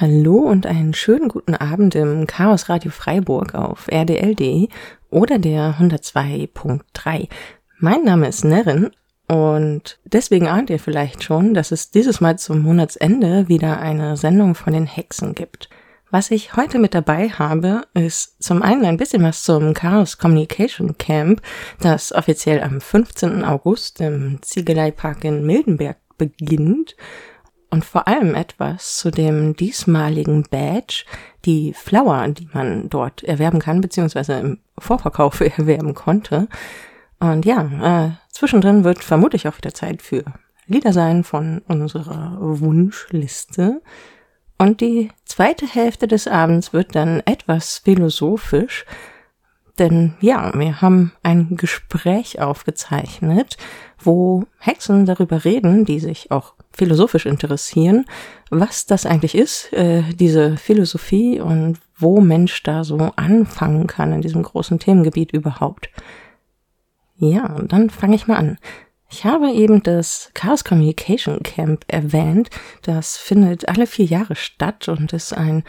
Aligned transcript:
Hallo 0.00 0.36
und 0.36 0.64
einen 0.64 0.94
schönen 0.94 1.28
guten 1.28 1.54
Abend 1.54 1.94
im 1.94 2.26
Chaos 2.26 2.70
Radio 2.70 2.90
Freiburg 2.90 3.54
auf 3.54 3.86
rdld 3.92 4.70
oder 5.10 5.38
der 5.38 5.74
102.3. 5.78 7.28
Mein 7.80 8.04
Name 8.04 8.28
ist 8.28 8.42
Nerin 8.42 8.92
und 9.28 9.98
deswegen 10.06 10.48
ahnt 10.48 10.70
ihr 10.70 10.78
vielleicht 10.78 11.22
schon, 11.22 11.52
dass 11.52 11.70
es 11.70 11.90
dieses 11.90 12.22
Mal 12.22 12.38
zum 12.38 12.62
Monatsende 12.62 13.48
wieder 13.48 13.78
eine 13.78 14.16
Sendung 14.16 14.54
von 14.54 14.72
den 14.72 14.86
Hexen 14.86 15.34
gibt. 15.34 15.68
Was 16.10 16.30
ich 16.30 16.56
heute 16.56 16.78
mit 16.78 16.94
dabei 16.94 17.28
habe, 17.28 17.82
ist 17.92 18.42
zum 18.42 18.62
einen 18.62 18.86
ein 18.86 18.96
bisschen 18.96 19.22
was 19.22 19.42
zum 19.42 19.74
Chaos 19.74 20.16
Communication 20.16 20.96
Camp, 20.96 21.42
das 21.78 22.10
offiziell 22.14 22.62
am 22.62 22.80
15. 22.80 23.44
August 23.44 24.00
im 24.00 24.38
Ziegeleipark 24.40 25.24
in 25.24 25.44
Mildenberg 25.44 25.98
beginnt 26.16 26.96
und 27.70 27.84
vor 27.84 28.08
allem 28.08 28.34
etwas 28.34 28.98
zu 28.98 29.10
dem 29.10 29.54
diesmaligen 29.56 30.42
Badge, 30.50 31.04
die 31.44 31.72
Flower, 31.72 32.26
die 32.28 32.48
man 32.52 32.88
dort 32.90 33.22
erwerben 33.22 33.60
kann, 33.60 33.80
beziehungsweise 33.80 34.34
im 34.34 34.58
Vorverkauf 34.78 35.40
erwerben 35.58 35.94
konnte. 35.94 36.48
Und 37.20 37.44
ja, 37.44 38.06
äh, 38.06 38.10
zwischendrin 38.30 38.84
wird 38.84 39.04
vermutlich 39.04 39.46
auch 39.46 39.56
wieder 39.56 39.74
Zeit 39.74 40.02
für 40.02 40.24
Lieder 40.66 40.92
sein 40.92 41.24
von 41.24 41.62
unserer 41.66 42.36
Wunschliste. 42.40 43.82
Und 44.58 44.80
die 44.80 45.10
zweite 45.24 45.66
Hälfte 45.66 46.06
des 46.06 46.28
Abends 46.28 46.72
wird 46.72 46.94
dann 46.94 47.20
etwas 47.24 47.78
philosophisch, 47.78 48.84
denn 49.80 50.14
ja, 50.20 50.52
wir 50.54 50.80
haben 50.80 51.12
ein 51.22 51.56
Gespräch 51.56 52.40
aufgezeichnet, 52.40 53.56
wo 53.98 54.44
Hexen 54.58 55.06
darüber 55.06 55.44
reden, 55.44 55.84
die 55.84 55.98
sich 55.98 56.30
auch 56.30 56.54
philosophisch 56.70 57.26
interessieren, 57.26 58.04
was 58.50 58.86
das 58.86 59.06
eigentlich 59.06 59.34
ist, 59.34 59.72
äh, 59.72 60.02
diese 60.14 60.56
Philosophie 60.56 61.40
und 61.40 61.78
wo 61.96 62.20
Mensch 62.20 62.62
da 62.62 62.84
so 62.84 62.98
anfangen 63.16 63.86
kann 63.86 64.12
in 64.12 64.20
diesem 64.20 64.42
großen 64.42 64.78
Themengebiet 64.78 65.32
überhaupt. 65.32 65.90
Ja, 67.16 67.60
dann 67.62 67.90
fange 67.90 68.16
ich 68.16 68.26
mal 68.26 68.36
an. 68.36 68.58
Ich 69.12 69.24
habe 69.24 69.50
eben 69.50 69.82
das 69.82 70.30
Chaos 70.34 70.62
Communication 70.62 71.42
Camp 71.42 71.84
erwähnt. 71.88 72.48
Das 72.82 73.16
findet 73.16 73.68
alle 73.68 73.86
vier 73.88 74.04
Jahre 74.04 74.36
statt 74.36 74.88
und 74.88 75.12
ist 75.12 75.32
ein 75.32 75.64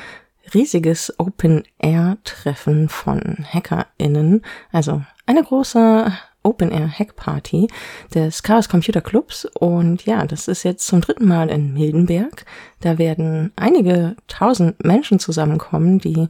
riesiges 0.53 1.13
Open-Air-Treffen 1.17 2.89
von 2.89 3.45
HackerInnen. 3.51 4.41
Also 4.72 5.01
eine 5.25 5.44
große 5.44 6.12
Open 6.44 6.72
Air 6.72 6.89
Hack 6.89 7.16
Party 7.16 7.67
des 8.13 8.44
Chaos 8.44 8.67
Computer 8.67 9.01
Clubs. 9.01 9.45
Und 9.45 10.06
ja, 10.06 10.25
das 10.25 10.47
ist 10.47 10.63
jetzt 10.63 10.88
zum 10.88 11.01
dritten 11.01 11.28
Mal 11.28 11.50
in 11.50 11.73
Mildenberg. 11.73 12.45
Da 12.79 12.97
werden 12.97 13.51
einige 13.56 14.16
tausend 14.28 14.84
Menschen 14.84 15.19
zusammenkommen, 15.19 16.00
die 16.00 16.28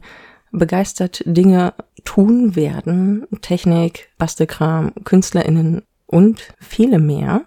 begeistert 0.50 1.22
Dinge 1.24 1.72
tun 2.04 2.54
werden. 2.56 3.26
Technik, 3.40 4.10
Bastelkram, 4.18 4.92
KünstlerInnen 5.04 5.82
und 6.06 6.54
viele 6.60 6.98
mehr. 6.98 7.42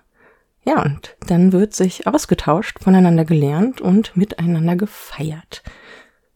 Ja, 0.68 0.81
und 0.81 1.16
dann 1.28 1.52
wird 1.52 1.75
sich 1.75 2.08
ausgetauscht, 2.08 2.80
voneinander 2.81 3.24
gelernt 3.24 3.81
und 3.81 4.18
miteinander 4.18 4.75
gefeiert. 4.75 5.62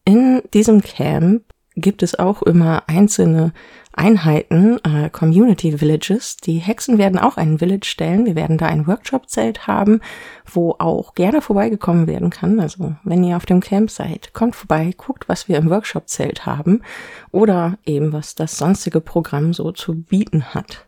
In 0.04 0.42
diesem 0.52 0.80
Camp 0.82 1.44
gibt 1.76 2.02
es 2.02 2.18
auch 2.18 2.42
immer 2.42 2.84
einzelne 2.88 3.52
Einheiten, 3.92 4.78
äh, 4.84 5.10
Community 5.10 5.80
Villages. 5.80 6.36
Die 6.36 6.58
Hexen 6.58 6.98
werden 6.98 7.18
auch 7.18 7.36
einen 7.36 7.58
Village 7.58 7.86
stellen. 7.86 8.26
Wir 8.26 8.36
werden 8.36 8.58
da 8.58 8.66
ein 8.66 8.86
Workshop-Zelt 8.86 9.66
haben, 9.66 10.00
wo 10.46 10.76
auch 10.78 11.14
gerne 11.14 11.40
vorbeigekommen 11.40 12.06
werden 12.06 12.30
kann. 12.30 12.60
Also 12.60 12.94
wenn 13.04 13.24
ihr 13.24 13.36
auf 13.36 13.46
dem 13.46 13.60
Camp 13.60 13.90
seid, 13.90 14.32
kommt 14.32 14.56
vorbei, 14.56 14.92
guckt, 14.96 15.28
was 15.28 15.48
wir 15.48 15.58
im 15.58 15.70
Workshop-Zelt 15.70 16.46
haben 16.46 16.82
oder 17.30 17.78
eben 17.84 18.12
was 18.12 18.34
das 18.34 18.56
sonstige 18.56 19.00
Programm 19.00 19.52
so 19.52 19.72
zu 19.72 19.94
bieten 20.02 20.54
hat. 20.54 20.86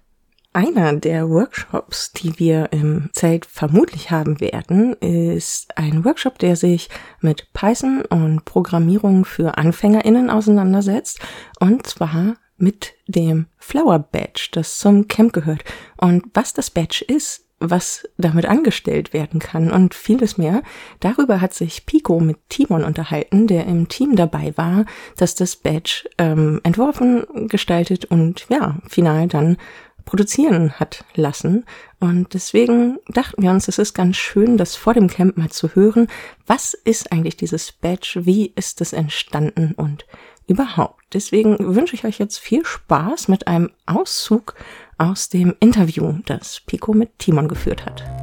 Einer 0.54 0.92
der 0.94 1.30
Workshops, 1.30 2.12
die 2.12 2.38
wir 2.38 2.72
im 2.72 3.08
Zelt 3.14 3.46
vermutlich 3.46 4.10
haben 4.10 4.38
werden, 4.38 4.92
ist 4.94 5.78
ein 5.78 6.04
Workshop, 6.04 6.38
der 6.38 6.56
sich 6.56 6.90
mit 7.20 7.50
Python 7.54 8.04
und 8.10 8.44
Programmierung 8.44 9.24
für 9.24 9.56
AnfängerInnen 9.56 10.28
auseinandersetzt. 10.28 11.20
Und 11.58 11.86
zwar 11.86 12.36
mit 12.58 12.92
dem 13.06 13.46
Flower 13.56 13.98
Badge, 13.98 14.48
das 14.52 14.78
zum 14.78 15.08
Camp 15.08 15.32
gehört. 15.32 15.64
Und 15.96 16.24
was 16.34 16.52
das 16.52 16.68
Badge 16.68 17.02
ist, 17.08 17.46
was 17.62 18.08
damit 18.18 18.46
angestellt 18.46 19.12
werden 19.12 19.40
kann 19.40 19.70
und 19.70 19.94
vieles 19.94 20.36
mehr. 20.36 20.62
Darüber 21.00 21.40
hat 21.40 21.54
sich 21.54 21.86
Pico 21.86 22.18
mit 22.20 22.36
Timon 22.48 22.84
unterhalten, 22.84 23.46
der 23.46 23.66
im 23.66 23.88
Team 23.88 24.16
dabei 24.16 24.52
war, 24.56 24.84
dass 25.16 25.34
das 25.34 25.56
Badge 25.56 26.08
ähm, 26.18 26.60
entworfen, 26.64 27.24
gestaltet 27.48 28.04
und 28.06 28.46
ja, 28.48 28.78
final 28.88 29.28
dann 29.28 29.56
produzieren 30.04 30.72
hat 30.72 31.04
lassen. 31.14 31.64
Und 32.00 32.34
deswegen 32.34 32.98
dachten 33.08 33.42
wir 33.42 33.50
uns, 33.50 33.68
es 33.68 33.78
ist 33.78 33.94
ganz 33.94 34.16
schön, 34.16 34.56
das 34.56 34.76
vor 34.76 34.94
dem 34.94 35.08
Camp 35.08 35.36
mal 35.36 35.50
zu 35.50 35.74
hören. 35.74 36.08
Was 36.46 36.74
ist 36.74 37.12
eigentlich 37.12 37.36
dieses 37.36 37.72
Badge? 37.72 38.22
Wie 38.24 38.52
ist 38.54 38.80
es 38.80 38.92
entstanden 38.92 39.72
und 39.76 40.06
überhaupt? 40.46 41.02
Deswegen 41.12 41.74
wünsche 41.74 41.94
ich 41.94 42.04
euch 42.04 42.18
jetzt 42.18 42.38
viel 42.38 42.64
Spaß 42.64 43.28
mit 43.28 43.46
einem 43.46 43.70
Auszug 43.86 44.54
aus 44.98 45.28
dem 45.28 45.54
Interview, 45.60 46.18
das 46.26 46.60
Pico 46.60 46.92
mit 46.92 47.18
Timon 47.18 47.48
geführt 47.48 47.84
hat. 47.86 48.21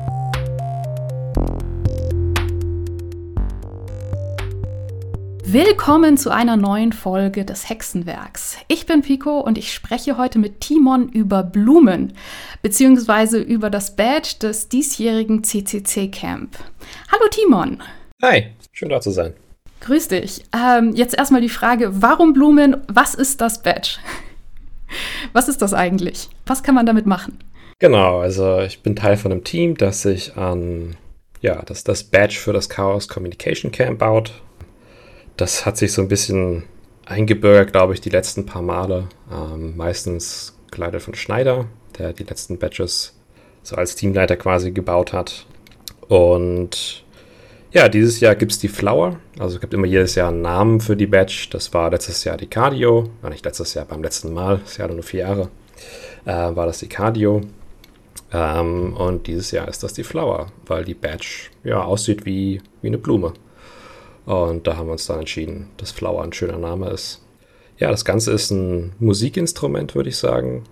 Willkommen 5.52 6.16
zu 6.16 6.30
einer 6.30 6.58
neuen 6.58 6.94
Folge 6.94 7.44
des 7.44 7.70
Hexenwerks. 7.70 8.58
Ich 8.68 8.86
bin 8.86 9.02
Pico 9.02 9.40
und 9.40 9.58
ich 9.58 9.74
spreche 9.74 10.16
heute 10.16 10.38
mit 10.38 10.62
Timon 10.62 11.10
über 11.10 11.42
Blumen, 11.42 12.14
beziehungsweise 12.62 13.40
über 13.40 13.72
das 13.72 13.96
Badge 13.96 14.36
des 14.44 14.70
diesjährigen 14.70 15.44
CCC 15.44 16.10
Camp. 16.10 16.56
Hallo 17.12 17.28
Timon. 17.32 17.82
Hi, 18.22 18.52
schön 18.74 18.90
da 18.90 19.02
zu 19.02 19.10
sein. 19.10 19.34
Grüß 19.82 20.10
dich. 20.10 20.44
Ähm, 20.56 20.94
jetzt 20.94 21.18
erstmal 21.18 21.42
die 21.42 21.50
Frage, 21.50 22.00
warum 22.00 22.34
Blumen? 22.34 22.78
Was 22.88 23.16
ist 23.16 23.42
das 23.42 23.64
Badge? 23.64 23.98
Was 25.34 25.50
ist 25.50 25.64
das 25.64 25.74
eigentlich? 25.74 26.30
Was 26.46 26.62
kann 26.62 26.76
man 26.76 26.86
damit 26.86 27.08
machen? 27.08 27.40
Genau, 27.80 28.20
also 28.20 28.60
ich 28.60 28.84
bin 28.84 28.96
Teil 28.96 29.18
von 29.18 29.32
einem 29.32 29.44
Team, 29.44 29.76
das 29.76 30.04
sich 30.04 30.38
an 30.38 30.96
ja, 31.42 31.64
das, 31.64 31.84
das 31.84 32.04
Badge 32.04 32.36
für 32.36 32.54
das 32.54 32.70
Chaos 32.70 33.08
Communication 33.08 33.72
Camp 33.72 33.98
baut 33.98 34.32
das 35.40 35.66
hat 35.66 35.78
sich 35.78 35.94
so 35.94 36.02
ein 36.02 36.10
bisschen 36.10 36.64
eingebürgert, 37.06 37.72
glaube 37.72 37.94
ich, 37.94 38.02
die 38.02 38.10
letzten 38.10 38.46
paar 38.46 38.62
Male. 38.62 39.08
Ähm, 39.32 39.78
meistens 39.78 40.58
geleitet 40.72 41.02
von 41.02 41.16
Schneider, 41.16 41.66
der 41.98 42.14
die 42.14 42.24
letzten 42.24 42.60
Badges 42.60 43.18
so 43.64 43.76
als 43.76 43.96
Teamleiter 43.96 44.36
quasi 44.36 44.72
gebaut 44.72 45.14
hat. 45.14 45.46
Und 46.08 47.06
ja, 47.72 47.88
dieses 47.88 48.20
Jahr 48.20 48.36
gibt 48.36 48.52
es 48.52 48.60
die 48.60 48.68
Flower. 48.68 49.20
Also 49.38 49.56
es 49.56 49.62
gibt 49.62 49.74
immer 49.74 49.88
jedes 49.88 50.16
Jahr 50.16 50.30
einen 50.30 50.42
Namen 50.42 50.82
für 50.82 50.98
die 50.98 51.08
Badge. 51.08 51.48
Das 51.52 51.74
war 51.74 51.90
letztes 51.90 52.24
Jahr 52.24 52.36
die 52.36 52.48
Cardio. 52.48 53.10
War 53.22 53.30
nicht 53.30 53.46
letztes 53.46 53.74
Jahr, 53.76 53.86
beim 53.86 54.04
letzten 54.04 54.34
Mal. 54.34 54.58
Das 54.58 54.78
Jahr 54.78 54.90
nur 54.90 55.04
vier 55.04 55.22
Jahre. 55.22 55.50
Äh, 56.26 56.32
war 56.32 56.66
das 56.66 56.80
die 56.80 56.90
Cardio. 56.90 57.42
Ähm, 58.34 58.94
und 58.98 59.28
dieses 59.28 59.52
Jahr 59.52 59.68
ist 59.68 59.84
das 59.84 59.94
die 59.94 60.04
Flower, 60.04 60.48
weil 60.66 60.84
die 60.84 60.96
Badge 60.96 61.50
ja 61.64 61.82
aussieht 61.82 62.26
wie, 62.26 62.62
wie 62.82 62.88
eine 62.88 62.98
Blume. 62.98 63.34
Und 64.30 64.68
da 64.68 64.78
haben 64.78 64.86
wir 64.86 64.92
uns 64.92 65.08
dann 65.08 65.22
entschieden, 65.22 65.70
dass 65.78 65.90
Flower 65.90 66.22
ein 66.22 66.34
schöner 66.34 66.60
Name 66.60 66.92
ist. 66.92 67.20
Ja, 67.80 67.90
das 67.90 68.06
Ganze 68.06 68.32
ist 68.32 68.52
ein 68.52 68.94
Musikinstrument, 69.00 69.96
würde 69.96 70.10
ich 70.10 70.18
sagen. 70.18 70.66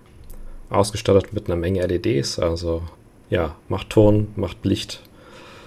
Ausgestattet 0.70 1.32
mit 1.32 1.46
einer 1.46 1.56
Menge 1.56 1.84
LEDs. 1.84 2.38
Also 2.38 2.82
ja, 3.30 3.56
macht 3.68 3.90
Ton, 3.90 4.28
macht 4.36 4.64
Licht. 4.64 5.02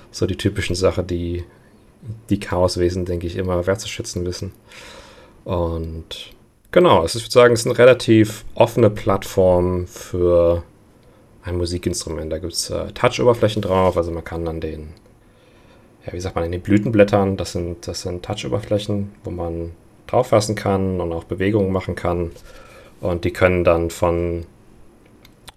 So 0.09 0.25
die 0.25 0.37
typischen 0.37 0.73
Sachen, 0.73 1.05
die 1.05 1.43
die 2.29 2.39
Chaoswesen, 2.39 3.03
denke 3.03 3.27
ich, 3.27 3.35
immer 3.35 3.67
wertzuschätzen 3.67 4.25
wissen. 4.25 4.53
Und 5.43 6.31
genau, 6.71 7.03
es 7.03 7.15
ist, 7.15 7.23
ich 7.23 7.25
würde 7.25 7.33
sagen, 7.33 7.53
es 7.55 7.59
ist 7.59 7.65
eine 7.65 7.77
relativ 7.77 8.45
offene 8.55 8.89
Plattform 8.89 9.85
für 9.85 10.63
ein 11.43 11.57
Musikinstrument. 11.57 12.31
Da 12.31 12.37
gibt 12.37 12.53
es 12.53 12.69
äh, 12.69 12.93
Touch-Oberflächen 12.93 13.61
drauf, 13.61 13.97
also 13.97 14.11
man 14.11 14.23
kann 14.23 14.45
dann 14.45 14.61
den 14.61 14.93
ja, 16.05 16.13
wie 16.13 16.19
sagt 16.19 16.35
man, 16.35 16.45
in 16.45 16.51
den 16.51 16.61
Blütenblättern, 16.61 17.37
das 17.37 17.51
sind, 17.51 17.87
das 17.87 18.01
sind 18.01 18.23
Touch-Oberflächen, 18.23 19.11
wo 19.23 19.29
man 19.29 19.71
drauf 20.07 20.27
fassen 20.27 20.55
kann 20.55 20.99
und 20.99 21.13
auch 21.13 21.23
Bewegungen 21.23 21.71
machen 21.71 21.95
kann. 21.95 22.31
Und 22.99 23.23
die 23.23 23.31
können 23.31 23.63
dann 23.63 23.89
von 23.89 24.45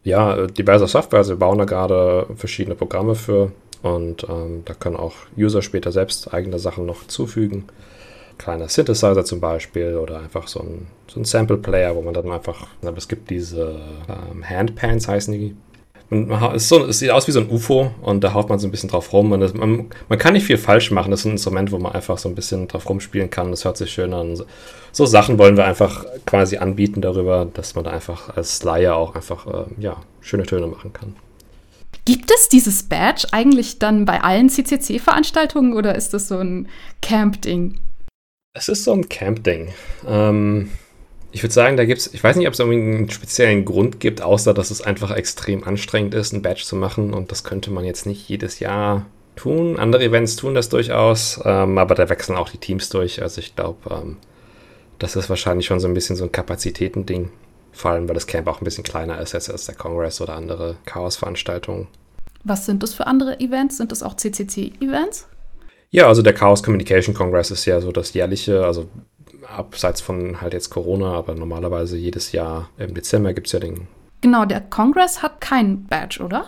ja, 0.03 0.47
diverser 0.47 0.87
Software, 0.87 1.19
also 1.19 1.35
wir 1.35 1.39
bauen 1.39 1.59
da 1.59 1.65
gerade 1.65 2.27
verschiedene 2.37 2.75
Programme 2.75 3.15
für 3.15 3.53
und 3.83 4.27
ähm, 4.29 4.63
da 4.65 4.75
können 4.75 4.97
auch 4.97 5.15
User 5.37 5.63
später 5.63 5.93
selbst 5.93 6.33
eigene 6.33 6.59
Sachen 6.59 6.87
noch 6.87 7.07
zufügen. 7.07 7.65
Kleiner 8.37 8.69
Synthesizer 8.69 9.25
zum 9.25 9.41
Beispiel 9.41 9.97
oder 9.97 10.21
einfach 10.21 10.49
so 10.49 10.61
ein, 10.61 10.87
so 11.07 11.21
ein 11.21 11.25
Sample-Player, 11.25 11.95
wo 11.95 12.03
man 12.03 12.15
dann 12.15 12.31
einfach, 12.31 12.67
es 12.97 13.09
gibt 13.09 13.31
diese 13.31 13.81
ähm, 14.09 14.49
Handpans 14.49 15.07
heißen 15.09 15.33
die, 15.33 15.57
es, 16.11 16.69
so, 16.69 16.87
es, 16.87 16.99
sieht 16.99 17.11
aus 17.11 17.27
wie 17.27 17.33
so 17.33 17.41
ein 17.41 17.51
UFO 17.51 17.93
und 18.03 18.23
da 18.23 18.35
haut 18.35 18.49
man 18.49 18.59
so 18.59 18.69
ein 18.69 18.71
bisschen 18.71 18.89
drauf 18.91 19.13
rum. 19.13 19.33
Und 19.33 19.41
das, 19.41 19.55
man, 19.55 19.87
man, 20.09 20.19
kann 20.19 20.35
nicht 20.35 20.45
viel 20.45 20.59
falsch 20.59 20.91
machen. 20.91 21.11
Das 21.11 21.21
ist 21.21 21.27
ein 21.27 21.33
Instrument, 21.33 21.73
wo 21.73 21.79
man 21.79 21.93
einfach 21.93 22.19
so 22.19 22.29
ein 22.29 22.35
bisschen 22.35 22.69
drauf 22.69 22.89
rumspielen 22.89 23.31
kann. 23.31 23.51
Das 23.51 23.65
hört 23.65 23.77
sich 23.77 23.93
schön 23.93 24.13
an. 24.13 24.37
So, 24.37 24.45
so 24.93 25.07
Sachen 25.07 25.39
wollen 25.39 25.57
wir 25.57 25.65
einfach 25.65 26.05
quasi 26.27 26.59
anbieten 26.59 27.01
darüber, 27.01 27.47
dass 27.53 27.75
man 27.75 27.85
da 27.85 27.91
einfach 27.91 28.37
als 28.37 28.63
Laie 28.63 28.95
auch 28.95 29.15
einfach 29.15 29.47
äh, 29.47 29.65
ja, 29.79 29.97
schöne 30.21 30.45
Töne 30.45 30.67
machen 30.67 30.93
kann. 30.93 31.17
Gibt 32.05 32.31
es 32.31 32.49
dieses 32.51 32.83
Badge 32.83 33.27
eigentlich 33.33 33.79
dann 33.79 34.05
bei 34.05 34.21
allen 34.21 34.51
CCC-Veranstaltungen 34.51 35.73
oder 35.73 35.95
ist 35.95 36.13
das 36.13 36.29
so 36.29 36.39
ein 36.39 36.69
Camp-Ding? 37.01 37.79
Es 38.53 38.69
ist 38.69 38.85
so 38.85 38.93
ein 38.93 39.09
Camp-Ding. 39.09 39.69
Ähm, 40.07 40.71
ich 41.35 41.43
würde 41.43 41.53
sagen, 41.53 41.77
da 41.77 41.85
gibt 41.85 41.99
es, 41.99 42.15
ich 42.15 42.23
weiß 42.23 42.37
nicht, 42.37 42.47
ob 42.47 42.55
es 42.55 42.61
einen 42.61 43.11
speziellen 43.11 43.65
Grund 43.65 43.99
gibt, 43.99 44.23
außer 44.23 44.55
dass 44.55 44.71
es 44.71 44.83
einfach 44.83 45.11
extrem 45.11 45.65
anstrengend 45.65 46.15
ist, 46.15 46.33
ein 46.33 46.43
Badge 46.43 46.63
zu 46.65 46.77
machen 46.77 47.13
und 47.13 47.33
das 47.33 47.43
könnte 47.43 47.73
man 47.73 47.85
jetzt 47.85 48.07
nicht 48.07 48.29
jedes 48.29 48.61
Jahr 48.61 49.07
tun. 49.35 49.77
Andere 49.77 50.05
Events 50.05 50.37
tun 50.37 50.55
das 50.55 50.69
durchaus, 50.69 51.41
ähm, 51.45 51.77
aber 51.77 51.97
da 51.97 52.09
wechseln 52.09 52.39
auch 52.39 52.51
die 52.51 52.59
Teams 52.59 52.89
durch. 52.89 53.21
Also 53.21 53.41
ich 53.41 53.57
glaube, 53.57 53.79
ähm, 53.91 54.17
das 55.01 55.17
ist 55.17 55.29
wahrscheinlich 55.29 55.67
schon 55.67 55.81
so 55.81 55.89
ein 55.89 55.95
bisschen 55.95 56.15
so 56.15 56.23
ein 56.23 56.31
Kapazitätending. 56.31 57.31
Vor 57.73 57.91
allem, 57.91 58.07
weil 58.07 58.15
das 58.15 58.29
Camp 58.29 58.47
auch 58.47 58.61
ein 58.61 58.65
bisschen 58.65 58.85
kleiner 58.85 59.21
ist 59.21 59.35
als, 59.35 59.51
als 59.51 59.67
der 59.67 59.75
Congress 59.75 60.21
oder 60.21 60.37
andere 60.37 60.77
Chaos-Veranstaltungen. 60.85 61.89
Was 62.45 62.65
sind 62.65 62.85
das 62.85 62.95
für 62.95 63.09
andere 63.09 63.41
Events? 63.41 63.79
Sind 63.79 63.91
das 63.91 64.05
auch 64.05 64.15
CCC-Events? 64.15 65.27
Ja, 65.91 66.07
also 66.07 66.23
der 66.23 66.33
Chaos 66.33 66.63
Communication 66.63 67.13
Congress 67.13 67.51
ist 67.51 67.65
ja 67.67 67.81
so 67.81 67.91
das 67.91 68.13
jährliche, 68.15 68.65
also 68.65 68.89
abseits 69.49 70.01
von 70.01 70.41
halt 70.41 70.53
jetzt 70.53 70.71
Corona, 70.71 71.13
aber 71.13 71.35
normalerweise 71.35 71.97
jedes 71.97 72.33
Jahr 72.33 72.71
im 72.79 72.95
Dezember 72.95 73.33
gibt 73.33 73.47
es 73.47 73.53
ja 73.53 73.61
den. 73.61 73.89
Genau, 74.21 74.45
der 74.45 74.61
Congress 74.61 75.23
hat 75.23 75.41
kein 75.41 75.85
Badge, 75.85 76.23
oder? 76.23 76.47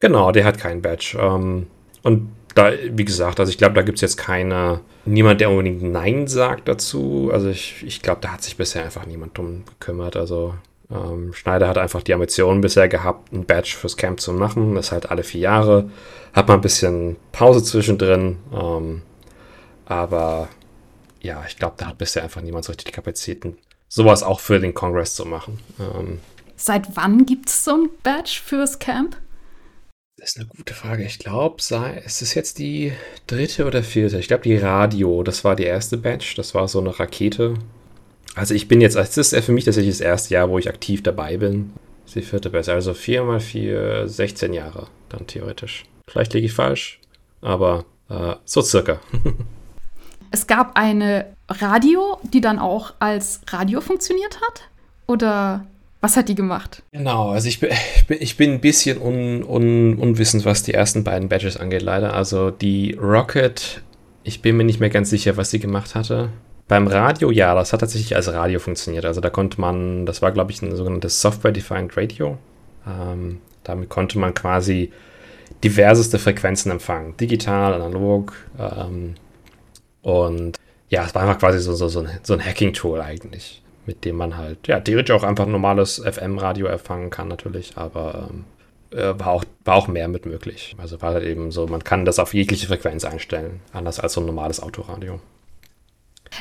Genau, 0.00 0.32
der 0.32 0.44
hat 0.44 0.58
kein 0.58 0.82
Badge. 0.82 1.16
Ähm, 1.20 1.66
und 2.02 2.28
da, 2.54 2.72
wie 2.90 3.04
gesagt, 3.04 3.40
also 3.40 3.50
ich 3.50 3.58
glaube, 3.58 3.74
da 3.74 3.82
gibt 3.82 3.98
es 3.98 4.02
jetzt 4.02 4.16
keine, 4.16 4.80
niemand, 5.04 5.40
der 5.40 5.50
unbedingt 5.50 5.82
Nein 5.82 6.26
sagt 6.26 6.68
dazu. 6.68 7.30
Also 7.32 7.48
ich, 7.48 7.84
ich 7.84 8.02
glaube, 8.02 8.20
da 8.20 8.32
hat 8.32 8.42
sich 8.42 8.56
bisher 8.56 8.84
einfach 8.84 9.06
niemand 9.06 9.36
drum 9.36 9.64
gekümmert. 9.64 10.16
Also 10.16 10.54
ähm, 10.90 11.32
Schneider 11.32 11.68
hat 11.68 11.78
einfach 11.78 12.02
die 12.02 12.14
Ambition 12.14 12.60
bisher 12.60 12.88
gehabt, 12.88 13.32
ein 13.32 13.44
Badge 13.44 13.76
fürs 13.78 13.96
Camp 13.96 14.20
zu 14.20 14.32
machen. 14.32 14.74
Das 14.74 14.86
ist 14.86 14.92
halt 14.92 15.10
alle 15.10 15.24
vier 15.24 15.40
Jahre. 15.40 15.90
Hat 16.32 16.48
man 16.48 16.58
ein 16.58 16.62
bisschen 16.62 17.16
Pause 17.32 17.62
zwischendrin. 17.62 18.36
Ähm, 18.52 19.02
aber 19.86 20.48
ja, 21.24 21.42
ich 21.48 21.56
glaube, 21.56 21.74
da 21.78 21.86
hat 21.86 21.98
bisher 21.98 22.22
einfach 22.22 22.42
niemand 22.42 22.64
so 22.64 22.72
richtig 22.72 22.86
die 22.86 22.92
Kapazitäten, 22.92 23.56
sowas 23.88 24.22
auch 24.22 24.40
für 24.40 24.60
den 24.60 24.74
Kongress 24.74 25.14
zu 25.14 25.24
machen. 25.24 25.58
Ähm, 25.80 26.20
Seit 26.56 26.96
wann 26.96 27.26
gibt 27.26 27.48
es 27.48 27.64
so 27.64 27.72
ein 27.72 27.88
Badge 28.02 28.40
fürs 28.44 28.78
Camp? 28.78 29.16
Das 30.16 30.30
ist 30.30 30.36
eine 30.36 30.46
gute 30.46 30.74
Frage. 30.74 31.02
Ich 31.02 31.18
glaube, 31.18 31.56
es 31.58 32.22
ist 32.22 32.34
jetzt 32.34 32.58
die 32.58 32.92
dritte 33.26 33.66
oder 33.66 33.82
vierte. 33.82 34.18
Ich 34.18 34.28
glaube, 34.28 34.44
die 34.44 34.56
Radio, 34.56 35.22
das 35.22 35.42
war 35.44 35.56
die 35.56 35.64
erste 35.64 35.98
Badge. 35.98 36.34
Das 36.36 36.54
war 36.54 36.68
so 36.68 36.78
eine 36.78 36.98
Rakete. 36.98 37.54
Also 38.36 38.54
ich 38.54 38.68
bin 38.68 38.80
jetzt, 38.80 38.96
das 38.96 39.16
ist 39.16 39.34
für 39.44 39.52
mich 39.52 39.64
tatsächlich 39.64 39.94
das 39.94 40.00
erste 40.00 40.34
Jahr, 40.34 40.48
wo 40.48 40.58
ich 40.58 40.68
aktiv 40.68 41.02
dabei 41.02 41.36
bin. 41.38 41.72
Das 42.04 42.10
ist 42.10 42.16
die 42.16 42.30
vierte 42.30 42.50
Badge. 42.50 42.72
Also 42.72 42.94
4 42.94 43.24
mal 43.24 43.40
4, 43.40 44.08
16 44.08 44.52
Jahre 44.52 44.86
dann 45.08 45.26
theoretisch. 45.26 45.84
Vielleicht 46.08 46.32
liege 46.34 46.46
ich 46.46 46.52
falsch, 46.52 47.00
aber 47.40 47.84
äh, 48.08 48.36
so 48.44 48.62
circa. 48.62 49.00
Es 50.34 50.48
gab 50.48 50.76
eine 50.76 51.26
Radio, 51.48 52.18
die 52.24 52.40
dann 52.40 52.58
auch 52.58 52.94
als 52.98 53.40
Radio 53.46 53.80
funktioniert 53.80 54.40
hat? 54.40 54.62
Oder 55.06 55.64
was 56.00 56.16
hat 56.16 56.28
die 56.28 56.34
gemacht? 56.34 56.82
Genau, 56.90 57.28
also 57.30 57.46
ich 57.46 57.60
bin, 57.60 57.70
ich 58.08 58.36
bin 58.36 58.54
ein 58.54 58.60
bisschen 58.60 59.00
un, 59.00 59.44
un, 59.44 59.94
unwissend, 59.94 60.44
was 60.44 60.64
die 60.64 60.74
ersten 60.74 61.04
beiden 61.04 61.28
Badges 61.28 61.56
angeht, 61.56 61.82
leider. 61.82 62.14
Also 62.14 62.50
die 62.50 62.98
Rocket, 63.00 63.82
ich 64.24 64.42
bin 64.42 64.56
mir 64.56 64.64
nicht 64.64 64.80
mehr 64.80 64.90
ganz 64.90 65.08
sicher, 65.08 65.36
was 65.36 65.52
sie 65.52 65.60
gemacht 65.60 65.94
hatte. 65.94 66.30
Beim 66.66 66.88
Radio, 66.88 67.30
ja, 67.30 67.54
das 67.54 67.72
hat 67.72 67.78
tatsächlich 67.78 68.16
als 68.16 68.32
Radio 68.32 68.58
funktioniert. 68.58 69.04
Also 69.04 69.20
da 69.20 69.30
konnte 69.30 69.60
man, 69.60 70.04
das 70.04 70.20
war, 70.20 70.32
glaube 70.32 70.50
ich, 70.50 70.60
ein 70.62 70.74
sogenanntes 70.74 71.20
Software-Defined 71.20 71.96
Radio. 71.96 72.38
Ähm, 72.88 73.38
damit 73.62 73.88
konnte 73.88 74.18
man 74.18 74.34
quasi 74.34 74.90
diverseste 75.62 76.18
Frequenzen 76.18 76.72
empfangen. 76.72 77.16
Digital, 77.18 77.74
analog, 77.74 78.32
ähm, 78.58 79.14
und 80.04 80.58
ja, 80.90 81.04
es 81.04 81.14
war 81.14 81.22
einfach 81.22 81.38
quasi 81.38 81.58
so, 81.58 81.74
so, 81.74 81.88
so 81.88 82.00
ein, 82.00 82.10
so 82.22 82.34
ein 82.34 82.44
Hacking-Tool 82.44 83.00
eigentlich, 83.00 83.62
mit 83.86 84.04
dem 84.04 84.16
man 84.16 84.36
halt, 84.36 84.68
ja, 84.68 84.78
theoretisch 84.78 85.16
auch 85.16 85.22
einfach 85.22 85.46
ein 85.46 85.52
normales 85.52 85.96
FM-Radio 86.04 86.66
erfangen 86.66 87.08
kann 87.08 87.26
natürlich, 87.26 87.76
aber 87.76 88.28
ähm, 88.30 88.44
äh, 88.90 89.18
war, 89.18 89.28
auch, 89.28 89.44
war 89.64 89.76
auch 89.76 89.88
mehr 89.88 90.08
mit 90.08 90.26
möglich. 90.26 90.76
Also 90.78 91.00
war 91.00 91.14
halt 91.14 91.24
eben 91.24 91.50
so, 91.50 91.66
man 91.66 91.82
kann 91.82 92.04
das 92.04 92.18
auf 92.18 92.34
jegliche 92.34 92.66
Frequenz 92.66 93.04
einstellen, 93.04 93.60
anders 93.72 93.98
als 93.98 94.12
so 94.12 94.20
ein 94.20 94.26
normales 94.26 94.62
Autoradio. 94.62 95.20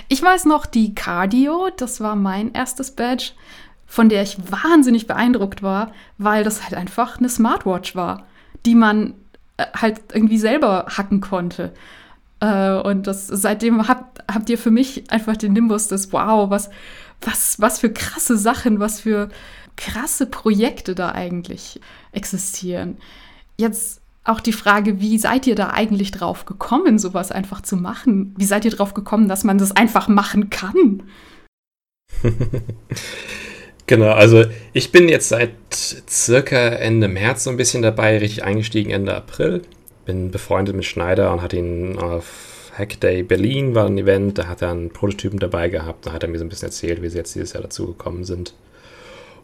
Ich 0.10 0.22
weiß 0.22 0.43
noch, 0.46 0.65
die 0.65 0.93
Cardio, 0.93 1.70
das 1.77 2.01
war 2.01 2.17
mein 2.17 2.53
erstes 2.53 2.91
Badge, 2.91 3.32
von 3.88 4.10
der 4.10 4.24
ich 4.24 4.38
wahnsinnig 4.51 5.08
beeindruckt 5.08 5.63
war, 5.63 5.93
weil 6.17 6.43
das 6.43 6.63
halt 6.63 6.74
einfach 6.74 7.17
eine 7.17 7.29
Smartwatch 7.29 7.96
war, 7.96 8.25
die 8.65 8.75
man 8.75 9.13
äh, 9.55 9.67
halt 9.74 10.01
irgendwie 10.13 10.38
selber 10.38 10.88
hacken 10.89 11.22
konnte. 11.22 11.72
Äh, 12.44 12.82
und 12.82 13.08
das, 13.08 13.28
seitdem 13.28 13.88
habt, 13.88 14.22
habt 14.32 14.50
ihr 14.50 14.58
für 14.58 14.72
mich 14.72 15.10
einfach 15.10 15.38
den 15.38 15.54
Nimbus 15.54 15.88
des 15.88 16.12
Wow, 16.12 16.50
was, 16.50 16.70
was, 17.22 17.60
was 17.62 17.80
für 17.80 17.92
krasse 17.92 18.38
Sachen, 18.38 18.82
was 18.82 19.00
für 19.00 19.30
krasse 19.78 20.26
Projekte 20.26 20.94
da 20.94 21.14
eigentlich 21.14 21.80
existieren. 22.12 22.98
Jetzt 23.58 24.02
auch 24.26 24.42
die 24.42 24.52
Frage, 24.52 25.00
wie 25.00 25.18
seid 25.18 25.48
ihr 25.48 25.56
da 25.56 25.70
eigentlich 25.70 26.12
drauf 26.12 26.46
gekommen, 26.46 27.00
sowas 27.00 27.32
einfach 27.32 27.62
zu 27.62 27.78
machen? 27.78 28.36
Wie 28.38 28.46
seid 28.46 28.66
ihr 28.66 28.72
drauf 28.72 28.94
gekommen, 28.94 29.30
dass 29.30 29.46
man 29.46 29.58
das 29.58 29.72
einfach 29.72 30.10
machen 30.10 30.50
kann? 30.50 31.04
genau, 33.88 34.12
also 34.12 34.44
ich 34.74 34.92
bin 34.92 35.08
jetzt 35.08 35.30
seit 35.30 35.56
circa 36.10 36.58
Ende 36.58 37.08
März 37.08 37.46
so 37.46 37.50
ein 37.50 37.58
bisschen 37.58 37.82
dabei, 37.82 38.18
richtig 38.18 38.44
eingestiegen 38.44 38.92
Ende 38.92 39.16
April 39.16 39.62
bin 40.05 40.31
befreundet 40.31 40.75
mit 40.75 40.86
Schneider 40.86 41.31
und 41.31 41.41
hatte 41.41 41.57
ihn 41.57 41.98
auf 41.98 42.72
Hackday 42.77 43.24
Berlin, 43.24 43.75
war 43.75 43.86
ein 43.86 43.98
Event, 43.98 44.38
da 44.38 44.48
hat 44.48 44.62
er 44.62 44.72
einen 44.72 44.89
Prototypen 44.89 45.39
dabei 45.39 45.69
gehabt, 45.69 46.05
da 46.05 46.12
hat 46.12 46.24
er 46.24 46.29
mir 46.29 46.39
so 46.39 46.45
ein 46.45 46.50
bisschen 46.50 46.67
erzählt, 46.67 47.01
wie 47.01 47.10
sie 47.10 47.17
jetzt 47.17 47.36
dieses 47.36 47.53
Jahr 47.53 47.63
dazugekommen 47.63 48.24
sind. 48.24 48.53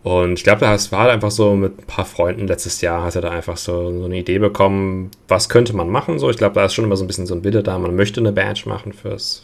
Und 0.01 0.33
ich 0.33 0.43
glaube, 0.43 0.61
das 0.61 0.91
war 0.91 1.01
halt 1.01 1.11
einfach 1.11 1.31
so 1.31 1.55
mit 1.55 1.77
ein 1.77 1.85
paar 1.85 2.05
Freunden 2.05 2.47
letztes 2.47 2.79
Jahr, 2.81 3.03
hat 3.03 3.15
er 3.15 3.21
da 3.21 3.31
einfach 3.31 3.57
so, 3.57 3.91
so 3.99 4.05
eine 4.05 4.17
Idee 4.17 4.39
bekommen, 4.39 5.11
was 5.27 5.49
könnte 5.49 5.75
man 5.75 5.89
machen. 5.89 6.19
So, 6.19 6.29
ich 6.29 6.37
glaube, 6.37 6.55
da 6.55 6.65
ist 6.65 6.73
schon 6.73 6.85
immer 6.85 6.95
so 6.95 7.03
ein 7.03 7.07
bisschen 7.07 7.27
so 7.27 7.35
ein 7.35 7.43
Wille 7.43 7.63
da, 7.63 7.77
man 7.77 7.95
möchte 7.95 8.21
eine 8.21 8.31
Badge 8.31 8.63
machen 8.67 8.93
fürs, 8.93 9.43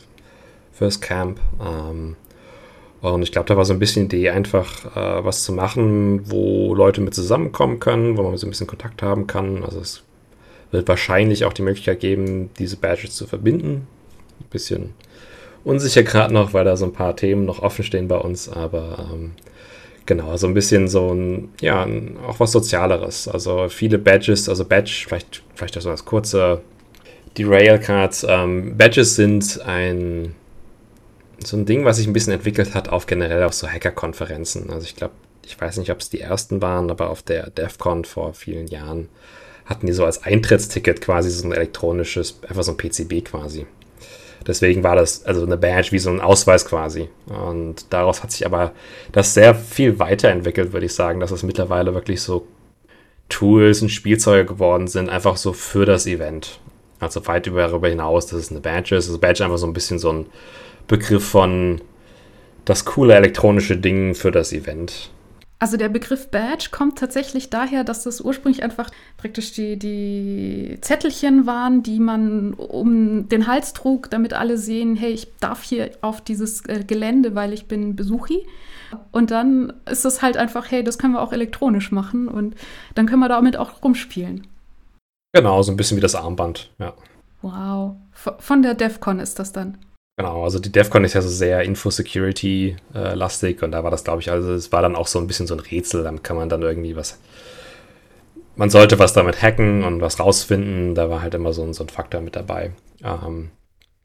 fürs 0.72 1.01
Camp. 1.01 1.39
Ähm, 1.60 2.15
und 3.01 3.22
ich 3.22 3.34
glaube, 3.34 3.48
da 3.48 3.57
war 3.57 3.65
so 3.65 3.74
ein 3.74 3.79
bisschen 3.79 4.07
die 4.07 4.17
Idee, 4.17 4.29
einfach 4.29 4.95
äh, 4.95 5.25
was 5.25 5.43
zu 5.43 5.51
machen, 5.51 6.22
wo 6.31 6.74
Leute 6.74 7.01
mit 7.01 7.13
zusammenkommen 7.13 7.79
können, 7.79 8.17
wo 8.17 8.24
man 8.24 8.38
so 8.38 8.48
ein 8.48 8.50
bisschen 8.50 8.67
Kontakt 8.67 9.03
haben 9.03 9.27
kann. 9.27 9.63
Also 9.63 9.81
es 9.81 10.05
wird 10.75 10.88
wahrscheinlich 10.88 11.46
auch 11.46 11.53
die 11.53 11.62
Möglichkeit 11.62 12.00
geben, 12.00 12.50
diese 12.60 12.77
Badges 12.77 13.15
zu 13.15 13.27
verbinden. 13.27 13.88
Ein 14.39 14.50
bisschen 14.50 14.94
unsicher 15.63 16.03
gerade 16.03 16.34
noch, 16.34 16.53
weil 16.53 16.65
da 16.65 16.77
so 16.77 16.86
ein 16.86 16.94
paar 16.94 17.15
Themen 17.15 17.46
noch 17.46 17.62
offen 17.62 17.84
stehen 17.84 18.08
bei 18.08 18.17
uns, 18.17 18.50
aber 18.50 19.10
ähm, 19.12 19.32
genau, 20.05 20.38
so 20.38 20.48
ein 20.48 20.53
bisschen 20.53 20.88
so 20.88 21.13
ein, 21.13 21.50
ja, 21.62 21.88
auch 22.27 22.39
was 22.39 22.51
Sozialeres. 22.51 23.27
Also 23.27 23.67
viele 23.70 23.98
Badges, 23.98 24.48
also 24.48 24.63
Badge, 24.65 25.05
vielleicht, 25.08 25.44
vielleicht 25.55 25.82
so 25.82 25.89
als 25.89 26.05
kurze 26.05 26.62
die 27.38 27.44
Railcards. 27.44 28.25
Ähm, 28.29 28.77
Badges 28.77 29.15
sind 29.15 29.62
ein 29.65 30.36
so 31.44 31.58
ein 31.58 31.65
Ding, 31.65 31.84
was 31.86 31.98
sich 31.98 32.08
ein 32.08 32.13
bisschen 32.13 32.34
entwickelt 32.34 32.74
hat 32.74 32.89
auf 32.89 33.05
generell 33.08 33.44
auf 33.44 33.53
so 33.53 33.67
Hacker-Konferenzen. 33.67 34.70
Also 34.70 34.86
ich 34.86 34.96
glaube, 34.96 35.13
ich 35.46 35.60
weiß 35.60 35.77
nicht, 35.77 35.91
ob 35.91 36.00
es 36.00 36.10
die 36.10 36.22
ersten 36.22 36.62
waren, 36.62 36.89
aber 36.89 37.10
auf 37.10 37.22
der 37.22 37.50
DEFCON 37.50 38.05
vor 38.05 38.34
vielen 38.34 38.67
Jahren 38.67 39.10
hatten 39.65 39.88
die 39.88 39.93
so 39.93 40.05
als 40.05 40.24
Eintrittsticket 40.24 41.01
quasi 41.01 41.29
so 41.29 41.48
ein 41.48 41.51
elektronisches, 41.51 42.39
einfach 42.48 42.63
so 42.63 42.72
ein 42.72 42.77
PCB 42.77 43.25
quasi. 43.25 43.65
Deswegen 44.48 44.84
war 44.84 44.95
das 44.95 45.25
also 45.25 45.43
eine 45.43 45.57
Badge 45.57 45.91
wie 45.91 46.00
so 46.00 46.12
ein 46.12 46.22
Ausweis 46.22 46.65
quasi. 46.65 47.10
Und 47.27 47.91
daraus 47.91 48.22
hat 48.22 48.31
sich 48.31 48.45
aber 48.45 48.74
das 49.12 49.34
sehr 49.34 49.55
viel 49.55 49.98
weiterentwickelt, 49.98 50.72
würde 50.72 50.86
ich 50.86 50.93
sagen, 50.93 51.19
dass 51.19 51.31
es 51.31 51.43
mittlerweile 51.43 51.93
wirklich 51.95 52.22
so 52.22 52.45
Tools 53.27 53.81
und 53.81 53.89
Spielzeuge 53.89 54.45
geworden 54.45 54.88
sind, 54.88 55.10
einfach 55.10 55.38
so 55.38 55.51
für 55.51 55.86
das 55.86 56.05
Event. 56.05 56.60
Also 57.00 57.25
weit 57.27 57.48
darüber 57.48 57.89
hinaus, 57.89 58.27
dass 58.27 58.39
es 58.39 58.51
eine 58.51 58.60
Badge 58.60 58.95
ist. 58.95 59.07
Also 59.07 59.17
Badge 59.17 59.43
einfach 59.43 59.57
so 59.57 59.65
ein 59.65 59.74
bisschen 59.74 59.98
so 59.98 60.12
ein 60.12 60.27
Begriff 60.88 61.27
von 61.27 61.81
das 62.65 62.86
coole 62.86 63.15
elektronische 63.15 63.77
Ding 63.77 64.13
für 64.13 64.31
das 64.31 64.53
Event. 64.53 65.12
Also 65.58 65.78
der 65.78 65.90
Begriff 65.90 66.30
Badge 66.32 66.68
kommt 66.72 66.98
tatsächlich 66.98 67.50
daher, 67.50 67.86
dass 67.86 68.04
das 68.04 68.20
ursprünglich 68.20 68.62
einfach 68.62 68.90
praktisch 69.16 69.54
die, 69.54 69.80
die 69.80 70.78
Zettelchen 70.82 71.46
waren, 71.46 71.82
die 71.82 72.00
man 72.00 72.54
um 72.54 73.30
den 73.30 73.48
Hals 73.48 73.72
trug, 73.72 74.10
damit 74.10 74.34
alle 74.34 74.58
sehen, 74.58 74.98
hey, 74.98 75.12
ich 75.12 75.32
darf 75.40 75.64
hier 75.64 75.92
auf 76.02 76.20
dieses 76.20 76.66
äh, 76.66 76.84
Gelände, 76.86 77.36
weil 77.36 77.54
ich 77.54 77.68
bin 77.68 77.96
Besuchi. 77.96 78.46
Und 79.12 79.32
dann 79.32 79.74
ist 79.90 80.06
es 80.06 80.22
halt 80.22 80.36
einfach, 80.38 80.70
hey, 80.72 80.84
das 80.84 80.98
können 80.98 81.14
wir 81.14 81.22
auch 81.22 81.34
elektronisch 81.34 81.92
machen 81.92 82.28
und 82.28 82.56
dann 82.94 83.06
können 83.06 83.22
wir 83.22 83.30
damit 83.30 83.58
auch 83.58 83.82
rumspielen. 83.84 84.46
Genau, 85.34 85.62
so 85.64 85.72
ein 85.72 85.78
bisschen 85.78 85.98
wie 85.98 86.02
das 86.02 86.16
Armband, 86.16 86.72
ja. 86.80 86.94
Wow. 87.42 87.96
Von 88.12 88.62
der 88.62 88.74
DEFCON 88.74 89.20
ist 89.20 89.40
das 89.40 89.52
dann. 89.52 89.78
Genau, 90.17 90.43
also 90.45 90.60
die 90.60 90.72
DEFCON 90.72 91.03
ist 91.03 91.13
ja 91.13 91.22
so 91.22 91.27
sehr 91.27 91.63
Info-Security-lastig 91.63 93.62
und 93.62 93.72
da 93.72 93.84
war 93.84 93.91
das, 93.91 94.05
glaube 94.05 94.22
ich, 94.22 94.31
also 94.31 94.53
es 94.53 94.72
war 94.72 94.81
dann 94.81 94.95
auch 94.95 95.07
so 95.07 95.19
ein 95.19 95.27
bisschen 95.27 95.45
so 95.45 95.55
ein 95.55 95.60
Rätsel, 95.60 96.03
dann 96.03 96.24
kann 96.24 96.38
man 96.38 96.48
dann 96.48 96.62
irgendwie 96.62 96.95
was, 96.95 97.19
man 98.55 98.69
sollte 98.69 98.98
was 98.98 99.12
damit 99.12 99.41
hacken 99.41 99.84
und 99.84 100.00
was 100.00 100.19
rausfinden, 100.22 100.95
da 100.95 101.10
war 101.10 101.22
halt 101.22 101.34
immer 101.34 101.51
so 101.51 101.63
ein, 101.63 101.74
so 101.74 101.84
ein 101.84 101.89
Faktor 101.89 102.22
mit 102.22 102.38
dabei. 102.38 102.72
Ähm, 103.03 103.51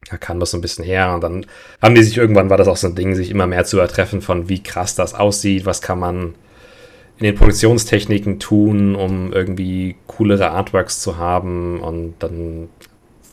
da 0.09 0.17
kam 0.17 0.41
das 0.41 0.51
so 0.51 0.57
ein 0.57 0.61
bisschen 0.61 0.83
her 0.83 1.13
und 1.13 1.21
dann 1.23 1.45
haben 1.81 1.95
die 1.95 2.03
sich 2.03 2.17
irgendwann, 2.17 2.49
war 2.49 2.57
das 2.57 2.67
auch 2.67 2.75
so 2.77 2.87
ein 2.87 2.95
Ding, 2.95 3.15
sich 3.15 3.29
immer 3.31 3.47
mehr 3.47 3.63
zu 3.63 3.77
übertreffen 3.77 4.21
von 4.21 4.49
wie 4.49 4.61
krass 4.61 4.95
das 4.95 5.13
aussieht, 5.13 5.65
was 5.65 5.81
kann 5.81 5.99
man 5.99 6.35
in 7.17 7.25
den 7.25 7.35
Produktionstechniken 7.35 8.39
tun, 8.39 8.95
um 8.95 9.31
irgendwie 9.31 9.95
coolere 10.07 10.49
Artworks 10.49 11.01
zu 11.01 11.17
haben? 11.17 11.79
Und 11.79 12.15
dann 12.19 12.69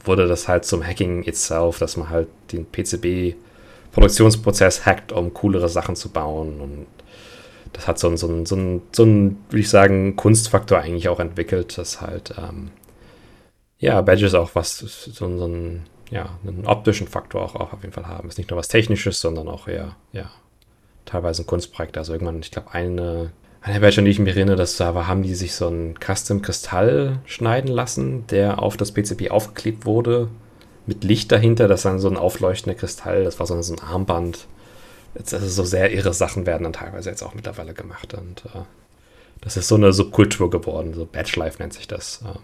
wurde 0.08 0.26
das 0.26 0.48
halt 0.48 0.64
zum 0.64 0.84
Hacking 0.84 1.22
itself, 1.22 1.78
dass 1.78 1.96
man 1.96 2.10
halt 2.10 2.26
den 2.52 2.66
PCB-Produktionsprozess 2.66 4.84
hackt, 4.84 5.12
um 5.12 5.32
coolere 5.34 5.68
Sachen 5.68 5.94
zu 5.94 6.08
bauen. 6.08 6.60
Und 6.60 6.86
das 7.72 7.86
hat 7.86 7.98
so 7.98 8.08
einen, 8.08 8.16
so 8.16 8.26
einen, 8.26 8.46
so 8.46 8.56
einen, 8.56 8.82
so 8.92 9.02
einen 9.04 9.44
würde 9.48 9.60
ich 9.60 9.70
sagen, 9.70 10.16
Kunstfaktor 10.16 10.78
eigentlich 10.78 11.08
auch 11.08 11.20
entwickelt, 11.20 11.78
dass 11.78 12.00
halt, 12.00 12.34
ähm, 12.38 12.70
ja, 13.78 14.00
Badges 14.00 14.34
auch 14.34 14.54
was, 14.54 14.78
so, 14.78 15.12
so 15.12 15.44
einen, 15.44 15.86
ja, 16.10 16.30
einen 16.44 16.66
optischen 16.66 17.06
Faktor 17.06 17.42
auch, 17.42 17.54
auch 17.54 17.72
auf 17.72 17.82
jeden 17.82 17.92
Fall 17.92 18.08
haben. 18.08 18.28
Ist 18.28 18.38
nicht 18.38 18.50
nur 18.50 18.58
was 18.58 18.68
Technisches, 18.68 19.20
sondern 19.20 19.46
auch 19.46 19.68
eher, 19.68 19.94
ja, 20.12 20.30
teilweise 21.04 21.42
ein 21.42 21.46
Kunstprojekt. 21.46 21.96
Also 21.96 22.12
irgendwann, 22.12 22.40
ich 22.40 22.50
glaube, 22.50 22.72
eine 22.72 23.30
eine 23.68 23.80
Badge, 23.80 23.98
an 23.98 24.04
die 24.04 24.10
ich 24.10 24.18
mich 24.18 24.34
erinnere, 24.34 24.56
das 24.56 24.76
da 24.76 25.06
haben 25.06 25.22
die 25.22 25.34
sich 25.34 25.54
so 25.54 25.68
einen 25.68 25.94
Custom-Kristall 25.98 27.18
schneiden 27.26 27.70
lassen, 27.70 28.26
der 28.28 28.62
auf 28.62 28.76
das 28.76 28.92
PCB 28.92 29.30
aufgeklebt 29.30 29.84
wurde, 29.86 30.28
mit 30.86 31.04
Licht 31.04 31.30
dahinter, 31.30 31.68
das 31.68 31.82
dann 31.82 31.98
so 31.98 32.08
ein 32.08 32.16
aufleuchtender 32.16 32.78
Kristall, 32.78 33.24
das 33.24 33.38
war 33.38 33.46
so 33.46 33.54
ein 33.54 33.80
Armband. 33.80 34.46
Jetzt, 35.14 35.34
also 35.34 35.46
so 35.46 35.64
sehr 35.64 35.92
irre 35.92 36.14
Sachen 36.14 36.46
werden 36.46 36.64
dann 36.64 36.72
teilweise 36.72 37.10
jetzt 37.10 37.22
auch 37.22 37.34
mittlerweile 37.34 37.74
gemacht 37.74 38.14
und 38.14 38.44
äh, 38.46 38.62
das 39.40 39.56
ist 39.56 39.68
so 39.68 39.76
eine 39.76 39.92
Subkultur 39.92 40.50
geworden, 40.50 40.94
so 40.94 41.06
Badge 41.06 41.38
Life 41.38 41.58
nennt 41.60 41.74
sich 41.74 41.86
das. 41.88 42.22
Ähm, 42.24 42.40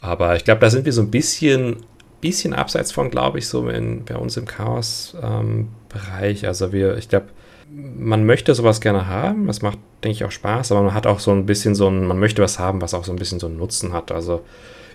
aber 0.00 0.36
ich 0.36 0.44
glaube, 0.44 0.60
da 0.60 0.70
sind 0.70 0.84
wir 0.84 0.92
so 0.92 1.02
ein 1.02 1.10
bisschen, 1.10 1.76
bisschen 2.20 2.52
abseits 2.52 2.92
von, 2.92 3.10
glaube 3.10 3.38
ich, 3.38 3.48
so 3.48 3.68
in, 3.68 4.04
bei 4.04 4.16
uns 4.16 4.36
im 4.36 4.44
Chaos-Bereich. 4.44 6.42
Ähm, 6.42 6.48
also 6.48 6.72
wir, 6.72 6.98
ich 6.98 7.08
glaube, 7.08 7.26
man 7.70 8.24
möchte 8.24 8.54
sowas 8.54 8.80
gerne 8.80 9.06
haben, 9.06 9.46
das 9.46 9.62
macht, 9.62 9.78
denke 10.02 10.16
ich, 10.16 10.24
auch 10.24 10.30
Spaß, 10.30 10.72
aber 10.72 10.82
man 10.82 10.94
hat 10.94 11.06
auch 11.06 11.18
so 11.18 11.30
ein 11.30 11.46
bisschen 11.46 11.74
so 11.74 11.88
ein, 11.88 12.06
man 12.06 12.18
möchte 12.18 12.42
was 12.42 12.58
haben, 12.58 12.80
was 12.80 12.94
auch 12.94 13.04
so 13.04 13.12
ein 13.12 13.18
bisschen 13.18 13.40
so 13.40 13.46
einen 13.46 13.56
Nutzen 13.56 13.92
hat. 13.92 14.12
Also 14.12 14.44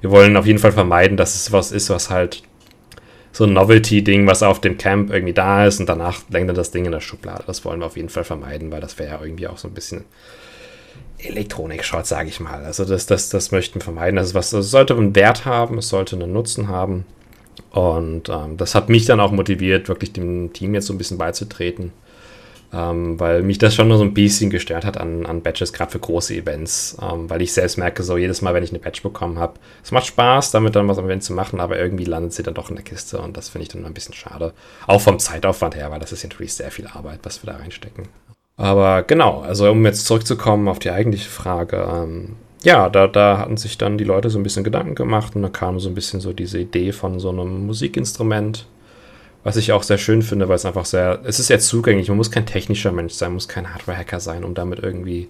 wir 0.02 0.12
wollen 0.12 0.38
auf 0.38 0.46
jeden 0.46 0.60
Fall 0.60 0.72
vermeiden, 0.72 1.18
dass 1.18 1.36
es 1.36 1.52
was 1.52 1.72
ist, 1.72 1.90
was 1.90 2.10
halt 2.10 2.44
so 3.32 3.44
ein 3.44 3.54
Novelty-Ding, 3.54 4.28
was 4.28 4.44
auf 4.44 4.62
dem 4.62 4.78
Camp 4.78 5.12
irgendwie 5.12 5.34
da 5.34 5.66
ist 5.66 5.80
und 5.80 5.88
danach 5.88 6.22
lenkt 6.30 6.56
das 6.58 6.72
Ding 6.72 6.86
in 6.86 6.92
der 6.92 7.00
Schublade. 7.00 7.44
Das 7.46 7.64
wollen 7.66 7.80
wir 7.80 7.86
auf 7.86 7.98
jeden 7.98 8.10
Fall 8.10 8.24
vermeiden, 8.24 8.72
weil 8.72 8.82
das 8.82 8.98
wäre 8.98 9.16
ja 9.16 9.22
irgendwie 9.22 9.48
auch 9.48 9.58
so 9.58 9.68
ein 9.68 9.74
bisschen 9.74 10.06
Elektronik-Shot, 11.20 12.08
sage 12.08 12.30
ich 12.30 12.40
mal. 12.40 12.64
Also 12.64 12.86
das, 12.86 13.06
das, 13.06 13.30
das 13.30 13.52
möchten 13.52 13.76
wir 13.76 13.84
vermeiden. 13.84 14.18
Also 14.18 14.34
was 14.34 14.50
das 14.52 14.72
sollte 14.72 14.96
einen 14.96 15.16
Wert 15.16 15.46
haben, 15.46 15.78
es 15.78 15.90
sollte 15.90 16.16
einen 16.16 16.32
Nutzen 16.32 16.70
haben. 16.70 17.06
Und 17.72 18.30
ähm, 18.30 18.58
das 18.58 18.74
hat 18.74 18.90
mich 18.90 19.06
dann 19.06 19.20
auch 19.20 19.32
motiviert, 19.32 19.90
wirklich 19.90 20.14
dem 20.14 20.54
Team 20.54 20.74
jetzt 20.74 20.88
so 20.88 20.94
ein 20.94 20.98
bisschen 20.98 21.18
beizutreten 21.18 21.92
ähm, 22.74 23.20
weil 23.20 23.42
mich 23.42 23.58
das 23.58 23.76
schon 23.76 23.88
nur 23.88 23.98
so 23.98 24.04
ein 24.04 24.14
bisschen 24.14 24.50
gestört 24.50 24.86
hat 24.86 24.98
an, 24.98 25.26
an 25.26 25.42
Badges, 25.42 25.74
gerade 25.74 25.92
für 25.92 26.00
große 26.00 26.36
Events, 26.36 26.98
ähm, 27.02 27.30
weil 27.30 27.42
ich 27.42 27.54
selbst 27.54 27.78
merke, 27.78 28.04
so 28.04 28.18
jedes 28.18 28.42
Mal, 28.42 28.54
wenn 28.54 28.64
ich 28.64 28.72
eine 28.72 28.80
Badge 28.80 29.02
bekommen 29.02 29.40
habe, 29.40 29.54
es 29.84 29.92
macht 29.92 30.06
Spaß, 30.06 30.52
damit 30.52 30.76
dann 30.76 30.88
was 30.88 30.98
am 30.98 31.06
Event 31.06 31.24
zu 31.24 31.34
machen, 31.34 31.60
aber 31.60 31.80
irgendwie 31.80 32.06
landet 32.06 32.34
sie 32.34 32.44
dann 32.44 32.54
doch 32.54 32.70
in 32.70 32.76
der 32.76 32.86
Kiste 32.86 33.20
und 33.20 33.38
das 33.38 33.50
finde 33.50 33.64
ich 33.64 33.70
dann 33.70 33.86
ein 33.86 33.94
bisschen 33.94 34.14
schade. 34.14 34.54
Auch 34.88 35.02
vom 35.02 35.20
Zeitaufwand 35.20 35.76
her, 35.76 35.90
weil 35.92 36.00
das 36.00 36.12
ist 36.12 36.24
natürlich 36.24 36.54
sehr 36.54 36.72
viel 36.72 36.88
Arbeit, 36.88 37.20
was 37.24 37.44
wir 37.44 37.52
da 37.52 37.58
reinstecken. 37.58 38.08
Aber 38.58 39.04
genau, 39.04 39.40
also 39.40 39.72
um 39.72 39.86
jetzt 39.86 40.06
zurückzukommen 40.06 40.68
auf 40.68 40.80
die 40.80 40.92
eigentliche 40.92 41.30
Frage, 41.30 41.88
ähm, 41.92 42.36
ja, 42.62 42.90
da, 42.90 43.08
da 43.08 43.38
hatten 43.38 43.58
sich 43.58 43.78
dann 43.78 43.98
die 43.98 44.04
Leute 44.04 44.30
so 44.30 44.38
ein 44.38 44.44
bisschen 44.44 44.66
Gedanken 44.66 44.96
gemacht 44.96 45.36
und 45.36 45.44
da 45.44 45.50
kam 45.50 45.80
so 45.80 45.88
ein 45.88 45.96
bisschen 45.96 46.20
so 46.20 46.34
diese 46.34 46.60
Idee 46.60 46.92
von 46.92 47.20
so 47.20 47.30
einem 47.30 47.66
Musikinstrument, 47.66 48.66
was 49.44 49.56
ich 49.56 49.72
auch 49.72 49.84
sehr 49.84 49.98
schön 49.98 50.22
finde, 50.22 50.50
weil 50.50 50.58
es 50.58 50.66
einfach 50.66 50.84
sehr, 50.86 51.22
es 51.24 51.40
ist 51.40 51.48
sehr 51.48 51.60
zugänglich. 51.60 52.10
Man 52.10 52.18
muss 52.18 52.32
kein 52.32 52.46
technischer 52.46 52.92
Mensch 52.92 53.14
sein, 53.14 53.32
muss 53.34 53.48
kein 53.48 53.74
Hardware-Hacker 53.74 54.20
sein, 54.20 54.44
um 54.44 54.54
damit 54.54 54.80
irgendwie 54.80 55.30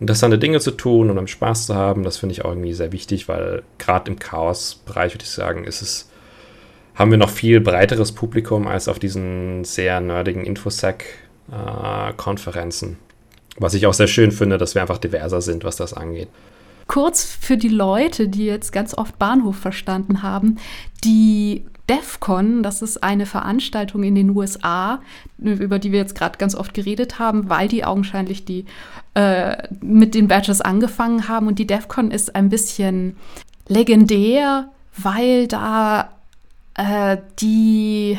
interessante 0.00 0.38
Dinge 0.38 0.60
zu 0.60 0.70
tun 0.70 1.10
und 1.10 1.18
um 1.18 1.26
Spaß 1.26 1.66
zu 1.66 1.74
haben. 1.74 2.04
Das 2.04 2.16
finde 2.16 2.32
ich 2.32 2.42
auch 2.44 2.50
irgendwie 2.50 2.72
sehr 2.72 2.92
wichtig, 2.92 3.28
weil 3.28 3.62
gerade 3.78 4.10
im 4.10 4.18
Chaos-Bereich 4.18 5.12
würde 5.14 5.24
ich 5.24 5.30
sagen, 5.30 5.64
ist 5.64 5.82
es, 5.82 6.08
haben 6.94 7.10
wir 7.10 7.18
noch 7.18 7.30
viel 7.30 7.60
breiteres 7.60 8.12
Publikum 8.12 8.66
als 8.66 8.88
auf 8.88 8.98
diesen 8.98 9.64
sehr 9.64 10.00
nerdigen 10.00 10.44
Infosec-Konferenzen. 10.44 12.92
Äh, 12.92 12.96
was 13.56 13.74
ich 13.74 13.86
auch 13.86 13.94
sehr 13.94 14.08
schön 14.08 14.32
finde, 14.32 14.58
dass 14.58 14.74
wir 14.74 14.82
einfach 14.82 14.98
diverser 14.98 15.40
sind, 15.40 15.62
was 15.64 15.76
das 15.76 15.94
angeht. 15.94 16.26
Kurz 16.86 17.24
für 17.24 17.56
die 17.56 17.68
Leute, 17.68 18.28
die 18.28 18.44
jetzt 18.46 18.72
ganz 18.72 18.94
oft 18.94 19.18
Bahnhof 19.18 19.56
verstanden 19.56 20.22
haben, 20.22 20.58
die 21.04 21.64
DEFCON, 21.88 22.62
das 22.62 22.80
ist 22.80 23.02
eine 23.02 23.26
Veranstaltung 23.26 24.02
in 24.04 24.14
den 24.14 24.30
USA, 24.30 25.00
über 25.38 25.78
die 25.78 25.92
wir 25.92 25.98
jetzt 25.98 26.14
gerade 26.14 26.38
ganz 26.38 26.54
oft 26.54 26.72
geredet 26.72 27.18
haben, 27.18 27.50
weil 27.50 27.68
die 27.68 27.84
augenscheinlich 27.84 28.44
die 28.44 28.64
äh, 29.14 29.68
mit 29.80 30.14
den 30.14 30.28
Badges 30.28 30.60
angefangen 30.60 31.28
haben. 31.28 31.46
Und 31.46 31.58
die 31.58 31.66
DEFCON 31.66 32.10
ist 32.10 32.34
ein 32.34 32.48
bisschen 32.48 33.16
legendär, 33.68 34.70
weil 34.96 35.46
da 35.46 36.10
äh, 36.74 37.18
die, 37.38 38.18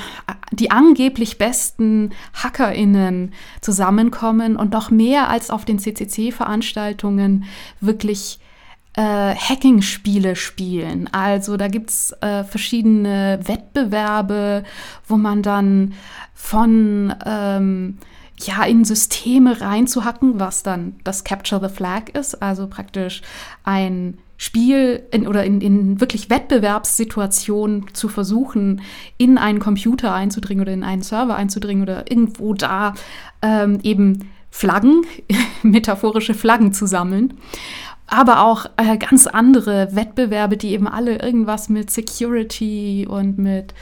die 0.51 0.71
angeblich 0.71 1.37
besten 1.37 2.11
HackerInnen 2.33 3.33
zusammenkommen 3.61 4.55
und 4.55 4.71
noch 4.71 4.91
mehr 4.91 5.29
als 5.29 5.49
auf 5.49 5.65
den 5.65 5.79
CCC-Veranstaltungen 5.79 7.45
wirklich 7.81 8.39
äh, 8.95 9.35
Hacking-Spiele 9.35 10.35
spielen. 10.35 11.09
Also 11.11 11.57
da 11.57 11.67
gibt 11.67 11.89
es 11.89 12.11
äh, 12.21 12.43
verschiedene 12.43 13.39
Wettbewerbe, 13.43 14.63
wo 15.07 15.17
man 15.17 15.41
dann 15.41 15.93
von 16.33 17.13
ähm, 17.25 17.97
ja, 18.39 18.63
in 18.63 18.83
Systeme 18.83 19.61
reinzuhacken, 19.61 20.39
was 20.39 20.63
dann 20.63 20.95
das 21.03 21.23
Capture 21.23 21.67
the 21.67 21.73
Flag 21.73 22.09
ist, 22.13 22.41
also 22.41 22.67
praktisch 22.67 23.21
ein 23.63 24.17
Spiel 24.37 25.03
in, 25.11 25.27
oder 25.27 25.45
in, 25.45 25.61
in 25.61 26.01
wirklich 26.01 26.29
Wettbewerbssituationen 26.29 27.93
zu 27.93 28.09
versuchen, 28.09 28.81
in 29.17 29.37
einen 29.37 29.59
Computer 29.59 30.13
einzudringen 30.13 30.61
oder 30.61 30.73
in 30.73 30.83
einen 30.83 31.01
Server 31.01 31.37
einzudringen 31.37 31.83
oder 31.83 32.11
irgendwo 32.11 32.53
da 32.53 32.93
ähm, 33.41 33.79
eben 33.83 34.29
Flaggen, 34.51 35.05
metaphorische 35.63 36.33
Flaggen 36.33 36.73
zu 36.73 36.85
sammeln 36.85 37.33
aber 38.07 38.43
auch 38.43 38.65
äh, 38.77 38.97
ganz 38.97 39.27
andere 39.27 39.95
Wettbewerbe, 39.95 40.57
die 40.57 40.71
eben 40.71 40.87
alle 40.87 41.21
irgendwas 41.21 41.69
mit 41.69 41.91
Security 41.91 43.05
und 43.09 43.37
mit 43.37 43.73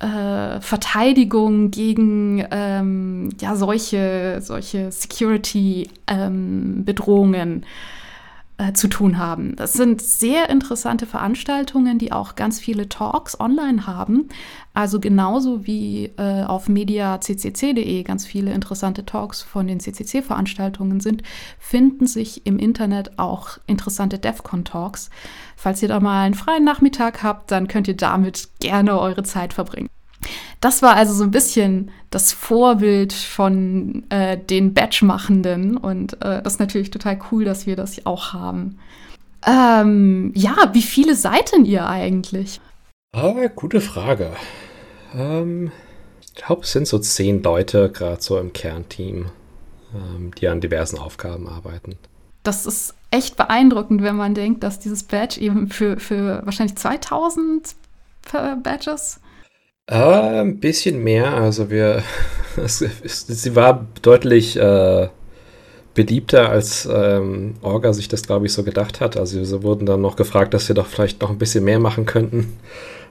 äh, 0.00 0.60
Verteidigung 0.60 1.70
gegen 1.70 2.44
ähm, 2.50 3.30
ja, 3.40 3.54
solche, 3.56 4.40
solche 4.40 4.92
Security-Bedrohungen 4.92 7.52
ähm, 7.52 7.64
äh, 8.58 8.72
zu 8.72 8.88
tun 8.88 9.18
haben. 9.18 9.56
Das 9.56 9.72
sind 9.72 10.02
sehr 10.02 10.50
interessante 10.50 11.06
Veranstaltungen, 11.06 11.98
die 11.98 12.12
auch 12.12 12.34
ganz 12.34 12.58
viele 12.58 12.88
Talks 12.88 13.38
online 13.38 13.86
haben. 13.86 14.28
Also 14.74 15.00
genauso 15.00 15.66
wie 15.66 16.12
äh, 16.18 16.42
auf 16.42 16.68
mediaccc.de 16.68 18.02
ganz 18.02 18.26
viele 18.26 18.52
interessante 18.52 19.06
Talks 19.06 19.42
von 19.42 19.66
den 19.66 19.80
CCC-Veranstaltungen 19.80 21.00
sind, 21.00 21.22
finden 21.58 22.06
sich 22.06 22.46
im 22.46 22.58
Internet 22.58 23.18
auch 23.18 23.58
interessante 23.66 24.18
DEFCON-Talks. 24.18 25.10
Falls 25.56 25.82
ihr 25.82 25.88
da 25.88 26.00
mal 26.00 26.24
einen 26.24 26.34
freien 26.34 26.64
Nachmittag 26.64 27.22
habt, 27.22 27.50
dann 27.50 27.68
könnt 27.68 27.88
ihr 27.88 27.96
damit 27.96 28.48
gerne 28.60 28.98
eure 28.98 29.22
Zeit 29.22 29.52
verbringen. 29.52 29.88
Das 30.60 30.82
war 30.82 30.94
also 30.96 31.14
so 31.14 31.24
ein 31.24 31.30
bisschen 31.30 31.90
das 32.10 32.32
Vorbild 32.32 33.12
von 33.12 34.04
äh, 34.10 34.36
den 34.38 34.74
Batch-Machenden 34.74 35.76
und 35.76 36.14
äh, 36.14 36.42
das 36.42 36.54
ist 36.54 36.60
natürlich 36.60 36.90
total 36.90 37.18
cool, 37.30 37.44
dass 37.44 37.66
wir 37.66 37.76
das 37.76 38.04
auch 38.06 38.32
haben. 38.32 38.78
Ähm, 39.46 40.32
ja, 40.34 40.56
wie 40.72 40.82
viele 40.82 41.14
seid 41.14 41.52
denn 41.52 41.64
ihr 41.64 41.86
eigentlich? 41.86 42.60
Ah, 43.12 43.46
gute 43.54 43.80
Frage. 43.80 44.32
Ähm, 45.14 45.70
ich 46.20 46.34
glaube, 46.34 46.62
es 46.62 46.72
sind 46.72 46.88
so 46.88 46.98
zehn 46.98 47.42
Leute 47.42 47.90
gerade 47.90 48.20
so 48.20 48.38
im 48.38 48.52
Kernteam. 48.52 49.26
ähm, 49.94 50.32
die 50.38 50.48
an 50.48 50.60
diversen 50.60 50.98
Aufgaben 50.98 51.48
arbeiten. 51.48 51.96
Das 52.42 52.66
ist 52.66 52.94
echt 53.10 53.36
beeindruckend, 53.36 54.02
wenn 54.02 54.16
man 54.16 54.34
denkt, 54.34 54.62
dass 54.62 54.78
dieses 54.78 55.02
Badge 55.02 55.40
eben 55.40 55.68
für, 55.68 55.98
für 55.98 56.42
wahrscheinlich 56.44 56.76
2000 56.76 57.74
Badges 58.62 59.20
äh, 59.88 60.40
ein 60.40 60.60
bisschen 60.60 61.02
mehr. 61.02 61.34
Also 61.34 61.70
wir, 61.70 62.02
sie 62.66 63.56
war 63.56 63.86
deutlich 64.02 64.56
äh, 64.56 65.08
beliebter, 65.94 66.50
als 66.50 66.88
ähm, 66.90 67.54
Orga 67.62 67.92
sich 67.92 68.08
das, 68.08 68.22
glaube 68.22 68.46
ich, 68.46 68.52
so 68.52 68.62
gedacht 68.62 69.00
hat. 69.00 69.16
Also 69.16 69.42
sie 69.42 69.62
wurden 69.62 69.86
dann 69.86 70.00
noch 70.00 70.16
gefragt, 70.16 70.54
dass 70.54 70.68
wir 70.68 70.74
doch 70.74 70.86
vielleicht 70.86 71.20
noch 71.20 71.30
ein 71.30 71.38
bisschen 71.38 71.64
mehr 71.64 71.80
machen 71.80 72.06
könnten, 72.06 72.58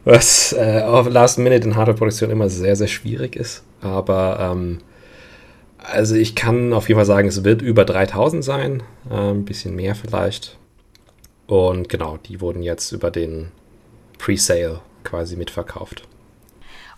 was 0.06 0.54
äh, 0.54 0.84
auf 0.84 1.10
Last 1.10 1.40
Minute 1.40 1.68
in 1.68 1.76
Hardware-Produktion 1.76 2.30
immer 2.30 2.50
sehr, 2.50 2.76
sehr 2.76 2.88
schwierig 2.88 3.36
ist. 3.36 3.64
Aber 3.82 4.40
ähm, 4.40 4.80
also 5.80 6.16
ich 6.16 6.36
kann 6.36 6.74
auf 6.74 6.88
jeden 6.88 6.98
Fall 6.98 7.06
sagen, 7.06 7.28
es 7.28 7.44
wird 7.44 7.62
über 7.62 7.86
3000 7.86 8.44
sein, 8.44 8.84
äh, 9.10 9.32
ein 9.32 9.46
bisschen 9.46 9.76
mehr 9.76 9.96
vielleicht. 9.96 10.58
Und 11.48 11.90
genau, 11.90 12.18
die 12.18 12.42
wurden 12.42 12.62
jetzt 12.62 12.92
über 12.92 13.10
den 13.10 13.52
Pre-Sale 14.18 14.82
quasi 15.04 15.38
mitverkauft. 15.38 16.04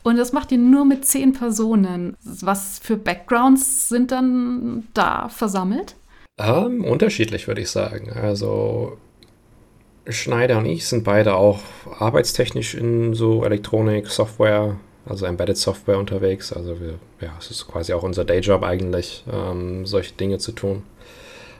Und 0.03 0.17
das 0.17 0.31
macht 0.31 0.51
ihr 0.51 0.57
nur 0.57 0.85
mit 0.85 1.05
zehn 1.05 1.33
Personen. 1.33 2.15
Was 2.23 2.79
für 2.79 2.97
Backgrounds 2.97 3.89
sind 3.89 4.11
dann 4.11 4.87
da 4.93 5.29
versammelt? 5.29 5.95
Ähm, 6.37 6.85
unterschiedlich, 6.85 7.47
würde 7.47 7.61
ich 7.61 7.69
sagen. 7.69 8.11
Also 8.13 8.97
Schneider 10.07 10.57
und 10.57 10.65
ich 10.65 10.87
sind 10.87 11.03
beide 11.03 11.35
auch 11.35 11.59
arbeitstechnisch 11.99 12.75
in 12.75 13.13
so 13.13 13.43
Elektronik, 13.43 14.07
Software, 14.07 14.77
also 15.05 15.25
Embedded 15.25 15.57
Software 15.57 15.97
unterwegs. 15.97 16.53
Also 16.53 16.79
wir, 16.79 16.95
ja, 17.19 17.33
es 17.37 17.51
ist 17.51 17.67
quasi 17.67 17.93
auch 17.93 18.03
unser 18.03 18.23
Dayjob 18.23 18.63
eigentlich, 18.63 19.25
ähm, 19.31 19.85
solche 19.85 20.13
Dinge 20.13 20.37
zu 20.37 20.53
tun. 20.53 20.83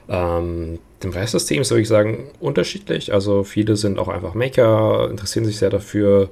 Ähm, 0.08 0.78
dem 1.02 1.10
Rest 1.10 1.34
des 1.34 1.46
Teams 1.46 1.70
würde 1.70 1.82
ich 1.82 1.88
sagen 1.88 2.30
unterschiedlich. 2.40 3.12
Also 3.12 3.44
viele 3.44 3.76
sind 3.76 3.98
auch 3.98 4.08
einfach 4.08 4.34
Maker, 4.34 5.08
interessieren 5.10 5.44
sich 5.44 5.58
sehr 5.58 5.70
dafür, 5.70 6.30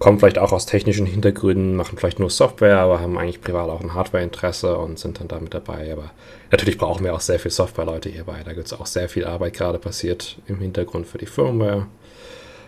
kommen 0.00 0.18
vielleicht 0.18 0.38
auch 0.38 0.52
aus 0.52 0.64
technischen 0.64 1.04
Hintergründen, 1.04 1.76
machen 1.76 1.98
vielleicht 1.98 2.18
nur 2.18 2.30
Software, 2.30 2.78
aber 2.78 3.00
haben 3.00 3.18
eigentlich 3.18 3.42
privat 3.42 3.68
auch 3.68 3.82
ein 3.82 3.92
Hardware-Interesse 3.92 4.76
und 4.78 4.98
sind 4.98 5.20
dann 5.20 5.28
damit 5.28 5.52
dabei. 5.52 5.92
Aber 5.92 6.10
natürlich 6.50 6.78
brauchen 6.78 7.04
wir 7.04 7.14
auch 7.14 7.20
sehr 7.20 7.38
viel 7.38 7.50
Software-Leute 7.50 8.08
hierbei. 8.08 8.40
Da 8.42 8.54
gibt 8.54 8.66
es 8.66 8.72
auch 8.72 8.86
sehr 8.86 9.10
viel 9.10 9.26
Arbeit 9.26 9.52
gerade 9.52 9.78
passiert 9.78 10.38
im 10.48 10.58
Hintergrund 10.58 11.06
für 11.06 11.18
die 11.18 11.26
Firmware. 11.26 11.86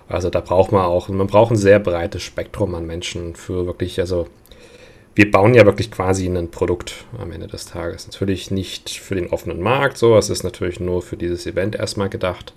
Also 0.08 0.28
da 0.28 0.40
braucht 0.40 0.72
man 0.72 0.84
auch, 0.84 1.08
man 1.08 1.26
braucht 1.26 1.52
ein 1.52 1.56
sehr 1.56 1.78
breites 1.78 2.22
Spektrum 2.22 2.74
an 2.74 2.86
Menschen 2.86 3.34
für 3.34 3.64
wirklich, 3.64 3.98
also 3.98 4.26
wir 5.14 5.30
bauen 5.30 5.54
ja 5.54 5.64
wirklich 5.64 5.90
quasi 5.90 6.26
ein 6.26 6.50
Produkt 6.50 7.06
am 7.18 7.32
Ende 7.32 7.46
des 7.46 7.64
Tages. 7.64 8.06
Natürlich 8.06 8.50
nicht 8.50 8.90
für 8.90 9.14
den 9.14 9.30
offenen 9.30 9.62
Markt, 9.62 9.96
so, 9.96 10.18
es 10.18 10.28
ist 10.28 10.42
natürlich 10.42 10.80
nur 10.80 11.00
für 11.00 11.16
dieses 11.16 11.46
Event 11.46 11.76
erstmal 11.76 12.10
gedacht. 12.10 12.52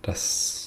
Das 0.00 0.57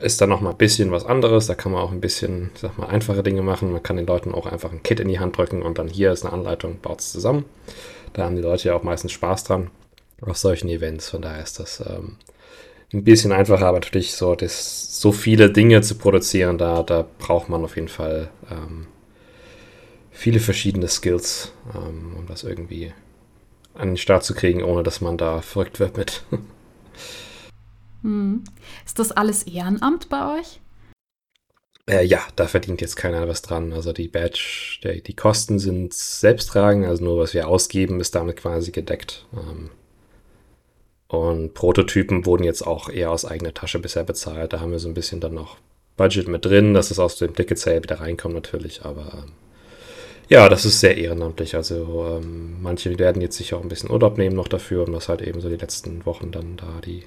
ist 0.00 0.20
dann 0.20 0.28
nochmal 0.28 0.52
ein 0.52 0.58
bisschen 0.58 0.90
was 0.90 1.06
anderes. 1.06 1.46
Da 1.46 1.54
kann 1.54 1.72
man 1.72 1.82
auch 1.82 1.92
ein 1.92 2.00
bisschen, 2.00 2.50
sag 2.54 2.78
mal, 2.78 2.86
einfache 2.86 3.22
Dinge 3.22 3.42
machen. 3.42 3.72
Man 3.72 3.82
kann 3.82 3.96
den 3.96 4.06
Leuten 4.06 4.34
auch 4.34 4.46
einfach 4.46 4.72
ein 4.72 4.82
Kit 4.82 5.00
in 5.00 5.08
die 5.08 5.20
Hand 5.20 5.36
drücken 5.36 5.62
und 5.62 5.78
dann 5.78 5.88
hier 5.88 6.12
ist 6.12 6.24
eine 6.24 6.32
Anleitung, 6.32 6.78
baut 6.80 7.00
es 7.00 7.12
zusammen. 7.12 7.44
Da 8.12 8.24
haben 8.24 8.36
die 8.36 8.42
Leute 8.42 8.68
ja 8.68 8.74
auch 8.74 8.82
meistens 8.82 9.12
Spaß 9.12 9.44
dran 9.44 9.70
auf 10.20 10.36
solchen 10.36 10.68
Events. 10.68 11.10
Von 11.10 11.22
daher 11.22 11.42
ist 11.42 11.58
das 11.58 11.80
ähm, 11.80 12.16
ein 12.92 13.04
bisschen 13.04 13.32
einfacher, 13.32 13.66
aber 13.66 13.80
natürlich 13.80 14.14
so, 14.14 14.34
das, 14.34 15.00
so 15.00 15.12
viele 15.12 15.50
Dinge 15.50 15.80
zu 15.82 15.96
produzieren, 15.96 16.58
da, 16.58 16.82
da 16.82 17.04
braucht 17.18 17.48
man 17.48 17.64
auf 17.64 17.76
jeden 17.76 17.88
Fall 17.88 18.30
ähm, 18.50 18.86
viele 20.10 20.40
verschiedene 20.40 20.88
Skills, 20.88 21.52
ähm, 21.74 22.16
um 22.16 22.26
das 22.26 22.44
irgendwie 22.44 22.92
an 23.74 23.88
den 23.88 23.96
Start 23.96 24.24
zu 24.24 24.34
kriegen, 24.34 24.62
ohne 24.62 24.82
dass 24.82 25.00
man 25.00 25.18
da 25.18 25.40
verrückt 25.40 25.80
wird 25.80 25.96
mit. 25.96 26.22
Hm. 28.04 28.44
Ist 28.84 28.98
das 28.98 29.10
alles 29.10 29.42
Ehrenamt 29.44 30.08
bei 30.10 30.38
euch? 30.38 30.60
Äh, 31.88 32.04
ja, 32.04 32.20
da 32.36 32.46
verdient 32.46 32.80
jetzt 32.80 32.96
keiner 32.96 33.26
was 33.28 33.42
dran. 33.42 33.72
Also 33.72 33.92
die 33.92 34.08
Badge, 34.08 34.78
der, 34.84 34.96
die 35.00 35.16
Kosten 35.16 35.58
sind 35.58 35.92
selbsttragend, 35.92 36.86
also 36.86 37.02
nur 37.02 37.18
was 37.18 37.34
wir 37.34 37.48
ausgeben, 37.48 38.00
ist 38.00 38.14
damit 38.14 38.36
quasi 38.36 38.70
gedeckt. 38.70 39.26
Ähm, 39.32 39.70
und 41.08 41.54
Prototypen 41.54 42.26
wurden 42.26 42.44
jetzt 42.44 42.66
auch 42.66 42.88
eher 42.88 43.10
aus 43.10 43.24
eigener 43.24 43.54
Tasche 43.54 43.78
bisher 43.78 44.04
bezahlt. 44.04 44.52
Da 44.52 44.60
haben 44.60 44.72
wir 44.72 44.78
so 44.78 44.88
ein 44.88 44.94
bisschen 44.94 45.20
dann 45.20 45.34
noch 45.34 45.58
Budget 45.96 46.28
mit 46.28 46.44
drin, 46.44 46.74
dass 46.74 46.90
es 46.90 46.98
aus 46.98 47.16
dem 47.16 47.34
Ticket 47.34 47.58
Sale 47.58 47.82
wieder 47.82 48.00
reinkommt 48.00 48.34
natürlich, 48.34 48.84
aber 48.84 49.24
ähm, 49.24 49.32
ja, 50.28 50.48
das 50.48 50.64
ist 50.64 50.80
sehr 50.80 50.96
ehrenamtlich. 50.96 51.54
Also 51.54 52.18
ähm, 52.18 52.60
manche 52.62 52.98
werden 52.98 53.22
jetzt 53.22 53.36
sicher 53.36 53.58
auch 53.58 53.62
ein 53.62 53.68
bisschen 53.68 53.90
Urlaub 53.90 54.18
nehmen 54.18 54.34
noch 54.36 54.48
dafür, 54.48 54.86
um 54.86 54.92
das 54.92 55.08
halt 55.08 55.22
eben 55.22 55.40
so 55.40 55.48
die 55.48 55.56
letzten 55.56 56.04
Wochen 56.06 56.32
dann 56.32 56.56
da 56.56 56.80
die 56.84 57.04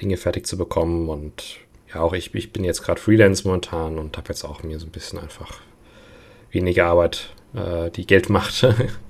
Dinge 0.00 0.16
fertig 0.16 0.46
zu 0.46 0.56
bekommen. 0.56 1.08
Und 1.08 1.58
ja, 1.92 2.00
auch 2.00 2.12
ich, 2.12 2.34
ich 2.34 2.52
bin 2.52 2.64
jetzt 2.64 2.82
gerade 2.82 3.00
Freelance 3.00 3.46
momentan 3.46 3.98
und 3.98 4.16
habe 4.16 4.28
jetzt 4.28 4.44
auch 4.44 4.62
mir 4.62 4.78
so 4.78 4.86
ein 4.86 4.92
bisschen 4.92 5.18
einfach 5.18 5.60
weniger 6.50 6.86
Arbeit, 6.86 7.34
äh, 7.54 7.90
die 7.90 8.06
Geld 8.06 8.28
macht, 8.28 8.66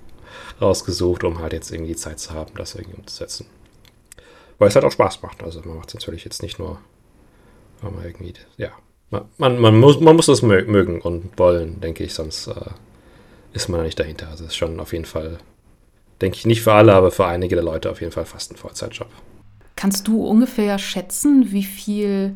rausgesucht, 0.61 1.25
um 1.25 1.41
halt 1.41 1.53
jetzt 1.53 1.71
irgendwie 1.71 1.97
Zeit 1.97 2.19
zu 2.19 2.31
haben, 2.33 2.53
das 2.57 2.75
irgendwie 2.75 2.99
umzusetzen. 2.99 3.47
Weil 4.59 4.69
es 4.69 4.75
halt 4.75 4.85
auch 4.85 4.93
Spaß 4.93 5.23
macht. 5.23 5.43
Also 5.43 5.61
man 5.61 5.77
macht 5.77 5.89
es 5.89 5.95
natürlich 5.95 6.25
jetzt 6.25 6.43
nicht 6.43 6.59
nur, 6.59 6.79
weil 7.83 7.91
man 7.91 8.05
irgendwie, 8.05 8.35
ja, 8.57 8.71
man, 9.11 9.61
man, 9.61 9.79
muss, 9.79 10.01
man 10.01 10.17
muss 10.17 10.27
das 10.27 10.43
mögen 10.43 11.01
und 11.01 11.39
wollen, 11.39 11.81
denke 11.81 12.05
ich, 12.05 12.15
sonst 12.15 12.49
äh, 12.49 12.71
ist 13.53 13.69
man 13.69 13.83
nicht 13.83 13.99
dahinter. 13.99 14.29
Also 14.29 14.45
es 14.45 14.51
ist 14.51 14.57
schon 14.57 14.81
auf 14.81 14.93
jeden 14.93 15.05
Fall, 15.05 15.39
denke 16.21 16.37
ich, 16.37 16.47
nicht 16.47 16.63
für 16.63 16.73
alle, 16.73 16.95
aber 16.95 17.11
für 17.11 17.27
einige 17.27 17.55
der 17.55 17.65
Leute 17.65 17.91
auf 17.91 18.01
jeden 18.01 18.13
Fall 18.13 18.27
fast 18.27 18.53
ein 18.53 18.57
Vollzeitjob. 18.57 19.09
Kannst 19.87 20.09
du 20.09 20.27
ungefähr 20.27 20.81
schätzen, 20.81 21.53
wie 21.53 21.63
viel 21.63 22.35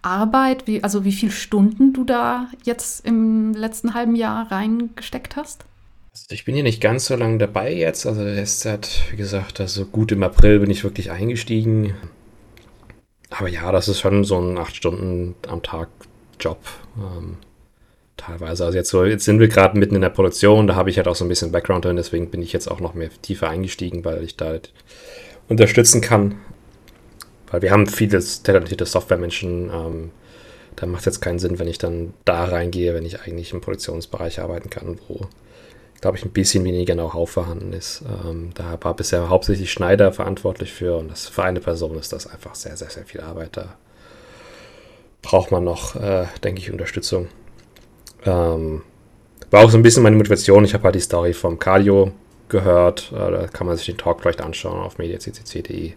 Arbeit, 0.00 0.66
wie, 0.66 0.82
also 0.82 1.04
wie 1.04 1.12
viele 1.12 1.30
Stunden 1.30 1.92
du 1.92 2.04
da 2.04 2.48
jetzt 2.64 3.04
im 3.04 3.52
letzten 3.52 3.92
halben 3.92 4.16
Jahr 4.16 4.50
reingesteckt 4.50 5.36
hast? 5.36 5.66
Also 6.12 6.28
ich 6.30 6.46
bin 6.46 6.54
hier 6.54 6.64
nicht 6.64 6.80
ganz 6.80 7.04
so 7.04 7.16
lange 7.16 7.36
dabei 7.36 7.74
jetzt. 7.74 8.06
Also 8.06 8.24
erst 8.24 8.60
seit, 8.60 9.02
wie 9.10 9.18
gesagt, 9.18 9.60
also 9.60 9.84
gut 9.84 10.10
im 10.10 10.22
April 10.22 10.60
bin 10.60 10.70
ich 10.70 10.82
wirklich 10.82 11.10
eingestiegen. 11.10 11.92
Aber 13.28 13.48
ja, 13.48 13.70
das 13.72 13.88
ist 13.88 14.00
schon 14.00 14.24
so 14.24 14.40
ein 14.40 14.56
acht 14.56 14.74
Stunden 14.74 15.34
am 15.48 15.62
Tag 15.62 15.90
Job. 16.40 16.60
Ähm, 16.96 17.36
teilweise. 18.16 18.64
Also 18.64 18.78
jetzt, 18.78 18.88
so, 18.88 19.04
jetzt 19.04 19.26
sind 19.26 19.38
wir 19.38 19.48
gerade 19.48 19.78
mitten 19.78 19.96
in 19.96 20.00
der 20.00 20.08
Produktion, 20.08 20.66
da 20.66 20.76
habe 20.76 20.88
ich 20.88 20.96
halt 20.96 21.08
auch 21.08 21.16
so 21.16 21.26
ein 21.26 21.28
bisschen 21.28 21.52
Background 21.52 21.84
drin, 21.84 21.96
deswegen 21.96 22.30
bin 22.30 22.40
ich 22.40 22.54
jetzt 22.54 22.70
auch 22.70 22.80
noch 22.80 22.94
mehr 22.94 23.10
tiefer 23.20 23.50
eingestiegen, 23.50 24.02
weil 24.06 24.24
ich 24.24 24.38
da 24.38 24.46
halt 24.46 24.72
unterstützen 25.46 26.00
kann. 26.00 26.36
Weil 27.50 27.62
wir 27.62 27.70
haben 27.70 27.86
viele 27.86 28.22
talentierte 28.42 28.86
Softwaremenschen. 28.86 29.70
Ähm, 29.70 30.10
da 30.76 30.86
macht 30.86 31.00
es 31.00 31.06
jetzt 31.06 31.20
keinen 31.20 31.38
Sinn, 31.38 31.58
wenn 31.58 31.68
ich 31.68 31.78
dann 31.78 32.14
da 32.24 32.44
reingehe, 32.44 32.94
wenn 32.94 33.04
ich 33.04 33.20
eigentlich 33.20 33.52
im 33.52 33.60
Produktionsbereich 33.60 34.40
arbeiten 34.40 34.70
kann, 34.70 34.98
wo, 35.08 35.26
glaube 36.00 36.16
ich, 36.16 36.24
ein 36.24 36.30
bisschen 36.30 36.64
weniger 36.64 36.94
Know-how 36.94 37.28
vorhanden 37.28 37.72
ist. 37.72 38.02
Ähm, 38.24 38.50
da 38.54 38.78
war 38.80 38.94
bisher 38.94 39.28
hauptsächlich 39.28 39.72
Schneider 39.72 40.12
verantwortlich 40.12 40.72
für 40.72 40.96
und 40.96 41.10
das, 41.10 41.28
für 41.28 41.42
eine 41.42 41.60
Person 41.60 41.98
ist 41.98 42.12
das 42.12 42.26
einfach 42.26 42.54
sehr, 42.54 42.76
sehr, 42.76 42.90
sehr 42.90 43.04
viel 43.04 43.20
Arbeit. 43.20 43.56
Da 43.56 43.74
braucht 45.22 45.50
man 45.50 45.64
noch, 45.64 45.96
äh, 45.96 46.26
denke 46.42 46.60
ich, 46.60 46.72
Unterstützung. 46.72 47.28
Ähm, 48.24 48.82
war 49.50 49.64
auch 49.64 49.70
so 49.70 49.76
ein 49.76 49.82
bisschen 49.82 50.02
meine 50.02 50.16
Motivation. 50.16 50.64
Ich 50.64 50.74
habe 50.74 50.84
halt 50.84 50.94
die 50.94 51.00
Story 51.00 51.32
vom 51.32 51.58
Cardio 51.58 52.12
gehört. 52.48 53.12
Äh, 53.12 53.30
da 53.30 53.46
kann 53.48 53.66
man 53.66 53.76
sich 53.76 53.86
den 53.86 53.98
Talk 53.98 54.20
vielleicht 54.20 54.40
anschauen 54.40 54.80
auf 54.80 54.98
mediaccc.de. 54.98 55.92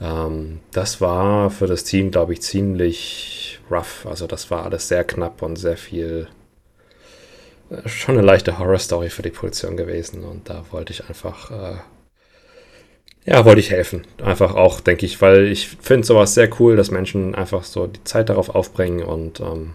Ähm, 0.00 0.60
das 0.72 1.00
war 1.00 1.50
für 1.50 1.66
das 1.66 1.84
Team, 1.84 2.10
glaube 2.10 2.32
ich, 2.32 2.42
ziemlich 2.42 3.60
rough. 3.70 4.06
Also 4.06 4.26
das 4.26 4.50
war 4.50 4.64
alles 4.64 4.88
sehr 4.88 5.04
knapp 5.04 5.42
und 5.42 5.56
sehr 5.56 5.76
viel. 5.76 6.28
Äh, 7.70 7.88
schon 7.88 8.16
eine 8.16 8.26
leichte 8.26 8.58
Horror-Story 8.58 9.10
für 9.10 9.22
die 9.22 9.30
Produktion 9.30 9.76
gewesen. 9.76 10.24
Und 10.24 10.48
da 10.48 10.64
wollte 10.70 10.92
ich 10.92 11.08
einfach. 11.08 11.50
Äh, 11.50 11.76
ja, 13.26 13.44
wollte 13.44 13.60
ich 13.60 13.70
helfen. 13.70 14.06
Einfach 14.22 14.54
auch, 14.54 14.80
denke 14.80 15.04
ich, 15.04 15.20
weil 15.20 15.46
ich 15.48 15.68
finde 15.68 16.06
sowas 16.06 16.32
sehr 16.32 16.48
cool, 16.60 16.76
dass 16.76 16.90
Menschen 16.90 17.34
einfach 17.34 17.62
so 17.62 17.86
die 17.86 18.02
Zeit 18.04 18.30
darauf 18.30 18.48
aufbringen 18.48 19.02
und 19.02 19.40
ähm, 19.40 19.74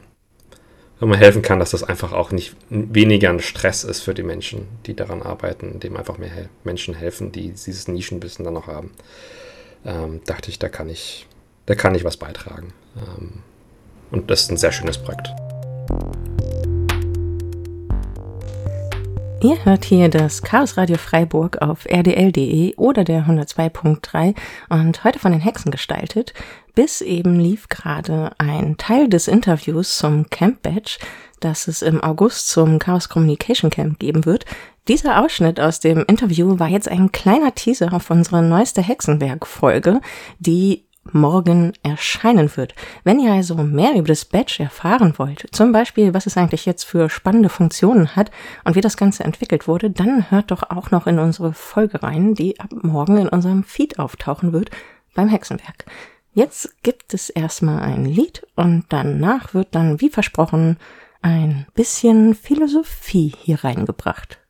wenn 1.00 1.10
man 1.10 1.20
helfen 1.20 1.44
kann, 1.44 1.60
dass 1.60 1.72
das 1.72 1.84
einfach 1.84 2.14
auch 2.14 2.32
nicht 2.32 2.56
weniger 2.70 3.30
ein 3.30 3.42
Stress 3.42 3.84
ist 3.84 4.02
für 4.02 4.16
die 4.16 4.24
Menschen, 4.24 4.68
die 4.88 4.96
daran 4.96 5.22
arbeiten, 5.22 5.80
dem 5.80 5.98
einfach 5.98 6.18
mehr 6.18 6.32
Menschen 6.64 6.96
helfen, 6.96 7.32
die 7.32 7.50
dieses 7.50 7.88
Nischenwissen 7.88 8.44
dann 8.44 8.56
noch 8.56 8.68
haben 8.68 8.92
ähm, 9.86 10.22
dachte 10.26 10.50
ich, 10.50 10.60
da 10.60 10.70
kann 10.70 10.90
ich, 10.90 11.28
da 11.66 11.76
kann 11.76 11.96
ich 11.96 12.04
was 12.04 12.18
beitragen. 12.18 12.74
Ähm, 12.98 13.44
und 14.12 14.30
das 14.30 14.42
ist 14.42 14.52
ein 14.52 14.58
sehr 14.58 14.72
schönes 14.72 14.98
Projekt. 14.98 15.30
Ihr 19.44 19.66
hört 19.66 19.84
hier 19.84 20.08
das 20.08 20.42
Chaos 20.42 20.78
Radio 20.78 20.98
Freiburg 20.98 21.62
auf 21.62 21.86
rdl.de 21.86 22.76
oder 22.78 23.04
der 23.04 23.26
102.3 23.26 24.36
und 24.70 25.04
heute 25.04 25.20
von 25.20 25.34
den 25.34 25.42
Hexen 25.42 25.70
gestaltet. 25.70 26.34
Bis 26.76 27.02
eben 27.02 27.42
lief 27.42 27.68
gerade 27.68 28.32
ein 28.38 28.78
Teil 28.78 29.10
des 29.10 29.28
Interviews 29.28 29.98
zum 29.98 30.30
Camp 30.30 30.62
Badge, 30.62 30.98
das 31.44 31.68
es 31.68 31.82
im 31.82 32.04
August 32.04 32.48
zum 32.50 32.80
Chaos 32.80 33.10
Communication 33.10 33.70
Camp 33.70 34.00
geben 34.00 34.26
wird. 34.26 34.46
Dieser 34.88 35.22
Ausschnitt 35.22 35.60
aus 35.60 35.80
dem 35.80 36.04
Interview 36.08 36.60
war 36.60 36.68
jetzt 36.68 36.90
ein 36.90 37.12
kleiner 37.12 37.56
Teaser 37.56 37.94
auf 37.94 38.10
unsere 38.10 38.42
neueste 38.42 38.82
Hexenwerk-Folge, 38.82 40.02
die 40.40 40.86
morgen 41.12 41.74
erscheinen 41.84 42.56
wird. 42.56 42.76
Wenn 43.04 43.20
ihr 43.20 43.34
also 43.34 43.56
mehr 43.56 43.94
über 43.96 44.08
das 44.08 44.26
Badge 44.26 44.64
erfahren 44.64 45.14
wollt, 45.18 45.48
zum 45.52 45.72
Beispiel, 45.72 46.14
was 46.14 46.26
es 46.26 46.38
eigentlich 46.38 46.66
jetzt 46.66 46.86
für 46.86 47.10
spannende 47.10 47.50
Funktionen 47.50 48.16
hat 48.16 48.32
und 48.64 48.76
wie 48.76 48.82
das 48.82 48.98
Ganze 48.98 49.24
entwickelt 49.24 49.68
wurde, 49.68 49.90
dann 49.90 50.32
hört 50.32 50.52
doch 50.52 50.64
auch 50.70 50.92
noch 50.92 51.08
in 51.08 51.20
unsere 51.20 51.54
Folge 51.54 52.02
rein, 52.04 52.36
die 52.36 52.60
ab 52.60 52.70
morgen 52.82 53.18
in 53.18 53.28
unserem 53.28 53.64
Feed 53.64 54.00
auftauchen 54.00 54.54
wird 54.54 54.70
beim 55.14 55.28
Hexenwerk. 55.28 55.86
Jetzt 56.34 56.82
gibt 56.82 57.14
es 57.14 57.30
erstmal 57.30 57.82
ein 57.82 58.06
Lied 58.06 58.48
und 58.56 58.86
danach 58.90 59.54
wird 59.54 59.68
dann, 59.72 60.02
wie 60.02 60.10
versprochen, 60.10 60.78
ein 61.24 61.66
bisschen 61.74 62.36
Philosophie 62.36 63.34
hier 63.42 63.64
reingebracht. 63.64 64.43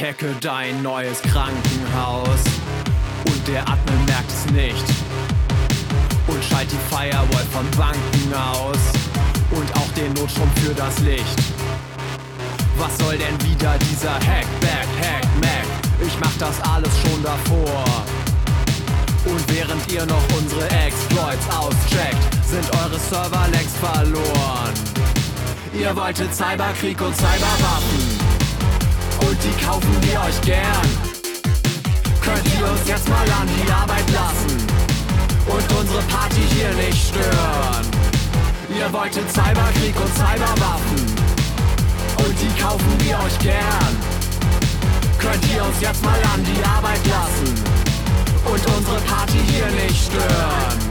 Hacke 0.00 0.32
dein 0.40 0.80
neues 0.80 1.20
Krankenhaus 1.22 2.38
und 3.26 3.48
der 3.48 3.62
Admin 3.62 4.04
merkt 4.06 4.30
es 4.30 4.46
nicht. 4.52 4.84
Und 6.28 6.44
schalt 6.44 6.68
die 6.70 6.94
Firewall 6.94 7.44
von 7.50 7.68
Banken 7.72 8.32
aus 8.32 8.78
und 9.50 9.76
auch 9.76 9.92
den 9.96 10.12
Notstrom 10.12 10.48
für 10.62 10.72
das 10.72 11.00
Licht. 11.00 11.42
Was 12.76 12.96
soll 12.98 13.18
denn 13.18 13.34
wieder 13.42 13.76
dieser 13.90 14.14
Hack, 14.14 14.46
Back, 14.60 14.86
Hack, 15.02 15.24
Mac? 15.40 15.66
Ich 16.06 16.16
mach 16.20 16.36
das 16.38 16.60
alles 16.62 16.92
schon 17.00 17.20
davor. 17.24 17.84
Und 19.24 19.52
während 19.52 19.92
ihr 19.92 20.06
noch 20.06 20.22
unsere 20.38 20.70
Exploits 20.86 21.48
auscheckt, 21.50 22.46
sind 22.46 22.70
eure 22.84 23.00
Server 23.00 23.48
längst 23.50 23.76
verloren. 23.78 24.74
Ihr 25.74 25.94
wolltet 25.96 26.32
Cyberkrieg 26.32 27.00
und 27.00 27.16
Cyberwaffen 27.16 28.17
und 29.20 29.38
die 29.42 29.64
kaufen 29.64 29.96
wir 30.02 30.20
euch 30.20 30.40
gern. 30.42 30.88
Könnt 32.20 32.46
ihr 32.58 32.70
uns 32.70 32.86
jetzt 32.86 33.08
mal 33.08 33.26
an 33.40 33.48
die 33.48 33.70
Arbeit 33.70 34.08
lassen 34.10 34.66
und 35.46 35.78
unsere 35.78 36.02
Party 36.02 36.42
hier 36.54 36.72
nicht 36.74 37.08
stören? 37.08 37.86
Ihr 38.76 38.92
wolltet 38.92 39.30
Cyberkrieg 39.30 39.94
und 39.96 40.14
Cyberwaffen 40.14 41.06
und 42.18 42.34
die 42.40 42.60
kaufen 42.60 42.94
wir 43.00 43.18
euch 43.20 43.38
gern. 43.38 43.96
Könnt 45.18 45.44
ihr 45.52 45.64
uns 45.64 45.80
jetzt 45.80 46.04
mal 46.04 46.20
an 46.34 46.44
die 46.44 46.64
Arbeit 46.64 47.04
lassen 47.06 47.54
und 48.44 48.76
unsere 48.76 49.00
Party 49.00 49.38
hier 49.48 49.66
nicht 49.66 50.06
stören? 50.06 50.87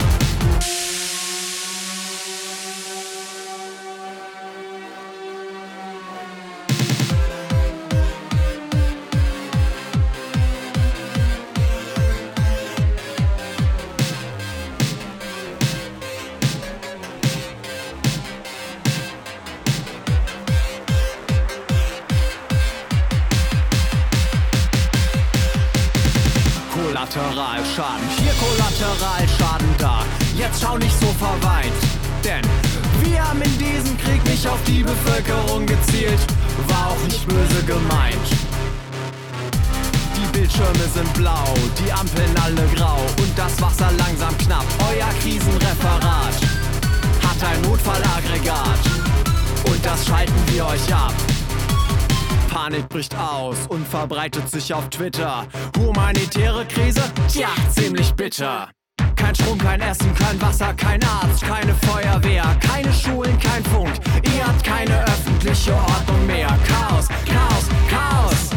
Verbreitet 53.98 54.48
sich 54.48 54.72
auf 54.72 54.88
Twitter. 54.90 55.44
Humanitäre 55.76 56.64
Krise? 56.66 57.02
Tja, 57.32 57.48
ziemlich 57.68 58.12
bitter. 58.12 58.68
Kein 59.16 59.34
Strom, 59.34 59.58
kein 59.58 59.80
Essen, 59.80 60.14
kein 60.14 60.40
Wasser, 60.40 60.72
kein 60.74 61.02
Arzt, 61.02 61.42
keine 61.42 61.74
Feuerwehr, 61.74 62.44
keine 62.60 62.92
Schulen, 62.92 63.36
kein 63.40 63.64
Funk. 63.64 63.90
Ihr 64.22 64.46
habt 64.46 64.62
keine 64.62 65.02
öffentliche 65.02 65.74
Ordnung 65.74 66.26
mehr. 66.28 66.46
Chaos, 66.68 67.08
Chaos, 67.26 67.64
Chaos. 67.90 68.50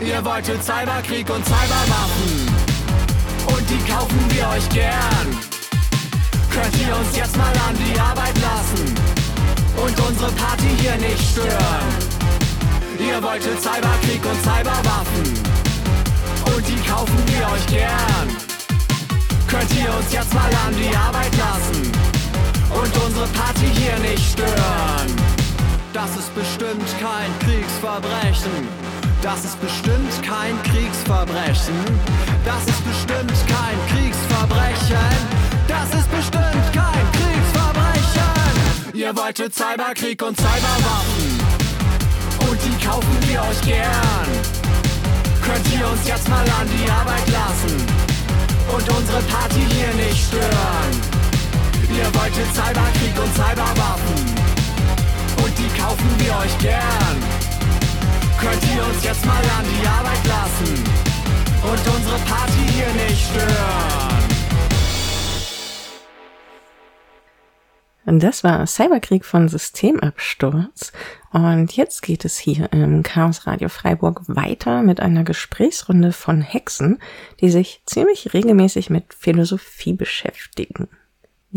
Ihr 0.00 0.24
wolltet 0.24 0.64
Cyberkrieg 0.64 1.30
und 1.30 1.44
Cyberwaffen. 1.44 2.48
Und 3.46 3.70
die 3.70 3.92
kaufen 3.92 4.24
wir 4.30 4.48
euch 4.48 4.68
gern. 4.70 5.28
Könnt 6.50 6.80
ihr 6.80 6.96
uns 6.96 7.16
jetzt 7.16 7.36
mal 7.36 7.52
an 7.68 7.76
die 7.78 8.00
Arbeit 8.00 8.34
lassen? 8.40 9.25
Und 9.76 10.00
unsere 10.08 10.30
Party 10.32 10.68
hier 10.78 10.96
nicht 10.96 11.30
stören. 11.32 12.16
Ihr 12.98 13.22
wolltet 13.22 13.60
Cyberkrieg 13.60 14.24
und 14.24 14.42
Cyberwaffen 14.42 15.26
und 16.54 16.68
die 16.68 16.80
kaufen 16.88 17.22
wir 17.26 17.46
euch 17.52 17.66
gern. 17.66 18.28
Könnt 19.48 19.72
ihr 19.74 19.92
uns 19.94 20.12
jetzt 20.12 20.34
mal 20.34 20.50
an 20.66 20.74
die 20.74 20.94
Arbeit 20.96 21.32
lassen 21.36 21.92
und 22.70 23.04
unsere 23.04 23.26
Party 23.28 23.66
hier 23.74 23.98
nicht 23.98 24.32
stören. 24.32 25.08
Das 25.92 26.10
ist 26.16 26.34
bestimmt 26.34 26.88
kein 27.00 27.30
Kriegsverbrechen. 27.40 28.68
Das 29.22 29.44
ist 29.44 29.60
bestimmt 29.60 30.12
kein 30.22 30.62
Kriegsverbrechen. 30.62 31.74
Das 32.44 32.66
ist 32.66 32.84
bestimmt 32.84 33.38
kein 33.48 33.78
Kriegsverbrechen. 33.88 34.96
Das 35.68 35.98
ist 35.98 36.10
bestimmt 36.10 36.72
kein 36.72 37.15
Ihr 38.96 39.14
wolltet 39.14 39.54
Cyberkrieg 39.54 40.22
und 40.22 40.34
Cyberwaffen 40.38 41.38
und 42.48 42.58
die 42.64 42.82
kaufen 42.82 43.18
wir 43.28 43.42
euch 43.42 43.60
gern. 43.60 44.26
Könnt 45.44 45.66
ihr 45.78 45.86
uns 45.86 46.08
jetzt 46.08 46.26
mal 46.30 46.40
an 46.40 46.66
die 46.66 46.90
Arbeit 46.90 47.28
lassen 47.28 47.76
und 48.72 48.96
unsere 48.96 49.20
Party 49.20 49.60
hier 49.68 49.92
nicht 50.02 50.28
stören? 50.28 50.92
Ihr 51.94 52.06
wolltet 52.14 52.48
Cyberkrieg 52.54 53.18
und 53.22 53.34
Cyberwaffen 53.34 54.16
und 55.44 55.58
die 55.58 55.78
kaufen 55.78 56.10
wir 56.16 56.34
euch 56.38 56.58
gern. 56.58 57.16
Könnt 58.40 58.62
ihr 58.74 58.82
uns 58.82 59.04
jetzt 59.04 59.26
mal 59.26 59.44
an 59.58 59.66
die 59.76 59.86
Arbeit 59.86 60.24
lassen 60.24 60.84
und 61.64 61.94
unsere 61.94 62.18
Party 62.20 62.64
hier 62.72 63.04
nicht 63.04 63.28
stören? 63.28 64.25
Und 68.06 68.22
das 68.22 68.44
war 68.44 68.66
Cyberkrieg 68.66 69.24
von 69.24 69.48
Systemabsturz. 69.48 70.92
Und 71.32 71.76
jetzt 71.76 72.02
geht 72.02 72.24
es 72.24 72.38
hier 72.38 72.72
im 72.72 73.02
Chaos 73.02 73.46
Radio 73.46 73.68
Freiburg 73.68 74.22
weiter 74.28 74.82
mit 74.82 75.00
einer 75.00 75.24
Gesprächsrunde 75.24 76.12
von 76.12 76.40
Hexen, 76.40 77.00
die 77.40 77.50
sich 77.50 77.82
ziemlich 77.84 78.32
regelmäßig 78.32 78.90
mit 78.90 79.12
Philosophie 79.12 79.92
beschäftigen. 79.92 80.88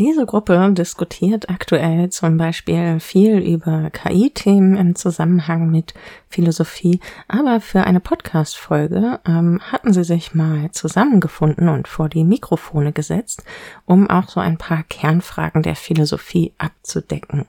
Diese 0.00 0.24
Gruppe 0.24 0.72
diskutiert 0.72 1.50
aktuell 1.50 2.08
zum 2.08 2.38
Beispiel 2.38 3.00
viel 3.00 3.36
über 3.36 3.90
KI-Themen 3.90 4.74
im 4.78 4.94
Zusammenhang 4.94 5.70
mit 5.70 5.92
Philosophie, 6.30 7.00
aber 7.28 7.60
für 7.60 7.84
eine 7.84 8.00
Podcast-Folge 8.00 9.20
ähm, 9.26 9.60
hatten 9.60 9.92
sie 9.92 10.04
sich 10.04 10.34
mal 10.34 10.70
zusammengefunden 10.70 11.68
und 11.68 11.86
vor 11.86 12.08
die 12.08 12.24
Mikrofone 12.24 12.94
gesetzt, 12.94 13.44
um 13.84 14.08
auch 14.08 14.30
so 14.30 14.40
ein 14.40 14.56
paar 14.56 14.84
Kernfragen 14.84 15.62
der 15.62 15.76
Philosophie 15.76 16.54
abzudecken. 16.56 17.44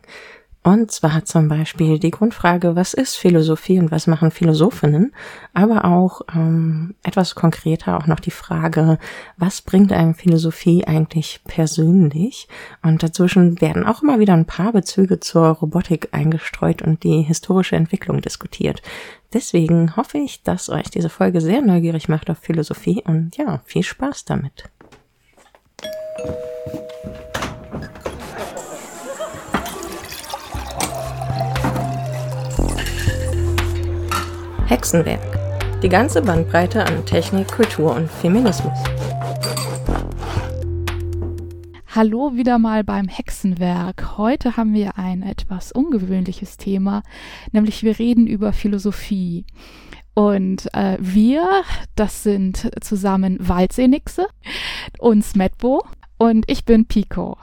Und 0.64 0.92
zwar 0.92 1.26
zum 1.26 1.48
Beispiel 1.48 1.98
die 1.98 2.12
Grundfrage, 2.12 2.76
was 2.76 2.94
ist 2.94 3.16
Philosophie 3.16 3.80
und 3.80 3.90
was 3.90 4.06
machen 4.06 4.30
Philosophinnen? 4.30 5.12
Aber 5.56 5.86
auch 5.86 6.22
ähm, 6.36 6.94
etwas 7.02 7.34
konkreter 7.34 7.98
auch 7.98 8.06
noch 8.06 8.20
die 8.20 8.30
Frage, 8.30 9.00
was 9.38 9.64
bringt 9.64 9.92
einem 9.92 10.14
Philosophie 10.14 10.86
eigentlich 10.86 11.42
persönlich? 11.46 12.48
Und 12.84 13.02
dazwischen 13.02 13.60
werden 13.60 13.88
auch 13.88 14.04
immer 14.04 14.20
wieder 14.20 14.34
ein 14.34 14.46
paar 14.46 14.72
Bezüge 14.72 15.20
zur 15.20 15.48
Robotik 15.48 16.10
eingestreut 16.12 16.84
und 16.84 17.04
die 17.04 17.24
historische 17.24 17.76
Entwicklung 17.76 18.22
diskutiert. 18.22 18.84
Deswegen 19.34 19.96
hoffe 19.96 20.20
ich, 20.20 20.44
dass 20.44 20.70
euch 20.70 20.92
diese 20.92 21.10
Folge 21.10 21.42
sehr 21.42 21.62
neugierig 21.62 22.08
macht 22.08 22.30
auf 22.30 22.38
Philosophie 22.38 23.02
und 23.04 23.36
ja, 23.36 23.62
viel 23.66 23.84
Spaß 23.84 24.26
damit. 24.26 24.66
Hexenwerk. 34.72 35.82
Die 35.82 35.90
ganze 35.90 36.22
Bandbreite 36.22 36.86
an 36.86 37.06
Technik, 37.06 37.50
Kultur 37.50 37.94
und 37.94 38.10
Feminismus. 38.10 38.72
Hallo 41.94 42.36
wieder 42.36 42.58
mal 42.58 42.86
beim 42.86 43.10
Hexenwerk. 43.10 44.18
Heute 44.18 44.56
haben 44.56 44.74
wir 44.74 44.98
ein 44.98 45.24
etwas 45.24 45.74
ungewöhnliches 45.74 46.56
Thema, 46.56 47.04
nämlich 47.52 47.84
wir 47.84 48.00
reden 48.00 48.28
über 48.28 48.54
Philosophie. 48.54 49.46
Und 50.14 50.74
äh, 50.74 50.96
wir, 51.02 51.64
das 51.96 52.24
sind 52.24 52.72
zusammen 52.80 53.46
Waldsenixe 53.46 54.26
und 55.00 55.26
Smetbo 55.26 55.84
und 56.18 56.46
ich 56.48 56.64
bin 56.64 56.86
Pico. 56.86 57.38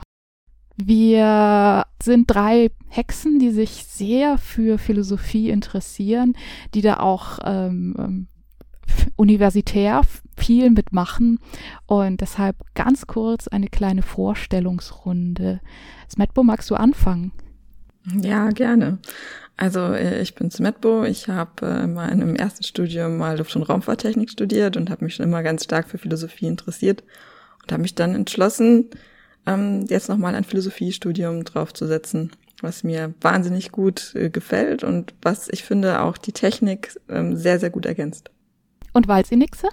Wir 0.81 1.85
sind 2.01 2.31
drei 2.31 2.71
Hexen, 2.87 3.37
die 3.37 3.51
sich 3.51 3.85
sehr 3.85 4.37
für 4.37 4.77
Philosophie 4.77 5.49
interessieren, 5.49 6.35
die 6.73 6.81
da 6.81 6.99
auch 6.99 7.39
ähm, 7.43 7.95
ähm 7.97 8.27
universitär 9.15 10.01
viel 10.35 10.71
mitmachen 10.71 11.39
und 11.85 12.21
deshalb 12.21 12.55
ganz 12.73 13.05
kurz 13.05 13.47
eine 13.47 13.67
kleine 13.67 14.01
Vorstellungsrunde. 14.01 15.59
Smetbo, 16.09 16.43
magst 16.43 16.69
du 16.71 16.75
anfangen? 16.75 17.31
Ja, 18.21 18.49
gerne. 18.49 18.97
Also 19.57 19.79
äh, 19.81 20.21
ich 20.21 20.35
bin 20.35 20.49
Smetbo, 20.49 21.03
ich 21.03 21.27
habe 21.27 21.67
äh, 21.67 21.83
in 21.83 21.93
meinem 21.93 22.35
ersten 22.35 22.63
Studium 22.63 23.17
mal 23.17 23.37
Luft- 23.37 23.55
und 23.55 23.63
Raumfahrttechnik 23.63 24.29
studiert 24.29 24.77
und 24.77 24.89
habe 24.89 25.03
mich 25.03 25.15
schon 25.15 25.25
immer 25.25 25.43
ganz 25.43 25.65
stark 25.65 25.89
für 25.89 25.97
Philosophie 25.97 26.47
interessiert 26.47 27.03
und 27.61 27.71
habe 27.71 27.81
mich 27.81 27.93
dann 27.93 28.15
entschlossen, 28.15 28.89
ähm, 29.45 29.85
jetzt 29.89 30.09
nochmal 30.09 30.35
ein 30.35 30.43
Philosophiestudium 30.43 31.43
draufzusetzen, 31.43 32.31
was 32.61 32.83
mir 32.83 33.13
wahnsinnig 33.21 33.71
gut 33.71 34.13
äh, 34.15 34.29
gefällt 34.29 34.83
und 34.83 35.13
was 35.21 35.49
ich 35.49 35.63
finde 35.63 36.01
auch 36.01 36.17
die 36.17 36.33
Technik 36.33 36.95
ähm, 37.09 37.35
sehr, 37.35 37.59
sehr 37.59 37.69
gut 37.69 37.85
ergänzt. 37.85 38.31
Und 38.93 39.07
Walzinixe? 39.07 39.69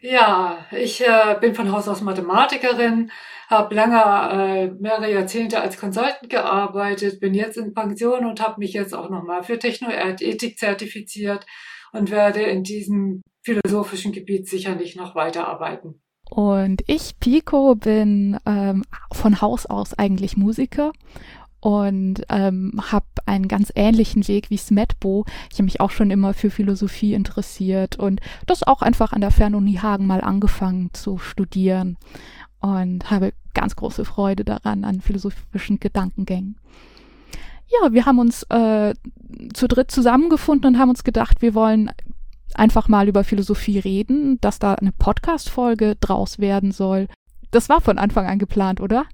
Ja, 0.00 0.66
ich 0.72 1.00
äh, 1.00 1.36
bin 1.40 1.54
von 1.54 1.70
Haus 1.70 1.86
aus 1.86 2.00
Mathematikerin, 2.00 3.12
habe 3.48 3.74
lange, 3.74 4.02
äh, 4.02 4.66
mehrere 4.80 5.12
Jahrzehnte 5.12 5.60
als 5.60 5.78
Consultant 5.78 6.28
gearbeitet, 6.28 7.20
bin 7.20 7.34
jetzt 7.34 7.56
in 7.56 7.72
Pension 7.72 8.24
und 8.24 8.40
habe 8.40 8.58
mich 8.58 8.72
jetzt 8.72 8.94
auch 8.94 9.10
nochmal 9.10 9.44
für 9.44 9.60
Technoethik 9.60 10.58
zertifiziert 10.58 11.46
und 11.92 12.10
werde 12.10 12.42
in 12.42 12.64
diesem 12.64 13.22
philosophischen 13.42 14.10
Gebiet 14.10 14.48
sicherlich 14.48 14.96
noch 14.96 15.14
weiterarbeiten. 15.14 16.01
Und 16.32 16.82
ich, 16.86 17.20
Pico, 17.20 17.74
bin 17.74 18.38
ähm, 18.46 18.84
von 19.12 19.42
Haus 19.42 19.66
aus 19.66 19.92
eigentlich 19.92 20.38
Musiker 20.38 20.92
und 21.60 22.22
ähm, 22.30 22.80
habe 22.90 23.04
einen 23.26 23.48
ganz 23.48 23.70
ähnlichen 23.74 24.26
Weg 24.26 24.48
wie 24.48 24.56
Smetbo. 24.56 25.26
Ich 25.50 25.56
habe 25.58 25.64
mich 25.64 25.82
auch 25.82 25.90
schon 25.90 26.10
immer 26.10 26.32
für 26.32 26.48
Philosophie 26.48 27.12
interessiert 27.12 27.98
und 27.98 28.22
das 28.46 28.62
auch 28.62 28.80
einfach 28.80 29.12
an 29.12 29.20
der 29.20 29.30
Fernuni 29.30 29.74
Hagen 29.74 30.06
mal 30.06 30.22
angefangen 30.22 30.88
zu 30.94 31.18
studieren 31.18 31.98
und 32.60 33.10
habe 33.10 33.34
ganz 33.52 33.76
große 33.76 34.06
Freude 34.06 34.46
daran 34.46 34.84
an 34.84 35.02
philosophischen 35.02 35.80
Gedankengängen. 35.80 36.56
Ja, 37.68 37.92
wir 37.92 38.06
haben 38.06 38.18
uns 38.18 38.44
äh, 38.44 38.94
zu 39.52 39.68
dritt 39.68 39.90
zusammengefunden 39.90 40.72
und 40.72 40.80
haben 40.80 40.88
uns 40.88 41.04
gedacht, 41.04 41.42
wir 41.42 41.52
wollen 41.52 41.90
einfach 42.58 42.88
mal 42.88 43.08
über 43.08 43.24
Philosophie 43.24 43.78
reden, 43.78 44.38
dass 44.40 44.58
da 44.58 44.74
eine 44.74 44.92
Podcast-Folge 44.92 45.96
draus 46.00 46.38
werden 46.38 46.72
soll. 46.72 47.08
Das 47.50 47.68
war 47.68 47.80
von 47.80 47.98
Anfang 47.98 48.26
an 48.26 48.38
geplant, 48.38 48.80
oder? 48.80 49.06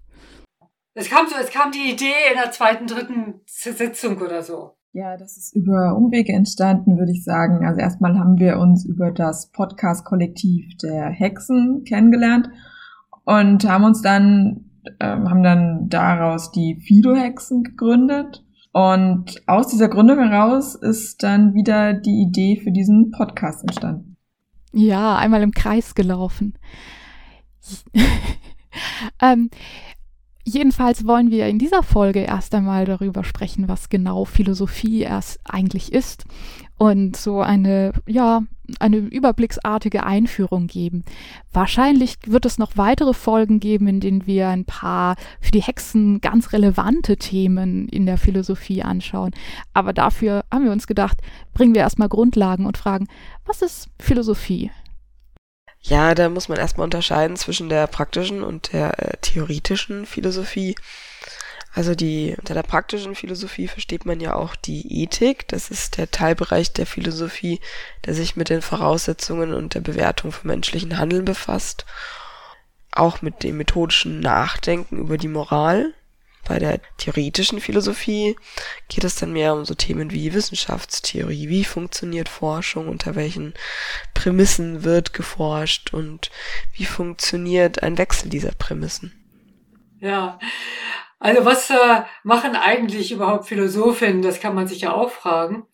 Es 0.94 1.10
kam 1.10 1.26
so, 1.28 1.36
es 1.40 1.50
kam 1.50 1.70
die 1.70 1.92
Idee 1.92 2.32
in 2.32 2.40
der 2.42 2.50
zweiten, 2.50 2.86
dritten 2.86 3.40
Sitzung 3.46 4.18
oder 4.20 4.42
so. 4.42 4.72
Ja, 4.92 5.16
das 5.16 5.36
ist 5.36 5.54
über 5.54 5.94
Umwege 5.96 6.32
entstanden, 6.32 6.98
würde 6.98 7.12
ich 7.12 7.22
sagen. 7.22 7.64
Also 7.64 7.80
erstmal 7.80 8.18
haben 8.18 8.38
wir 8.38 8.58
uns 8.58 8.84
über 8.84 9.12
das 9.12 9.50
Podcast-Kollektiv 9.52 10.76
der 10.82 11.10
Hexen 11.10 11.84
kennengelernt 11.84 12.48
und 13.24 13.68
haben 13.68 13.84
uns 13.84 14.02
dann, 14.02 14.70
äh, 14.98 15.06
haben 15.06 15.42
dann 15.42 15.88
daraus 15.88 16.50
die 16.50 16.80
Fido-Hexen 16.80 17.62
gegründet 17.62 18.44
und 18.78 19.42
aus 19.48 19.66
dieser 19.66 19.88
Gründung 19.88 20.20
heraus 20.20 20.76
ist 20.76 21.24
dann 21.24 21.52
wieder 21.52 21.94
die 21.94 22.22
Idee 22.22 22.60
für 22.62 22.70
diesen 22.70 23.10
Podcast 23.10 23.62
entstanden. 23.62 24.16
Ja, 24.72 25.16
einmal 25.16 25.42
im 25.42 25.50
Kreis 25.50 25.96
gelaufen. 25.96 26.56
ähm, 29.20 29.50
Jedenfalls 30.48 31.06
wollen 31.06 31.30
wir 31.30 31.46
in 31.46 31.58
dieser 31.58 31.82
Folge 31.82 32.20
erst 32.20 32.54
einmal 32.54 32.86
darüber 32.86 33.22
sprechen, 33.22 33.68
was 33.68 33.90
genau 33.90 34.24
Philosophie 34.24 35.02
erst 35.02 35.40
eigentlich 35.44 35.92
ist 35.92 36.24
und 36.78 37.18
so 37.18 37.42
eine, 37.42 37.92
ja, 38.06 38.44
eine 38.80 38.96
überblicksartige 38.96 40.04
Einführung 40.04 40.66
geben. 40.66 41.04
Wahrscheinlich 41.52 42.14
wird 42.24 42.46
es 42.46 42.56
noch 42.56 42.78
weitere 42.78 43.12
Folgen 43.12 43.60
geben, 43.60 43.88
in 43.88 44.00
denen 44.00 44.26
wir 44.26 44.48
ein 44.48 44.64
paar 44.64 45.16
für 45.38 45.50
die 45.50 45.60
Hexen 45.60 46.22
ganz 46.22 46.54
relevante 46.54 47.18
Themen 47.18 47.86
in 47.86 48.06
der 48.06 48.16
Philosophie 48.16 48.82
anschauen. 48.82 49.32
Aber 49.74 49.92
dafür 49.92 50.46
haben 50.50 50.64
wir 50.64 50.72
uns 50.72 50.86
gedacht, 50.86 51.20
bringen 51.52 51.74
wir 51.74 51.82
erstmal 51.82 52.08
Grundlagen 52.08 52.64
und 52.64 52.78
fragen, 52.78 53.06
was 53.44 53.60
ist 53.60 53.90
Philosophie? 54.00 54.70
Ja, 55.80 56.14
da 56.14 56.28
muss 56.28 56.48
man 56.48 56.58
erstmal 56.58 56.84
unterscheiden 56.84 57.36
zwischen 57.36 57.68
der 57.68 57.86
praktischen 57.86 58.42
und 58.42 58.72
der 58.72 58.98
äh, 58.98 59.16
theoretischen 59.20 60.06
Philosophie. 60.06 60.74
Also 61.74 61.94
die, 61.94 62.34
unter 62.36 62.54
der 62.54 62.62
praktischen 62.62 63.14
Philosophie 63.14 63.68
versteht 63.68 64.04
man 64.04 64.20
ja 64.20 64.34
auch 64.34 64.56
die 64.56 65.02
Ethik. 65.02 65.46
Das 65.48 65.70
ist 65.70 65.96
der 65.96 66.10
Teilbereich 66.10 66.72
der 66.72 66.86
Philosophie, 66.86 67.60
der 68.04 68.14
sich 68.14 68.36
mit 68.36 68.48
den 68.48 68.62
Voraussetzungen 68.62 69.54
und 69.54 69.74
der 69.74 69.80
Bewertung 69.80 70.32
von 70.32 70.48
menschlichen 70.48 70.98
Handeln 70.98 71.24
befasst. 71.24 71.84
Auch 72.90 73.22
mit 73.22 73.44
dem 73.44 73.58
methodischen 73.58 74.18
Nachdenken 74.18 74.98
über 74.98 75.18
die 75.18 75.28
Moral. 75.28 75.94
Bei 76.48 76.58
der 76.58 76.80
theoretischen 76.96 77.60
Philosophie 77.60 78.34
geht 78.88 79.04
es 79.04 79.16
dann 79.16 79.34
mehr 79.34 79.52
um 79.52 79.66
so 79.66 79.74
Themen 79.74 80.10
wie 80.10 80.32
Wissenschaftstheorie, 80.32 81.48
wie 81.50 81.64
funktioniert 81.64 82.30
Forschung, 82.30 82.88
unter 82.88 83.14
welchen 83.14 83.52
Prämissen 84.14 84.82
wird 84.82 85.12
geforscht 85.12 85.92
und 85.92 86.30
wie 86.72 86.86
funktioniert 86.86 87.82
ein 87.82 87.98
Wechsel 87.98 88.30
dieser 88.30 88.52
Prämissen. 88.52 89.12
Ja, 90.00 90.38
also 91.18 91.44
was 91.44 91.68
äh, 91.68 92.02
machen 92.22 92.56
eigentlich 92.56 93.12
überhaupt 93.12 93.46
Philosophinnen? 93.46 94.22
Das 94.22 94.40
kann 94.40 94.54
man 94.54 94.68
sich 94.68 94.80
ja 94.82 94.94
auch 94.94 95.10
fragen. 95.10 95.66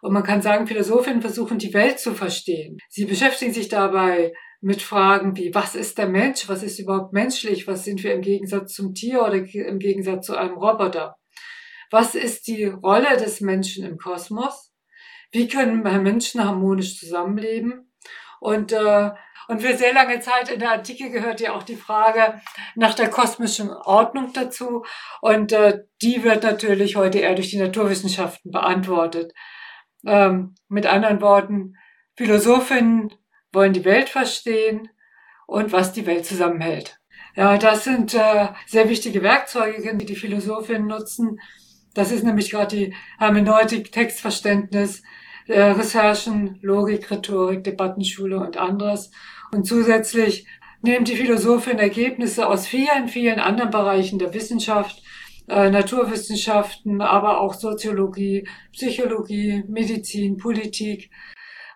Und 0.00 0.12
man 0.12 0.22
kann 0.22 0.42
sagen, 0.42 0.66
Philosophinnen 0.66 1.22
versuchen 1.22 1.58
die 1.58 1.74
Welt 1.74 1.98
zu 1.98 2.14
verstehen. 2.14 2.78
Sie 2.88 3.04
beschäftigen 3.04 3.52
sich 3.52 3.68
dabei 3.68 4.32
mit 4.60 4.82
Fragen 4.82 5.36
wie, 5.36 5.54
was 5.54 5.74
ist 5.74 5.98
der 5.98 6.08
Mensch? 6.08 6.48
Was 6.48 6.62
ist 6.62 6.78
überhaupt 6.78 7.12
menschlich? 7.12 7.66
Was 7.66 7.84
sind 7.84 8.02
wir 8.02 8.14
im 8.14 8.20
Gegensatz 8.20 8.74
zum 8.74 8.94
Tier 8.94 9.22
oder 9.22 9.34
im 9.34 9.78
Gegensatz 9.78 10.26
zu 10.26 10.36
einem 10.36 10.54
Roboter? 10.54 11.16
Was 11.90 12.14
ist 12.14 12.46
die 12.46 12.66
Rolle 12.66 13.16
des 13.16 13.40
Menschen 13.40 13.84
im 13.84 13.96
Kosmos? 13.96 14.72
Wie 15.32 15.48
können 15.48 15.82
Menschen 15.82 16.44
harmonisch 16.44 16.98
zusammenleben? 16.98 17.92
Und, 18.40 18.72
äh, 18.72 19.10
und 19.48 19.62
für 19.62 19.76
sehr 19.76 19.92
lange 19.92 20.20
Zeit 20.20 20.50
in 20.50 20.60
der 20.60 20.72
Antike 20.72 21.10
gehört 21.10 21.40
ja 21.40 21.52
auch 21.54 21.62
die 21.62 21.76
Frage 21.76 22.40
nach 22.74 22.94
der 22.94 23.10
kosmischen 23.10 23.70
Ordnung 23.70 24.32
dazu. 24.32 24.84
Und 25.20 25.52
äh, 25.52 25.84
die 26.02 26.22
wird 26.22 26.42
natürlich 26.42 26.96
heute 26.96 27.18
eher 27.18 27.34
durch 27.34 27.50
die 27.50 27.58
Naturwissenschaften 27.58 28.50
beantwortet. 28.50 29.32
Ähm, 30.06 30.54
mit 30.68 30.86
anderen 30.86 31.20
Worten, 31.20 31.74
Philosophinnen 32.16 33.12
wollen 33.52 33.72
die 33.72 33.84
Welt 33.84 34.08
verstehen 34.08 34.88
und 35.46 35.72
was 35.72 35.92
die 35.92 36.06
Welt 36.06 36.26
zusammenhält. 36.26 37.00
Ja, 37.36 37.58
das 37.58 37.84
sind 37.84 38.14
äh, 38.14 38.48
sehr 38.66 38.88
wichtige 38.88 39.22
Werkzeuge, 39.22 39.96
die 39.96 40.06
die 40.06 40.16
Philosophinnen 40.16 40.86
nutzen. 40.86 41.40
Das 41.94 42.12
ist 42.12 42.24
nämlich 42.24 42.50
gerade 42.50 42.76
die 42.76 42.94
Hermeneutik, 43.18 43.92
Textverständnis, 43.92 45.02
äh, 45.46 45.60
Recherchen, 45.60 46.58
Logik, 46.62 47.10
Rhetorik, 47.10 47.64
Debattenschule 47.64 48.38
und 48.38 48.56
anderes. 48.56 49.10
Und 49.52 49.64
zusätzlich 49.66 50.46
nehmen 50.82 51.04
die 51.04 51.16
Philosophinnen 51.16 51.80
Ergebnisse 51.80 52.46
aus 52.46 52.66
vielen, 52.66 53.08
vielen 53.08 53.38
anderen 53.38 53.70
Bereichen 53.70 54.18
der 54.18 54.34
Wissenschaft 54.34 55.02
äh, 55.48 55.70
Naturwissenschaften, 55.70 57.00
aber 57.00 57.40
auch 57.40 57.54
Soziologie, 57.54 58.46
Psychologie, 58.72 59.64
Medizin, 59.68 60.36
Politik, 60.36 61.10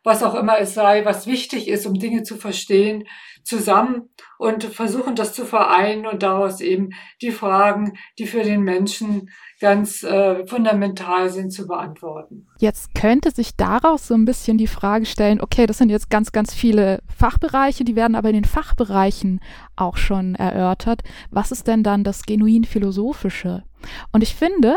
was 0.04 0.22
auch 0.22 0.34
immer 0.34 0.58
es 0.58 0.74
sei, 0.74 1.04
was 1.04 1.26
wichtig 1.26 1.66
ist, 1.66 1.86
um 1.86 1.94
Dinge 1.94 2.22
zu 2.22 2.36
verstehen, 2.36 3.04
zusammen 3.42 4.10
und 4.38 4.64
versuchen 4.64 5.14
das 5.14 5.34
zu 5.34 5.44
vereinen 5.44 6.06
und 6.06 6.22
daraus 6.22 6.60
eben 6.60 6.90
die 7.20 7.30
Fragen, 7.30 7.94
die 8.18 8.26
für 8.26 8.42
den 8.42 8.62
Menschen 8.62 9.30
ganz 9.60 10.02
äh, 10.02 10.46
fundamental 10.46 11.30
sind, 11.30 11.50
zu 11.50 11.66
beantworten. 11.66 12.46
Jetzt 12.58 12.94
könnte 12.94 13.30
sich 13.30 13.56
daraus 13.56 14.08
so 14.08 14.14
ein 14.14 14.24
bisschen 14.24 14.58
die 14.58 14.66
Frage 14.66 15.06
stellen, 15.06 15.40
okay, 15.40 15.66
das 15.66 15.78
sind 15.78 15.90
jetzt 15.90 16.10
ganz, 16.10 16.32
ganz 16.32 16.54
viele 16.54 17.00
Fachbereiche, 17.16 17.84
die 17.84 17.96
werden 17.96 18.14
aber 18.14 18.28
in 18.28 18.34
den 18.34 18.44
Fachbereichen 18.44 19.40
auch 19.76 19.96
schon 19.96 20.34
erörtert. 20.34 21.02
Was 21.30 21.52
ist 21.52 21.66
denn 21.66 21.82
dann 21.82 22.04
das 22.04 22.24
genuin 22.24 22.64
philosophische? 22.64 23.64
Und 24.12 24.22
ich 24.22 24.34
finde, 24.34 24.76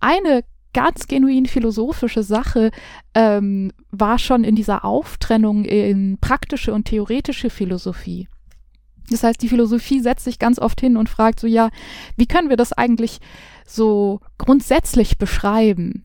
eine 0.00 0.42
ganz 0.72 1.06
genuin 1.06 1.46
philosophische 1.46 2.22
Sache 2.22 2.70
ähm, 3.14 3.72
war 3.90 4.18
schon 4.18 4.44
in 4.44 4.54
dieser 4.54 4.84
Auftrennung 4.84 5.64
in 5.64 6.18
praktische 6.20 6.72
und 6.72 6.86
theoretische 6.86 7.50
Philosophie. 7.50 8.28
Das 9.10 9.22
heißt, 9.22 9.42
die 9.42 9.48
Philosophie 9.48 10.00
setzt 10.00 10.24
sich 10.24 10.38
ganz 10.38 10.58
oft 10.58 10.80
hin 10.80 10.96
und 10.96 11.08
fragt 11.08 11.40
so, 11.40 11.46
ja, 11.46 11.70
wie 12.16 12.26
können 12.26 12.48
wir 12.48 12.56
das 12.56 12.72
eigentlich 12.72 13.18
so 13.66 14.20
grundsätzlich 14.38 15.18
beschreiben? 15.18 16.04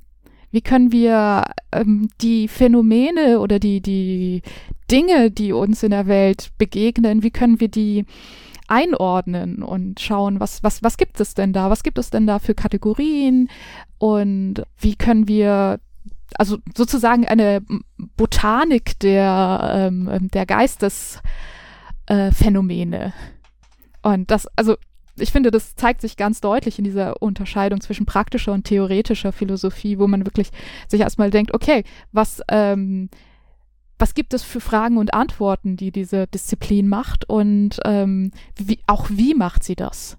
Wie 0.52 0.62
können 0.62 0.92
wir 0.92 1.46
ähm, 1.72 2.10
die 2.22 2.48
Phänomene 2.48 3.40
oder 3.40 3.60
die, 3.60 3.82
die 3.82 4.42
Dinge, 4.90 5.30
die 5.32 5.52
uns 5.52 5.84
in 5.84 5.92
der 5.92 6.08
Welt 6.08 6.50
begegnen, 6.58 7.24
wie 7.24 7.32
können 7.32 7.60
wir 7.60 7.68
die 7.68 8.06
einordnen 8.68 9.64
und 9.64 10.00
schauen, 10.00 10.40
was, 10.40 10.64
was, 10.64 10.84
was 10.84 10.98
gibt 10.98 11.20
es 11.20 11.34
denn 11.34 11.54
da? 11.54 11.70
Was 11.70 11.84
gibt 11.84 11.98
es 11.98 12.10
denn 12.10 12.28
da 12.28 12.40
für 12.40 12.54
Kategorien? 12.54 13.50
Und 13.98 14.64
wie 14.80 14.96
können 14.96 15.28
wir 15.28 15.80
also 16.36 16.58
sozusagen 16.76 17.28
eine 17.28 17.62
Botanik 17.98 19.00
der, 19.00 19.90
ähm, 19.92 20.30
der 20.32 20.46
Geistesphänomene. 20.46 23.14
Äh, 24.04 24.08
und 24.08 24.32
das, 24.32 24.48
also 24.56 24.76
ich 25.20 25.32
finde, 25.32 25.52
das 25.52 25.76
zeigt 25.76 26.02
sich 26.02 26.18
ganz 26.18 26.42
deutlich 26.42 26.78
in 26.78 26.84
dieser 26.84 27.22
Unterscheidung 27.22 27.82
zwischen 27.82 28.06
praktischer 28.06 28.54
und 28.54 28.66
theoretischer 28.66 29.32
Philosophie, 29.32 29.98
wo 29.98 30.08
man 30.08 30.26
wirklich 30.26 30.50
sich 30.88 31.02
erstmal 31.02 31.32
denkt, 31.32 31.54
okay, 31.54 31.84
was, 32.12 32.42
ähm, 32.50 33.10
was 34.00 34.14
gibt 34.14 34.34
es 34.34 34.44
für 34.44 34.60
Fragen 34.60 34.98
und 34.98 35.14
Antworten, 35.14 35.78
die 35.78 35.92
diese 35.92 36.28
Disziplin 36.28 36.88
macht 36.88 37.28
und 37.30 37.80
ähm, 37.86 38.32
wie, 38.56 38.80
auch 38.88 39.08
wie 39.10 39.34
macht 39.34 39.64
sie 39.64 39.76
das? 39.76 40.18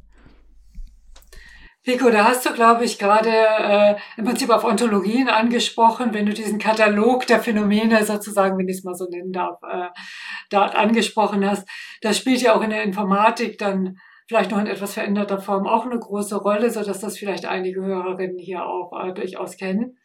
Pico, 1.85 2.11
da 2.11 2.25
hast 2.25 2.45
du, 2.45 2.53
glaube 2.53 2.85
ich, 2.85 2.99
gerade 2.99 3.31
äh, 3.31 3.95
im 4.19 4.27
Prinzip 4.27 4.51
auf 4.51 4.65
Ontologien 4.65 5.29
angesprochen, 5.29 6.13
wenn 6.13 6.27
du 6.27 6.35
diesen 6.35 6.59
Katalog 6.59 7.27
der 7.27 7.41
Phänomene 7.41 8.05
sozusagen, 8.05 8.59
wenn 8.59 8.69
ich 8.69 8.79
es 8.79 8.85
mal 8.85 8.95
so 8.95 9.07
nennen 9.09 9.33
darf, 9.33 9.59
äh, 9.63 9.89
dort 10.51 10.75
angesprochen 10.75 11.49
hast. 11.49 11.67
Das 12.03 12.19
spielt 12.19 12.43
ja 12.43 12.55
auch 12.55 12.61
in 12.61 12.71
der 12.71 12.83
Informatik 12.83 13.57
dann 13.57 13.97
vielleicht 14.27 14.51
noch 14.51 14.59
in 14.59 14.67
etwas 14.67 14.93
veränderter 14.93 15.41
Form 15.41 15.67
auch 15.67 15.87
eine 15.87 15.99
große 15.99 16.37
Rolle, 16.37 16.71
so 16.71 16.83
dass 16.83 17.01
das 17.01 17.17
vielleicht 17.17 17.47
einige 17.47 17.81
Hörerinnen 17.81 18.39
hier 18.39 18.67
auch 18.67 18.93
äh, 19.03 19.15
durchaus 19.15 19.57
kennen. 19.57 19.97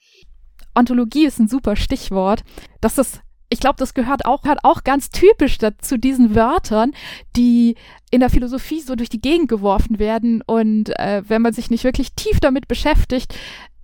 Ontologie 0.75 1.25
ist 1.25 1.39
ein 1.39 1.49
super 1.49 1.75
Stichwort. 1.75 2.43
Das 2.79 2.97
ist 2.97 3.22
ich 3.53 3.59
glaube, 3.59 3.75
das 3.77 3.93
gehört 3.93 4.25
auch, 4.25 4.41
gehört 4.41 4.63
auch 4.63 4.83
ganz 4.83 5.11
typisch 5.11 5.59
zu 5.79 5.99
diesen 5.99 6.33
Wörtern, 6.33 6.93
die 7.35 7.75
in 8.09 8.19
der 8.19 8.31
Philosophie 8.31 8.81
so 8.81 8.95
durch 8.95 9.09
die 9.09 9.21
Gegend 9.21 9.47
geworfen 9.47 9.99
werden. 9.99 10.41
Und 10.41 10.89
äh, 10.99 11.21
wenn 11.27 11.43
man 11.43 11.53
sich 11.53 11.69
nicht 11.69 11.83
wirklich 11.83 12.13
tief 12.13 12.39
damit 12.39 12.67
beschäftigt, 12.67 13.35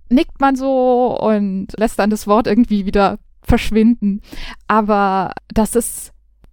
nickt 0.08 0.40
man 0.40 0.56
so 0.56 1.16
und 1.18 1.68
lässt 1.78 2.00
dann 2.00 2.10
das 2.10 2.26
Wort 2.26 2.48
irgendwie 2.48 2.84
wieder 2.84 3.20
verschwinden. 3.42 4.22
Aber 4.66 5.32
das 5.48 5.76
ist 5.76 6.12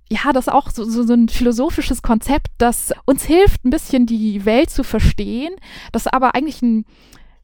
ja, 0.09 0.31
das 0.31 0.47
ist 0.47 0.53
auch 0.53 0.69
so, 0.69 0.85
so, 0.85 1.03
so 1.03 1.13
ein 1.13 1.27
philosophisches 1.27 2.01
Konzept, 2.01 2.47
das 2.59 2.93
uns 3.05 3.25
hilft, 3.25 3.65
ein 3.65 3.71
bisschen 3.71 4.05
die 4.05 4.45
Welt 4.45 4.69
zu 4.69 4.83
verstehen, 4.83 5.53
das 5.91 6.07
aber 6.07 6.33
eigentlich 6.33 6.61
ein 6.61 6.85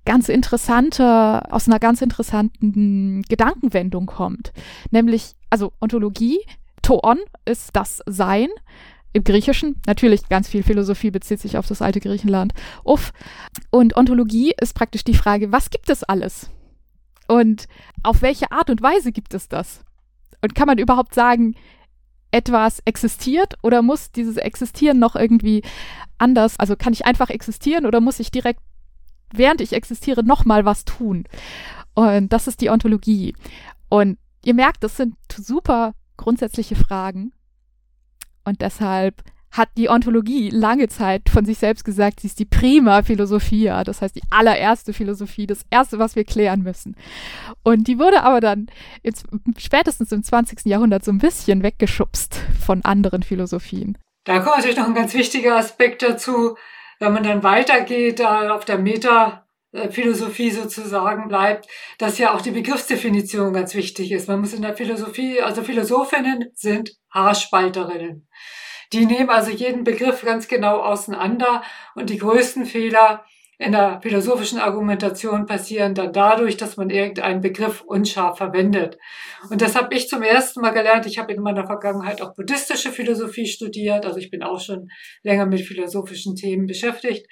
ganz 0.05 0.29
interessante, 0.29 1.41
aus 1.51 1.67
einer 1.67 1.79
ganz 1.79 2.01
interessanten 2.01 3.21
Gedankenwendung 3.23 4.05
kommt. 4.05 4.51
Nämlich, 4.91 5.35
also 5.49 5.73
Ontologie, 5.79 6.39
Toon 6.81 7.19
ist 7.45 7.69
das 7.73 8.01
Sein. 8.05 8.49
Im 9.13 9.23
Griechischen, 9.23 9.79
natürlich 9.85 10.27
ganz 10.27 10.49
viel 10.49 10.63
Philosophie 10.63 11.11
bezieht 11.11 11.39
sich 11.39 11.57
auf 11.57 11.67
das 11.67 11.81
alte 11.81 11.99
Griechenland. 11.99 12.53
Uff. 12.83 13.13
Und 13.69 13.95
Ontologie 13.95 14.53
ist 14.59 14.73
praktisch 14.73 15.03
die 15.03 15.13
Frage, 15.13 15.51
was 15.51 15.69
gibt 15.69 15.89
es 15.89 16.03
alles? 16.03 16.49
Und 17.27 17.67
auf 18.01 18.21
welche 18.21 18.51
Art 18.51 18.69
und 18.69 18.81
Weise 18.81 19.11
gibt 19.11 19.33
es 19.33 19.47
das? 19.47 19.81
Und 20.41 20.55
kann 20.55 20.67
man 20.67 20.77
überhaupt 20.77 21.13
sagen, 21.13 21.55
etwas 22.31 22.81
existiert 22.85 23.53
oder 23.61 23.81
muss 23.83 24.11
dieses 24.11 24.37
Existieren 24.37 24.97
noch 24.99 25.15
irgendwie 25.15 25.61
anders, 26.17 26.59
also 26.59 26.75
kann 26.75 26.91
ich 26.91 27.05
einfach 27.05 27.29
existieren 27.29 27.85
oder 27.85 28.01
muss 28.01 28.19
ich 28.19 28.31
direkt 28.31 28.59
während 29.37 29.61
ich 29.61 29.73
existiere, 29.73 30.23
nochmal 30.23 30.65
was 30.65 30.85
tun. 30.85 31.25
Und 31.93 32.33
das 32.33 32.47
ist 32.47 32.61
die 32.61 32.69
Ontologie. 32.69 33.35
Und 33.89 34.17
ihr 34.43 34.53
merkt, 34.53 34.83
das 34.83 34.97
sind 34.97 35.15
super 35.35 35.93
grundsätzliche 36.17 36.75
Fragen. 36.75 37.33
Und 38.45 38.61
deshalb 38.61 39.23
hat 39.53 39.69
die 39.77 39.87
Ontologie 39.87 40.49
lange 40.49 40.87
Zeit 40.87 41.29
von 41.29 41.45
sich 41.45 41.59
selbst 41.59 41.85
gesagt, 41.85 42.19
sie 42.19 42.27
ist 42.27 42.39
die 42.39 42.45
prima 42.45 43.03
Philosophia, 43.03 43.83
das 43.83 44.01
heißt 44.01 44.15
die 44.15 44.23
allererste 44.31 44.93
Philosophie, 44.93 45.45
das 45.45 45.63
erste, 45.69 45.99
was 45.99 46.15
wir 46.15 46.23
klären 46.23 46.63
müssen. 46.63 46.95
Und 47.61 47.87
die 47.87 47.99
wurde 47.99 48.23
aber 48.23 48.41
dann 48.41 48.65
jetzt 49.03 49.27
spätestens 49.57 50.11
im 50.11 50.23
20. 50.23 50.65
Jahrhundert 50.65 51.05
so 51.05 51.11
ein 51.11 51.19
bisschen 51.19 51.61
weggeschubst 51.61 52.39
von 52.65 52.83
anderen 52.83 53.21
Philosophien. 53.21 53.97
Da 54.25 54.39
kommt 54.39 54.57
natürlich 54.57 54.77
noch 54.77 54.87
ein 54.87 54.95
ganz 54.95 55.13
wichtiger 55.13 55.57
Aspekt 55.57 56.01
dazu, 56.01 56.55
wenn 57.03 57.13
man 57.13 57.23
dann 57.23 57.43
weitergeht, 57.43 58.21
auf 58.21 58.63
der 58.65 58.77
Meta-Philosophie 58.77 60.51
sozusagen 60.51 61.27
bleibt, 61.27 61.67
dass 61.97 62.17
ja 62.17 62.33
auch 62.33 62.41
die 62.41 62.51
Begriffsdefinition 62.51 63.53
ganz 63.53 63.75
wichtig 63.75 64.11
ist. 64.11 64.29
Man 64.29 64.39
muss 64.39 64.53
in 64.53 64.61
der 64.61 64.75
Philosophie, 64.75 65.41
also 65.41 65.63
Philosophinnen 65.63 66.51
sind 66.55 66.95
Haarspalterinnen. 67.11 68.27
Die 68.93 69.05
nehmen 69.05 69.29
also 69.29 69.51
jeden 69.51 69.83
Begriff 69.83 70.23
ganz 70.23 70.47
genau 70.47 70.79
auseinander 70.79 71.61
und 71.95 72.09
die 72.09 72.17
größten 72.19 72.65
Fehler 72.65 73.25
in 73.63 73.71
der 73.71 74.01
philosophischen 74.01 74.59
Argumentation 74.59 75.45
passieren 75.45 75.95
dann 75.95 76.11
dadurch, 76.11 76.57
dass 76.57 76.75
man 76.75 76.89
irgendeinen 76.89 77.41
Begriff 77.41 77.81
unscharf 77.81 78.37
verwendet. 78.37 78.97
Und 79.49 79.61
das 79.61 79.75
habe 79.75 79.95
ich 79.95 80.09
zum 80.09 80.21
ersten 80.21 80.59
Mal 80.59 80.71
gelernt. 80.71 81.05
Ich 81.05 81.17
habe 81.17 81.33
in 81.33 81.41
meiner 81.41 81.65
Vergangenheit 81.65 82.21
auch 82.21 82.35
buddhistische 82.35 82.91
Philosophie 82.91 83.47
studiert, 83.47 84.05
also 84.05 84.17
ich 84.17 84.29
bin 84.29 84.43
auch 84.43 84.59
schon 84.59 84.89
länger 85.23 85.45
mit 85.45 85.61
philosophischen 85.61 86.35
Themen 86.35 86.67
beschäftigt. 86.67 87.25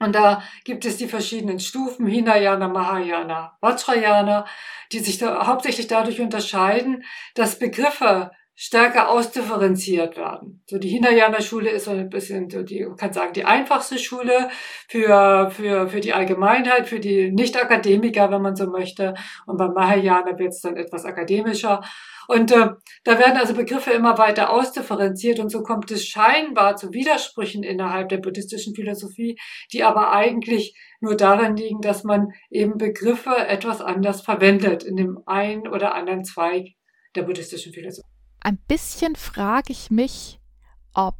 Und 0.00 0.14
da 0.14 0.42
gibt 0.64 0.84
es 0.84 0.96
die 0.96 1.08
verschiedenen 1.08 1.60
Stufen, 1.60 2.06
Hinayana, 2.06 2.68
Mahayana, 2.68 3.56
Vajrayana, 3.60 4.46
die 4.92 5.00
sich 5.00 5.18
da 5.18 5.46
hauptsächlich 5.46 5.86
dadurch 5.86 6.20
unterscheiden, 6.20 7.04
dass 7.34 7.58
Begriffe 7.58 8.30
stärker 8.60 9.08
ausdifferenziert 9.08 10.16
werden. 10.16 10.64
So 10.66 10.78
die 10.78 10.88
Hinayana-Schule 10.88 11.70
ist 11.70 11.84
so 11.84 11.92
ein 11.92 12.08
bisschen, 12.08 12.50
so 12.50 12.64
die, 12.64 12.88
kann 12.96 13.12
sagen, 13.12 13.32
die 13.32 13.44
einfachste 13.44 14.00
Schule 14.00 14.48
für, 14.88 15.48
für, 15.52 15.86
für 15.86 16.00
die 16.00 16.12
Allgemeinheit, 16.12 16.88
für 16.88 16.98
die 16.98 17.30
Nicht-Akademiker, 17.30 18.32
wenn 18.32 18.42
man 18.42 18.56
so 18.56 18.66
möchte. 18.66 19.14
Und 19.46 19.58
beim 19.58 19.74
Mahayana 19.74 20.36
wird 20.40 20.48
es 20.48 20.60
dann 20.60 20.76
etwas 20.76 21.04
akademischer. 21.04 21.82
Und 22.26 22.50
äh, 22.50 22.70
da 23.04 23.18
werden 23.20 23.36
also 23.36 23.54
Begriffe 23.54 23.92
immer 23.92 24.18
weiter 24.18 24.50
ausdifferenziert 24.50 25.38
und 25.38 25.50
so 25.50 25.62
kommt 25.62 25.92
es 25.92 26.04
scheinbar 26.08 26.74
zu 26.74 26.92
Widersprüchen 26.92 27.62
innerhalb 27.62 28.08
der 28.08 28.18
buddhistischen 28.18 28.74
Philosophie, 28.74 29.38
die 29.72 29.84
aber 29.84 30.10
eigentlich 30.10 30.76
nur 31.00 31.16
darin 31.16 31.54
liegen, 31.54 31.80
dass 31.80 32.02
man 32.02 32.32
eben 32.50 32.76
Begriffe 32.76 33.36
etwas 33.36 33.80
anders 33.80 34.20
verwendet 34.20 34.82
in 34.82 34.96
dem 34.96 35.20
einen 35.26 35.68
oder 35.68 35.94
anderen 35.94 36.24
Zweig 36.24 36.66
der 37.14 37.22
buddhistischen 37.22 37.72
Philosophie 37.72 38.17
ein 38.40 38.58
bisschen 38.68 39.16
frage 39.16 39.72
ich 39.72 39.90
mich, 39.90 40.40
ob 40.94 41.16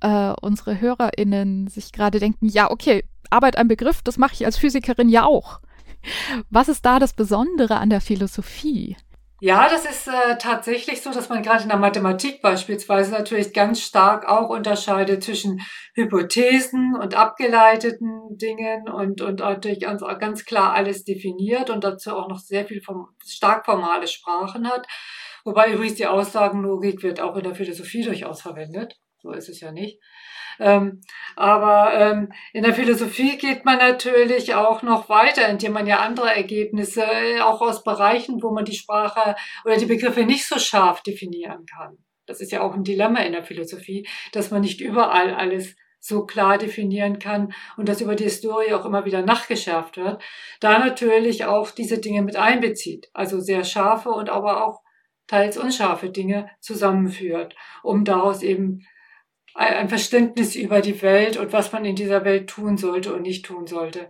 äh, 0.00 0.32
unsere 0.40 0.80
HörerInnen 0.80 1.68
sich 1.68 1.92
gerade 1.92 2.18
denken, 2.18 2.48
ja, 2.48 2.70
okay, 2.70 3.04
Arbeit 3.30 3.56
ein 3.56 3.68
Begriff, 3.68 4.02
das 4.02 4.18
mache 4.18 4.34
ich 4.34 4.44
als 4.44 4.58
Physikerin 4.58 5.08
ja 5.08 5.24
auch. 5.24 5.60
Was 6.50 6.68
ist 6.68 6.84
da 6.84 6.98
das 6.98 7.12
Besondere 7.12 7.76
an 7.76 7.90
der 7.90 8.00
Philosophie? 8.00 8.96
Ja, 9.44 9.68
das 9.68 9.84
ist 9.84 10.06
äh, 10.06 10.38
tatsächlich 10.38 11.02
so, 11.02 11.10
dass 11.10 11.28
man 11.28 11.42
gerade 11.42 11.64
in 11.64 11.68
der 11.68 11.78
Mathematik 11.78 12.42
beispielsweise 12.42 13.10
natürlich 13.10 13.52
ganz 13.52 13.80
stark 13.80 14.28
auch 14.28 14.50
unterscheidet 14.50 15.24
zwischen 15.24 15.60
Hypothesen 15.94 16.94
und 16.94 17.16
abgeleiteten 17.16 18.38
Dingen 18.38 18.88
und, 18.88 19.20
und 19.20 19.40
natürlich 19.40 19.80
ganz, 19.80 20.00
ganz 20.20 20.44
klar 20.44 20.74
alles 20.74 21.02
definiert 21.02 21.70
und 21.70 21.82
dazu 21.82 22.12
auch 22.12 22.28
noch 22.28 22.38
sehr 22.38 22.66
viel 22.66 22.80
vom, 22.82 23.08
stark 23.26 23.64
formale 23.64 24.06
Sprachen 24.06 24.68
hat. 24.68 24.86
Wobei 25.44 25.72
übrigens 25.72 25.96
die 25.96 26.06
Aussagenlogik 26.06 27.02
wird 27.02 27.20
auch 27.20 27.36
in 27.36 27.44
der 27.44 27.54
Philosophie 27.54 28.02
durchaus 28.02 28.42
verwendet. 28.42 28.98
So 29.18 29.32
ist 29.32 29.48
es 29.48 29.60
ja 29.60 29.72
nicht. 29.72 30.00
Ähm, 30.58 31.00
aber 31.36 31.92
ähm, 31.94 32.32
in 32.52 32.62
der 32.62 32.74
Philosophie 32.74 33.38
geht 33.38 33.64
man 33.64 33.78
natürlich 33.78 34.54
auch 34.54 34.82
noch 34.82 35.08
weiter, 35.08 35.48
indem 35.48 35.72
man 35.72 35.86
ja 35.86 36.00
andere 36.00 36.34
Ergebnisse 36.34 37.02
äh, 37.02 37.40
auch 37.40 37.60
aus 37.60 37.84
Bereichen, 37.84 38.42
wo 38.42 38.50
man 38.50 38.64
die 38.64 38.76
Sprache 38.76 39.36
oder 39.64 39.76
die 39.76 39.86
Begriffe 39.86 40.24
nicht 40.24 40.46
so 40.46 40.58
scharf 40.58 41.02
definieren 41.02 41.64
kann. 41.66 41.98
Das 42.26 42.40
ist 42.40 42.52
ja 42.52 42.60
auch 42.60 42.74
ein 42.74 42.84
Dilemma 42.84 43.20
in 43.20 43.32
der 43.32 43.44
Philosophie, 43.44 44.06
dass 44.32 44.50
man 44.50 44.60
nicht 44.60 44.80
überall 44.80 45.34
alles 45.34 45.74
so 45.98 46.26
klar 46.26 46.58
definieren 46.58 47.18
kann 47.20 47.54
und 47.76 47.88
das 47.88 48.00
über 48.00 48.16
die 48.16 48.24
Historie 48.24 48.74
auch 48.74 48.84
immer 48.84 49.04
wieder 49.04 49.22
nachgeschärft 49.22 49.96
wird, 49.96 50.20
da 50.58 50.78
natürlich 50.80 51.44
auch 51.44 51.70
diese 51.70 51.98
Dinge 51.98 52.22
mit 52.22 52.34
einbezieht, 52.34 53.08
also 53.14 53.40
sehr 53.40 53.62
scharfe 53.62 54.10
und 54.10 54.28
aber 54.28 54.66
auch 54.66 54.82
teils 55.26 55.56
unscharfe 55.56 56.10
Dinge 56.10 56.50
zusammenführt, 56.60 57.54
um 57.82 58.04
daraus 58.04 58.42
eben 58.42 58.86
ein 59.54 59.88
Verständnis 59.88 60.56
über 60.56 60.80
die 60.80 61.02
Welt 61.02 61.36
und 61.36 61.52
was 61.52 61.72
man 61.72 61.84
in 61.84 61.96
dieser 61.96 62.24
Welt 62.24 62.48
tun 62.48 62.78
sollte 62.78 63.14
und 63.14 63.22
nicht 63.22 63.44
tun 63.44 63.66
sollte. 63.66 64.08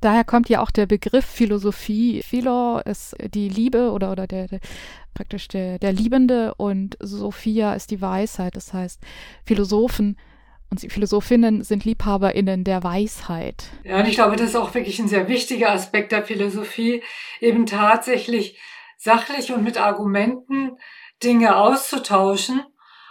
Daher 0.00 0.24
kommt 0.24 0.48
ja 0.48 0.62
auch 0.62 0.70
der 0.70 0.86
Begriff 0.86 1.24
Philosophie. 1.24 2.22
Philo 2.22 2.78
ist 2.78 3.16
die 3.34 3.48
Liebe 3.48 3.90
oder, 3.90 4.12
oder 4.12 4.26
der, 4.26 4.46
der 4.46 4.60
praktisch 5.12 5.48
der, 5.48 5.78
der 5.80 5.92
Liebende 5.92 6.54
und 6.54 6.96
Sophia 7.00 7.74
ist 7.74 7.90
die 7.90 8.00
Weisheit. 8.00 8.54
Das 8.54 8.72
heißt, 8.72 9.02
Philosophen 9.44 10.16
und 10.70 10.80
Philosophinnen 10.92 11.64
sind 11.64 11.84
LiebhaberInnen 11.84 12.62
der 12.62 12.84
Weisheit. 12.84 13.70
Ja, 13.84 13.98
und 13.98 14.06
ich 14.06 14.14
glaube, 14.14 14.36
das 14.36 14.50
ist 14.50 14.56
auch 14.56 14.74
wirklich 14.74 14.98
ein 15.00 15.08
sehr 15.08 15.26
wichtiger 15.26 15.72
Aspekt 15.72 16.12
der 16.12 16.22
Philosophie, 16.22 17.02
eben 17.40 17.66
tatsächlich 17.66 18.58
sachlich 18.98 19.52
und 19.52 19.64
mit 19.64 19.80
Argumenten 19.80 20.76
Dinge 21.22 21.56
auszutauschen 21.56 22.62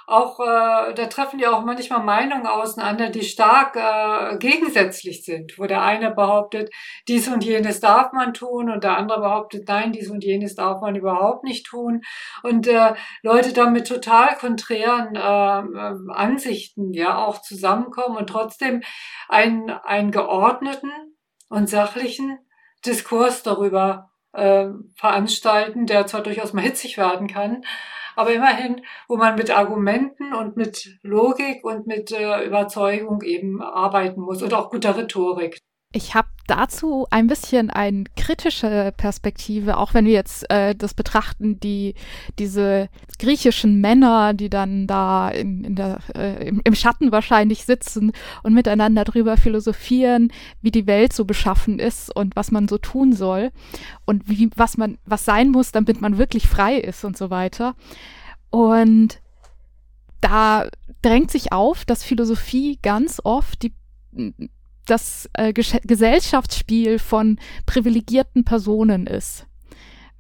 auch, 0.07 0.39
äh, 0.39 0.93
da 0.93 1.07
treffen 1.07 1.38
ja 1.38 1.51
auch 1.51 1.65
manchmal 1.65 2.01
Meinungen 2.01 2.47
auseinander, 2.47 3.09
die 3.09 3.23
stark 3.23 3.75
äh, 3.75 4.38
gegensätzlich 4.38 5.25
sind, 5.25 5.59
wo 5.59 5.65
der 5.65 5.81
eine 5.81 6.11
behauptet, 6.11 6.73
dies 7.09 7.27
und 7.27 7.43
jenes 7.43 7.81
darf 7.81 8.13
man 8.13 8.33
tun 8.33 8.71
und 8.71 8.85
der 8.85 8.95
andere 8.97 9.19
behauptet, 9.19 9.67
nein, 9.67 9.91
dies 9.91 10.09
und 10.09 10.23
jenes 10.23 10.55
darf 10.55 10.79
man 10.79 10.95
überhaupt 10.95 11.43
nicht 11.43 11.65
tun. 11.65 12.03
Und 12.41 12.67
äh, 12.67 12.93
Leute 13.21 13.51
dann 13.51 13.73
mit 13.73 13.89
total 13.89 14.38
konträren 14.38 15.15
äh, 15.15 15.19
äh, 15.19 16.13
Ansichten 16.13 16.93
ja 16.93 17.17
auch 17.17 17.41
zusammenkommen 17.41 18.15
und 18.15 18.27
trotzdem 18.27 18.83
einen, 19.27 19.69
einen 19.69 20.11
geordneten 20.11 20.89
und 21.49 21.67
sachlichen 21.67 22.39
Diskurs 22.85 23.43
darüber 23.43 24.09
äh, 24.38 24.69
veranstalten, 24.95 25.85
der 25.85 26.05
zwar 26.07 26.21
durchaus 26.21 26.53
mal 26.53 26.61
hitzig 26.61 26.97
werden 26.97 27.27
kann, 27.27 27.63
aber 28.15 28.33
immerhin, 28.33 28.81
wo 29.07 29.17
man 29.17 29.35
mit 29.35 29.51
Argumenten 29.51 30.33
und 30.33 30.57
mit 30.57 30.97
Logik 31.03 31.63
und 31.63 31.88
mit 31.88 32.11
äh, 32.11 32.45
Überzeugung 32.45 33.21
eben 33.21 33.61
arbeiten 33.61 34.21
muss 34.21 34.41
und 34.41 34.53
auch 34.53 34.69
guter 34.71 34.97
Rhetorik. 34.97 35.59
Ich 35.93 36.15
habe 36.15 36.27
dazu 36.47 37.07
ein 37.11 37.27
bisschen 37.27 37.69
eine 37.69 38.03
kritische 38.17 38.93
Perspektive, 38.97 39.77
auch 39.77 39.93
wenn 39.93 40.05
wir 40.05 40.11
jetzt 40.11 40.49
äh, 40.51 40.75
das 40.75 40.93
betrachten, 40.93 41.61
die 41.61 41.95
diese 42.38 42.89
griechischen 43.19 43.79
Männer, 43.79 44.33
die 44.33 44.49
dann 44.49 44.85
da 44.85 45.29
in, 45.29 45.63
in 45.63 45.75
der, 45.75 45.99
äh, 46.13 46.45
im, 46.49 46.61
im, 46.65 46.75
Schatten 46.75 47.13
wahrscheinlich 47.13 47.63
sitzen 47.63 48.11
und 48.43 48.53
miteinander 48.53 49.05
drüber 49.05 49.38
philosophieren, 49.38 50.33
wie 50.61 50.71
die 50.71 50.88
Welt 50.88 51.13
so 51.13 51.23
beschaffen 51.23 51.79
ist 51.79 52.13
und 52.13 52.35
was 52.35 52.51
man 52.51 52.67
so 52.67 52.77
tun 52.77 53.13
soll 53.13 53.51
und 54.05 54.27
wie 54.27 54.49
was 54.57 54.75
man 54.75 54.97
was 55.05 55.23
sein 55.23 55.51
muss, 55.51 55.71
damit 55.71 56.01
man 56.01 56.17
wirklich 56.17 56.47
frei 56.47 56.75
ist 56.75 57.05
und 57.05 57.17
so 57.17 57.29
weiter. 57.29 57.75
Und 58.49 59.21
da 60.19 60.67
drängt 61.01 61.31
sich 61.31 61.53
auf, 61.53 61.85
dass 61.85 62.03
Philosophie 62.03 62.77
ganz 62.81 63.21
oft 63.23 63.63
die 63.63 63.73
das 64.88 65.29
äh, 65.33 65.53
Gesellschaftsspiel 65.53 66.97
von 66.99 67.38
privilegierten 67.65 68.43
Personen 68.43 69.05
ist. 69.05 69.45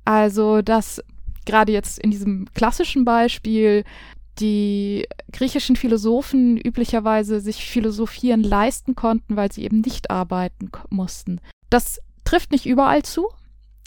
Also, 0.05 0.61
dass 0.61 1.01
gerade 1.45 1.71
jetzt 1.71 1.99
in 1.99 2.11
diesem 2.11 2.47
klassischen 2.53 3.05
Beispiel 3.05 3.83
die 4.39 5.07
griechischen 5.31 5.75
Philosophen 5.75 6.57
üblicherweise 6.57 7.39
sich 7.39 7.65
Philosophieren 7.65 8.43
leisten 8.43 8.95
konnten, 8.95 9.35
weil 9.35 9.51
sie 9.51 9.63
eben 9.63 9.81
nicht 9.81 10.11
arbeiten 10.11 10.69
mussten. 10.89 11.41
Das 11.69 11.99
trifft 12.23 12.51
nicht 12.51 12.65
überall 12.65 13.03
zu. 13.03 13.29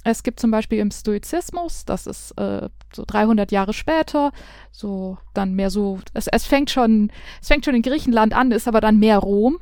Es 0.03 0.23
gibt 0.23 0.41
zum 0.41 0.51
Beispiel 0.51 0.79
im 0.79 0.91
Stoizismus, 0.91 1.85
das 1.85 2.07
ist 2.07 2.33
äh, 2.39 2.71
so 2.93 3.05
300 3.07 3.53
Jahre 3.53 3.75
später, 3.75 4.33
so 4.71 5.19
dann 5.35 5.55
mehr 5.55 5.71
so, 5.71 6.01
es, 6.15 6.27
es 6.27 6.47
fängt 6.47 6.71
schon, 6.71 7.13
es 7.43 7.49
fängt 7.49 7.67
schon 7.67 7.75
in 7.75 7.83
Griechenland 7.83 8.33
an, 8.33 8.51
ist 8.51 8.67
aber 8.67 8.81
dann 8.81 8.99
mehr 8.99 9.19
Rom, 9.19 9.59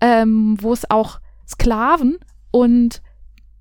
ähm, 0.00 0.56
wo 0.60 0.72
es 0.72 0.88
auch 0.88 1.20
Sklaven 1.48 2.18
und 2.52 3.02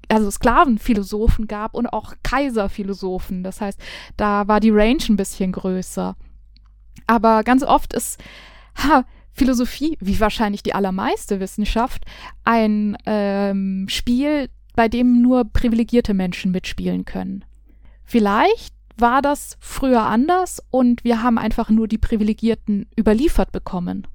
also 0.09 0.30
Sklavenphilosophen 0.30 1.47
gab 1.47 1.74
und 1.74 1.88
auch 1.88 2.13
Kaiserphilosophen. 2.22 3.43
Das 3.43 3.61
heißt, 3.61 3.80
da 4.17 4.47
war 4.47 4.59
die 4.59 4.69
Range 4.69 5.01
ein 5.09 5.15
bisschen 5.15 5.51
größer. 5.53 6.15
Aber 7.07 7.43
ganz 7.43 7.63
oft 7.63 7.93
ist 7.93 8.22
ha, 8.76 9.05
Philosophie, 9.34 9.97
wie 10.01 10.19
wahrscheinlich 10.19 10.63
die 10.63 10.76
allermeiste 10.76 11.39
Wissenschaft, 11.39 12.03
ein 12.43 12.97
ähm, 13.05 13.88
Spiel 13.89 14.49
bei 14.76 14.88
dem 14.88 15.22
nur 15.22 15.45
privilegierte 15.45 16.13
Menschen 16.13 16.51
mitspielen 16.51 17.05
können. 17.05 17.45
Vielleicht 18.03 18.74
war 18.97 19.22
das 19.22 19.57
früher 19.59 20.03
anders 20.03 20.61
und 20.69 21.03
wir 21.03 21.24
haben 21.24 21.38
einfach 21.38 21.69
nur 21.69 21.88
die 21.88 21.97
Privilegierten 21.97 22.88
überliefert 22.97 23.51
bekommen. 23.51 24.07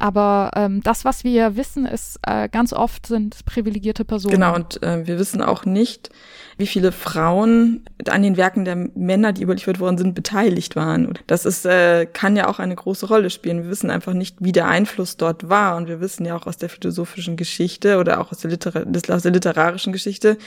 Aber 0.00 0.50
ähm, 0.56 0.82
das, 0.82 1.04
was 1.04 1.24
wir 1.24 1.56
wissen, 1.56 1.84
ist 1.84 2.18
äh, 2.26 2.48
ganz 2.48 2.72
oft 2.72 3.06
sind 3.06 3.44
privilegierte 3.44 4.04
Personen. 4.04 4.34
Genau, 4.34 4.54
und 4.54 4.82
äh, 4.82 5.06
wir 5.06 5.18
wissen 5.18 5.42
auch 5.42 5.66
nicht, 5.66 6.08
wie 6.56 6.66
viele 6.66 6.90
Frauen 6.90 7.84
an 8.08 8.22
den 8.22 8.38
Werken 8.38 8.64
der 8.64 8.76
Männer, 8.76 9.32
die 9.32 9.42
überliefert 9.42 9.78
worden 9.78 9.98
sind, 9.98 10.14
beteiligt 10.14 10.74
waren. 10.74 11.18
Das 11.26 11.44
ist, 11.44 11.66
äh, 11.66 12.06
kann 12.06 12.34
ja 12.34 12.48
auch 12.48 12.58
eine 12.58 12.74
große 12.74 13.06
Rolle 13.06 13.28
spielen. 13.28 13.64
Wir 13.64 13.70
wissen 13.70 13.90
einfach 13.90 14.14
nicht, 14.14 14.36
wie 14.40 14.52
der 14.52 14.68
Einfluss 14.68 15.18
dort 15.18 15.50
war. 15.50 15.76
Und 15.76 15.86
wir 15.86 16.00
wissen 16.00 16.24
ja 16.24 16.34
auch 16.34 16.46
aus 16.46 16.56
der 16.56 16.70
philosophischen 16.70 17.36
Geschichte 17.36 17.98
oder 17.98 18.20
auch 18.20 18.32
aus 18.32 18.38
der, 18.38 18.50
Liter 18.50 18.86
aus 19.08 19.22
der 19.22 19.32
literarischen 19.32 19.92
Geschichte, 19.92 20.38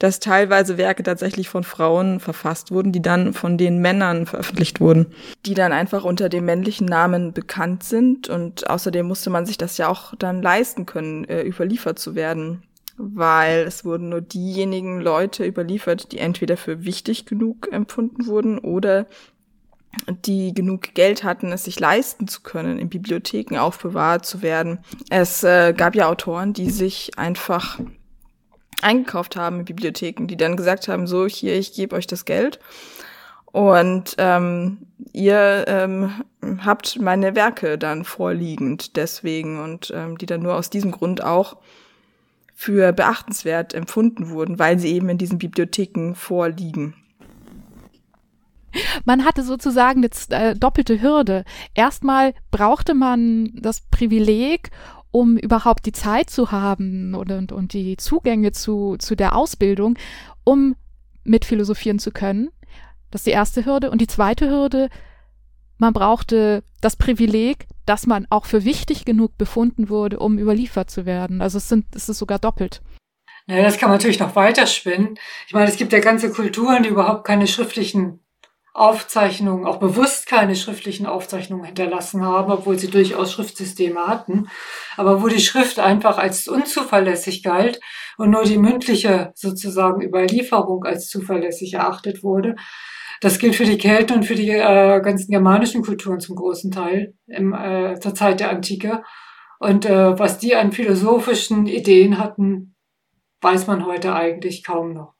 dass 0.00 0.18
teilweise 0.18 0.78
Werke 0.78 1.04
tatsächlich 1.04 1.48
von 1.48 1.62
Frauen 1.62 2.18
verfasst 2.18 2.72
wurden, 2.72 2.90
die 2.90 3.02
dann 3.02 3.32
von 3.32 3.56
den 3.58 3.80
Männern 3.80 4.26
veröffentlicht 4.26 4.80
wurden, 4.80 5.06
die 5.46 5.54
dann 5.54 5.72
einfach 5.72 6.04
unter 6.04 6.28
dem 6.28 6.46
männlichen 6.46 6.86
Namen 6.86 7.32
bekannt 7.32 7.84
sind. 7.84 8.28
Und 8.28 8.68
außerdem 8.68 9.06
musste 9.06 9.30
man 9.30 9.46
sich 9.46 9.58
das 9.58 9.76
ja 9.76 9.88
auch 9.88 10.14
dann 10.18 10.42
leisten 10.42 10.86
können, 10.86 11.24
äh, 11.24 11.42
überliefert 11.42 12.00
zu 12.00 12.16
werden 12.16 12.64
weil 13.02 13.60
es 13.60 13.86
wurden 13.86 14.10
nur 14.10 14.20
diejenigen 14.20 15.00
Leute 15.00 15.46
überliefert, 15.46 16.12
die 16.12 16.18
entweder 16.18 16.58
für 16.58 16.84
wichtig 16.84 17.24
genug 17.24 17.72
empfunden 17.72 18.26
wurden 18.26 18.58
oder 18.58 19.06
die 20.26 20.54
genug 20.54 20.94
Geld 20.94 21.24
hatten, 21.24 21.50
es 21.50 21.64
sich 21.64 21.80
leisten 21.80 22.28
zu 22.28 22.42
können, 22.42 22.78
in 22.78 22.88
Bibliotheken 22.88 23.58
aufbewahrt 23.58 24.24
zu 24.24 24.42
werden. 24.42 24.80
Es 25.08 25.42
äh, 25.42 25.72
gab 25.72 25.94
ja 25.94 26.08
Autoren, 26.08 26.52
die 26.52 26.70
sich 26.70 27.18
einfach 27.18 27.80
eingekauft 28.82 29.36
haben 29.36 29.60
in 29.60 29.64
Bibliotheken, 29.64 30.26
die 30.26 30.36
dann 30.36 30.56
gesagt 30.56 30.88
haben, 30.88 31.06
so 31.06 31.26
hier, 31.26 31.56
ich 31.56 31.72
gebe 31.72 31.96
euch 31.96 32.06
das 32.06 32.24
Geld 32.24 32.58
und 33.52 34.14
ähm, 34.18 34.86
ihr 35.12 35.64
ähm, 35.66 36.24
habt 36.64 37.00
meine 37.00 37.34
Werke 37.34 37.78
dann 37.78 38.04
vorliegend 38.04 38.96
deswegen 38.96 39.60
und 39.60 39.92
ähm, 39.94 40.18
die 40.18 40.26
dann 40.26 40.42
nur 40.42 40.54
aus 40.54 40.70
diesem 40.70 40.92
Grund 40.92 41.22
auch 41.24 41.56
für 42.54 42.92
beachtenswert 42.92 43.74
empfunden 43.74 44.30
wurden, 44.30 44.58
weil 44.58 44.78
sie 44.78 44.92
eben 44.92 45.08
in 45.08 45.18
diesen 45.18 45.38
Bibliotheken 45.38 46.14
vorliegen. 46.14 46.94
Man 49.04 49.24
hatte 49.24 49.42
sozusagen 49.42 50.04
eine 50.04 50.50
äh, 50.50 50.54
doppelte 50.54 51.02
Hürde. 51.02 51.44
Erstmal 51.74 52.34
brauchte 52.52 52.94
man 52.94 53.50
das 53.54 53.80
Privileg, 53.90 54.70
um 55.10 55.36
überhaupt 55.36 55.86
die 55.86 55.92
Zeit 55.92 56.30
zu 56.30 56.52
haben 56.52 57.14
und, 57.14 57.30
und, 57.30 57.52
und 57.52 57.72
die 57.72 57.96
Zugänge 57.96 58.52
zu, 58.52 58.96
zu 58.98 59.16
der 59.16 59.36
Ausbildung, 59.36 59.98
um 60.44 60.76
mit 61.24 61.44
philosophieren 61.44 61.98
zu 61.98 62.10
können. 62.10 62.50
Das 63.10 63.20
ist 63.20 63.26
die 63.26 63.32
erste 63.32 63.64
Hürde. 63.64 63.90
Und 63.90 64.00
die 64.00 64.06
zweite 64.06 64.48
Hürde, 64.48 64.88
man 65.78 65.92
brauchte 65.92 66.62
das 66.80 66.96
Privileg, 66.96 67.66
dass 67.86 68.06
man 68.06 68.26
auch 68.30 68.46
für 68.46 68.64
wichtig 68.64 69.04
genug 69.04 69.36
befunden 69.36 69.88
wurde, 69.88 70.18
um 70.18 70.38
überliefert 70.38 70.90
zu 70.90 71.06
werden. 71.06 71.42
Also 71.42 71.58
es, 71.58 71.68
sind, 71.68 71.86
es 71.94 72.08
ist 72.08 72.18
sogar 72.18 72.38
doppelt. 72.38 72.80
Naja, 73.46 73.64
das 73.64 73.78
kann 73.78 73.88
man 73.88 73.98
natürlich 73.98 74.20
noch 74.20 74.36
weiterspinnen. 74.36 75.18
Ich 75.46 75.52
meine, 75.52 75.68
es 75.68 75.76
gibt 75.76 75.92
ja 75.92 75.98
ganze 75.98 76.30
Kulturen, 76.30 76.84
die 76.84 76.90
überhaupt 76.90 77.24
keine 77.24 77.48
schriftlichen 77.48 78.20
Aufzeichnungen, 78.72 79.66
auch 79.66 79.78
bewusst 79.78 80.26
keine 80.26 80.54
schriftlichen 80.54 81.06
Aufzeichnungen 81.06 81.64
hinterlassen 81.64 82.24
haben, 82.24 82.52
obwohl 82.52 82.78
sie 82.78 82.88
durchaus 82.88 83.32
Schriftsysteme 83.32 84.06
hatten, 84.06 84.48
aber 84.96 85.22
wo 85.22 85.28
die 85.28 85.40
Schrift 85.40 85.80
einfach 85.80 86.18
als 86.18 86.46
unzuverlässig 86.46 87.42
galt 87.42 87.80
und 88.16 88.30
nur 88.30 88.44
die 88.44 88.58
mündliche 88.58 89.32
sozusagen 89.34 90.02
Überlieferung 90.02 90.84
als 90.84 91.08
zuverlässig 91.08 91.74
erachtet 91.74 92.22
wurde. 92.22 92.54
Das 93.20 93.38
gilt 93.38 93.56
für 93.56 93.64
die 93.64 93.78
Kelten 93.78 94.16
und 94.16 94.22
für 94.24 94.34
die 94.34 94.50
äh, 94.50 95.00
ganzen 95.02 95.30
germanischen 95.30 95.82
Kulturen 95.82 96.20
zum 96.20 96.36
großen 96.36 96.70
Teil 96.70 97.14
im, 97.26 97.52
äh, 97.52 97.98
zur 98.00 98.14
Zeit 98.14 98.40
der 98.40 98.50
Antike. 98.50 99.02
Und 99.58 99.84
äh, 99.84 100.18
was 100.18 100.38
die 100.38 100.54
an 100.54 100.72
philosophischen 100.72 101.66
Ideen 101.66 102.18
hatten, 102.18 102.76
weiß 103.42 103.66
man 103.66 103.84
heute 103.84 104.14
eigentlich 104.14 104.64
kaum 104.64 104.94
noch, 104.94 105.14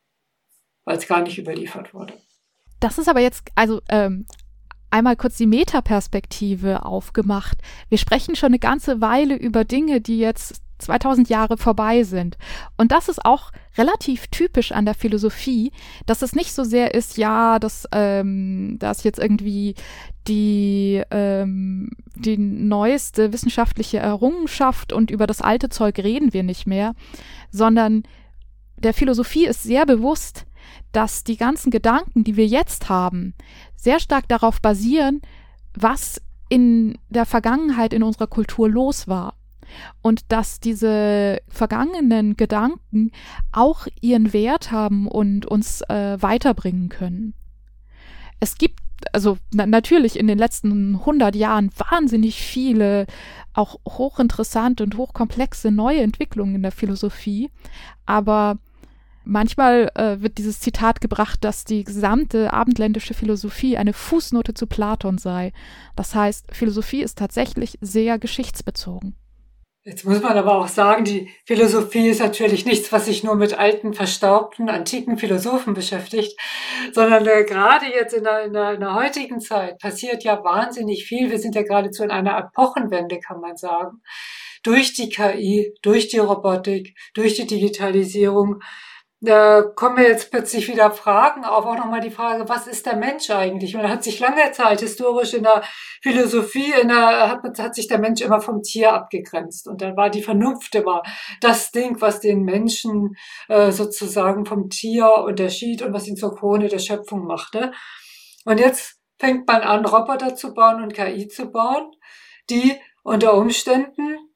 weil 0.84 0.96
es 0.96 1.06
gar 1.06 1.22
nicht 1.22 1.38
überliefert 1.38 1.92
wurde. 1.92 2.14
Das 2.80 2.98
ist 2.98 3.08
aber 3.08 3.20
jetzt, 3.20 3.48
also 3.54 3.80
ähm, 3.88 4.26
einmal 4.90 5.16
kurz 5.16 5.36
die 5.36 5.46
Metaperspektive 5.46 6.84
aufgemacht. 6.84 7.58
Wir 7.88 7.98
sprechen 7.98 8.34
schon 8.36 8.48
eine 8.48 8.58
ganze 8.58 9.00
Weile 9.00 9.36
über 9.36 9.64
Dinge, 9.64 10.00
die 10.00 10.18
jetzt 10.18 10.62
2000 10.78 11.28
Jahre 11.28 11.56
vorbei 11.56 12.02
sind. 12.04 12.38
Und 12.76 12.90
das 12.90 13.08
ist 13.08 13.24
auch 13.24 13.52
relativ 13.76 14.28
typisch 14.28 14.72
an 14.72 14.84
der 14.86 14.94
Philosophie, 14.94 15.72
dass 16.06 16.22
es 16.22 16.34
nicht 16.34 16.52
so 16.52 16.64
sehr 16.64 16.94
ist, 16.94 17.18
ja, 17.18 17.58
dass 17.58 17.86
ähm, 17.92 18.76
das 18.78 19.04
jetzt 19.04 19.18
irgendwie 19.18 19.74
die, 20.26 21.02
ähm, 21.10 21.90
die 22.14 22.38
neueste 22.38 23.32
wissenschaftliche 23.32 23.98
Errungenschaft 23.98 24.92
und 24.92 25.10
über 25.10 25.26
das 25.26 25.40
alte 25.40 25.68
Zeug 25.68 25.98
reden 25.98 26.32
wir 26.32 26.42
nicht 26.42 26.66
mehr, 26.66 26.94
sondern 27.50 28.02
der 28.76 28.94
Philosophie 28.94 29.46
ist 29.46 29.62
sehr 29.62 29.84
bewusst, 29.84 30.46
dass 30.92 31.24
die 31.24 31.36
ganzen 31.36 31.70
Gedanken, 31.70 32.24
die 32.24 32.36
wir 32.36 32.46
jetzt 32.46 32.88
haben, 32.88 33.34
sehr 33.76 34.00
stark 34.00 34.28
darauf 34.28 34.60
basieren, 34.60 35.22
was 35.74 36.20
in 36.48 36.98
der 37.08 37.26
Vergangenheit 37.26 37.92
in 37.92 38.02
unserer 38.02 38.26
Kultur 38.26 38.68
los 38.68 39.08
war. 39.08 39.34
Und 40.02 40.32
dass 40.32 40.58
diese 40.58 41.40
vergangenen 41.48 42.36
Gedanken 42.36 43.12
auch 43.52 43.86
ihren 44.00 44.32
Wert 44.32 44.72
haben 44.72 45.06
und 45.06 45.46
uns 45.46 45.82
äh, 45.82 46.20
weiterbringen 46.20 46.88
können. 46.88 47.34
Es 48.40 48.56
gibt 48.56 48.80
also 49.12 49.38
na 49.52 49.66
natürlich 49.66 50.18
in 50.18 50.26
den 50.26 50.38
letzten 50.38 50.96
100 50.96 51.34
Jahren 51.34 51.70
wahnsinnig 51.90 52.40
viele 52.42 53.06
auch 53.52 53.78
hochinteressante 53.86 54.84
und 54.84 54.96
hochkomplexe 54.96 55.70
neue 55.70 56.00
Entwicklungen 56.00 56.56
in 56.56 56.62
der 56.62 56.72
Philosophie, 56.72 57.50
aber 58.06 58.58
Manchmal 59.24 59.90
äh, 59.94 60.20
wird 60.20 60.38
dieses 60.38 60.60
Zitat 60.60 61.00
gebracht, 61.00 61.44
dass 61.44 61.64
die 61.64 61.84
gesamte 61.84 62.52
abendländische 62.52 63.14
Philosophie 63.14 63.76
eine 63.76 63.92
Fußnote 63.92 64.54
zu 64.54 64.66
Platon 64.66 65.18
sei. 65.18 65.52
Das 65.94 66.14
heißt, 66.14 66.46
Philosophie 66.52 67.02
ist 67.02 67.18
tatsächlich 67.18 67.78
sehr 67.80 68.18
geschichtsbezogen. 68.18 69.14
Jetzt 69.82 70.04
muss 70.04 70.20
man 70.20 70.36
aber 70.36 70.56
auch 70.56 70.68
sagen, 70.68 71.04
die 71.04 71.30
Philosophie 71.46 72.08
ist 72.08 72.20
natürlich 72.20 72.66
nichts, 72.66 72.92
was 72.92 73.06
sich 73.06 73.24
nur 73.24 73.34
mit 73.34 73.58
alten, 73.58 73.94
verstaubten, 73.94 74.68
antiken 74.68 75.16
Philosophen 75.16 75.72
beschäftigt, 75.72 76.38
sondern 76.92 77.26
äh, 77.26 77.44
gerade 77.44 77.86
jetzt 77.86 78.12
in 78.12 78.24
der, 78.24 78.44
in, 78.44 78.52
der, 78.52 78.74
in 78.74 78.80
der 78.80 78.94
heutigen 78.94 79.40
Zeit 79.40 79.78
passiert 79.78 80.22
ja 80.22 80.44
wahnsinnig 80.44 81.06
viel. 81.06 81.30
Wir 81.30 81.38
sind 81.38 81.54
ja 81.54 81.62
geradezu 81.62 82.02
in 82.02 82.10
einer 82.10 82.36
Epochenwende, 82.36 83.20
kann 83.20 83.40
man 83.40 83.56
sagen. 83.56 84.02
Durch 84.62 84.92
die 84.92 85.08
KI, 85.08 85.72
durch 85.80 86.08
die 86.08 86.18
Robotik, 86.18 86.94
durch 87.14 87.34
die 87.36 87.46
Digitalisierung 87.46 88.60
da 89.22 89.62
kommen 89.62 89.96
mir 89.96 90.08
jetzt 90.08 90.30
plötzlich 90.30 90.66
wieder 90.68 90.90
Fragen 90.90 91.44
auf, 91.44 91.66
auch 91.66 91.76
nochmal 91.76 92.00
die 92.00 92.10
Frage, 92.10 92.48
was 92.48 92.66
ist 92.66 92.86
der 92.86 92.96
Mensch 92.96 93.28
eigentlich? 93.28 93.74
Man 93.74 93.88
hat 93.88 94.02
sich 94.02 94.18
lange 94.18 94.50
Zeit 94.52 94.80
historisch 94.80 95.34
in 95.34 95.42
der 95.42 95.62
Philosophie, 96.02 96.72
in 96.80 96.88
der, 96.88 97.28
hat, 97.28 97.58
hat 97.58 97.74
sich 97.74 97.86
der 97.86 97.98
Mensch 97.98 98.22
immer 98.22 98.40
vom 98.40 98.62
Tier 98.62 98.94
abgegrenzt. 98.94 99.68
Und 99.68 99.82
dann 99.82 99.94
war 99.94 100.08
die 100.08 100.22
Vernunft 100.22 100.74
immer 100.74 101.02
das 101.42 101.70
Ding, 101.70 102.00
was 102.00 102.20
den 102.20 102.44
Menschen 102.44 103.14
äh, 103.48 103.70
sozusagen 103.72 104.46
vom 104.46 104.70
Tier 104.70 105.12
unterschied 105.26 105.82
und 105.82 105.92
was 105.92 106.08
ihn 106.08 106.16
zur 106.16 106.34
Krone 106.34 106.68
der 106.68 106.78
Schöpfung 106.78 107.26
machte. 107.26 107.72
Und 108.46 108.58
jetzt 108.58 109.00
fängt 109.18 109.46
man 109.46 109.60
an, 109.60 109.84
Roboter 109.84 110.34
zu 110.34 110.54
bauen 110.54 110.82
und 110.82 110.94
KI 110.94 111.28
zu 111.28 111.50
bauen, 111.50 111.92
die 112.48 112.74
unter 113.02 113.34
Umständen 113.34 114.29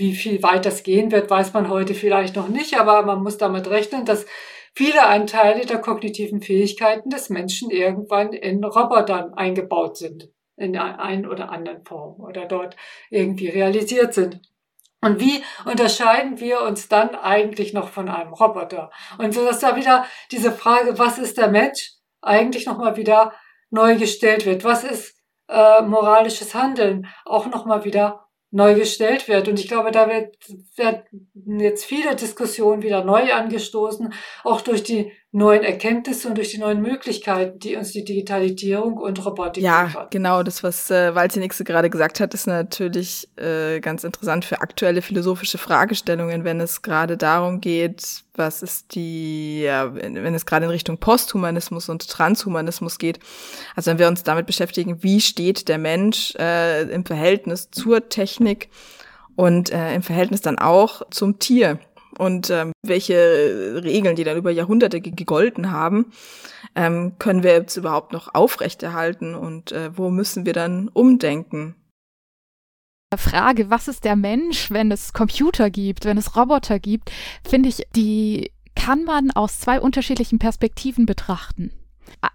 wie 0.00 0.14
viel 0.14 0.42
weit 0.42 0.64
das 0.66 0.82
gehen 0.82 1.12
wird, 1.12 1.30
weiß 1.30 1.52
man 1.52 1.68
heute 1.68 1.94
vielleicht 1.94 2.34
noch 2.34 2.48
nicht, 2.48 2.78
aber 2.80 3.02
man 3.02 3.22
muss 3.22 3.36
damit 3.36 3.68
rechnen, 3.68 4.06
dass 4.06 4.26
viele 4.72 5.06
Anteile 5.06 5.66
der 5.66 5.78
kognitiven 5.78 6.40
Fähigkeiten 6.40 7.10
des 7.10 7.28
Menschen 7.28 7.70
irgendwann 7.70 8.32
in 8.32 8.64
Robotern 8.64 9.34
eingebaut 9.34 9.98
sind, 9.98 10.30
in 10.56 10.76
ein 10.76 11.26
oder 11.26 11.50
anderen 11.50 11.84
Form 11.84 12.18
oder 12.18 12.46
dort 12.46 12.76
irgendwie 13.10 13.48
realisiert 13.48 14.14
sind. 14.14 14.40
Und 15.02 15.20
wie 15.20 15.42
unterscheiden 15.64 16.40
wir 16.40 16.62
uns 16.62 16.88
dann 16.88 17.14
eigentlich 17.14 17.72
noch 17.72 17.88
von 17.88 18.08
einem 18.08 18.32
Roboter? 18.32 18.90
Und 19.18 19.32
so 19.34 19.44
dass 19.44 19.60
da 19.60 19.76
wieder 19.76 20.06
diese 20.30 20.50
Frage, 20.52 20.98
was 20.98 21.18
ist 21.18 21.36
der 21.36 21.48
Mensch, 21.48 21.92
eigentlich 22.22 22.66
nochmal 22.66 22.96
wieder 22.96 23.32
neu 23.70 23.96
gestellt 23.96 24.46
wird. 24.46 24.64
Was 24.64 24.84
ist 24.84 25.16
äh, 25.48 25.82
moralisches 25.82 26.54
Handeln? 26.54 27.06
Auch 27.24 27.46
nochmal 27.46 27.84
wieder 27.84 28.29
neu 28.50 28.74
gestellt 28.74 29.28
wird. 29.28 29.48
Und 29.48 29.60
ich 29.60 29.68
glaube, 29.68 29.90
da 29.90 30.08
wird, 30.08 30.36
werden 30.76 31.60
jetzt 31.60 31.84
viele 31.84 32.16
Diskussionen 32.16 32.82
wieder 32.82 33.04
neu 33.04 33.32
angestoßen, 33.32 34.12
auch 34.44 34.60
durch 34.60 34.82
die 34.82 35.12
neuen 35.32 35.62
Erkenntnisse 35.62 36.28
und 36.28 36.36
durch 36.36 36.50
die 36.50 36.58
neuen 36.58 36.82
Möglichkeiten, 36.82 37.60
die 37.60 37.76
uns 37.76 37.92
die 37.92 38.04
Digitalisierung 38.04 38.96
und 38.96 39.24
Robotik 39.24 39.62
Ja, 39.62 39.84
liefert. 39.84 40.10
genau. 40.10 40.42
Das, 40.42 40.64
was 40.64 40.90
äh, 40.90 41.14
Walzenixe 41.14 41.62
gerade 41.62 41.88
gesagt 41.88 42.18
hat, 42.18 42.34
ist 42.34 42.48
natürlich 42.48 43.28
äh, 43.36 43.78
ganz 43.78 44.02
interessant 44.02 44.44
für 44.44 44.60
aktuelle 44.60 45.02
philosophische 45.02 45.56
Fragestellungen, 45.56 46.42
wenn 46.42 46.60
es 46.60 46.82
gerade 46.82 47.16
darum 47.16 47.60
geht, 47.60 48.24
was 48.34 48.62
ist 48.64 48.96
die, 48.96 49.60
ja, 49.62 49.94
wenn 49.94 50.34
es 50.34 50.46
gerade 50.46 50.64
in 50.64 50.70
Richtung 50.72 50.98
Posthumanismus 50.98 51.88
und 51.88 52.08
Transhumanismus 52.08 52.98
geht. 52.98 53.20
Also 53.76 53.92
wenn 53.92 54.00
wir 54.00 54.08
uns 54.08 54.24
damit 54.24 54.46
beschäftigen, 54.46 55.04
wie 55.04 55.20
steht 55.20 55.68
der 55.68 55.78
Mensch 55.78 56.34
äh, 56.40 56.82
im 56.90 57.04
Verhältnis 57.04 57.70
zur 57.70 58.08
Technik 58.08 58.68
und 59.36 59.70
äh, 59.70 59.94
im 59.94 60.02
Verhältnis 60.02 60.40
dann 60.40 60.58
auch 60.58 61.02
zum 61.10 61.38
Tier 61.38 61.78
und 62.20 62.50
ähm, 62.50 62.72
welche 62.86 63.80
Regeln, 63.82 64.14
die 64.14 64.24
dann 64.24 64.36
über 64.36 64.50
Jahrhunderte 64.50 65.00
gegolten 65.00 65.70
haben, 65.70 66.12
ähm, 66.74 67.16
können 67.18 67.42
wir 67.42 67.52
jetzt 67.52 67.76
überhaupt 67.76 68.12
noch 68.12 68.34
aufrechterhalten 68.34 69.34
und 69.34 69.72
äh, 69.72 69.96
wo 69.96 70.10
müssen 70.10 70.44
wir 70.44 70.52
dann 70.52 70.88
umdenken? 70.88 71.74
Frage, 73.16 73.70
was 73.70 73.88
ist 73.88 74.04
der 74.04 74.16
Mensch, 74.16 74.70
wenn 74.70 74.92
es 74.92 75.12
Computer 75.14 75.70
gibt, 75.70 76.04
wenn 76.04 76.18
es 76.18 76.36
Roboter 76.36 76.78
gibt, 76.78 77.10
finde 77.42 77.70
ich, 77.70 77.86
die 77.96 78.52
kann 78.76 79.04
man 79.04 79.30
aus 79.30 79.58
zwei 79.58 79.80
unterschiedlichen 79.80 80.38
Perspektiven 80.38 81.06
betrachten 81.06 81.72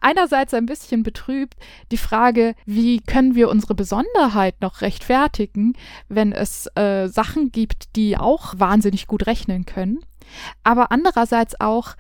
einerseits 0.01 0.53
ein 0.53 0.65
bisschen 0.65 1.03
betrübt 1.03 1.55
die 1.91 1.97
Frage, 1.97 2.55
wie 2.65 2.99
können 3.01 3.35
wir 3.35 3.49
unsere 3.49 3.75
Besonderheit 3.75 4.61
noch 4.61 4.81
rechtfertigen, 4.81 5.73
wenn 6.07 6.31
es 6.31 6.67
äh, 6.75 7.07
Sachen 7.07 7.51
gibt, 7.51 7.95
die 7.95 8.17
auch 8.17 8.53
wahnsinnig 8.57 9.07
gut 9.07 9.27
rechnen 9.27 9.65
können. 9.65 9.99
Aber 10.63 10.91
andererseits 10.91 11.59
auch, 11.59 11.95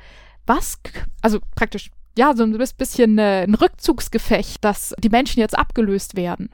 was, 0.45 0.79
also 1.21 1.39
praktisch, 1.55 1.91
ja, 2.17 2.35
so 2.35 2.43
ein 2.43 2.57
bisschen 2.77 3.17
äh, 3.17 3.43
ein 3.43 3.55
Rückzugsgefecht, 3.55 4.63
dass 4.63 4.95
die 4.99 5.09
Menschen 5.09 5.39
jetzt 5.39 5.57
abgelöst 5.57 6.15
werden. 6.15 6.49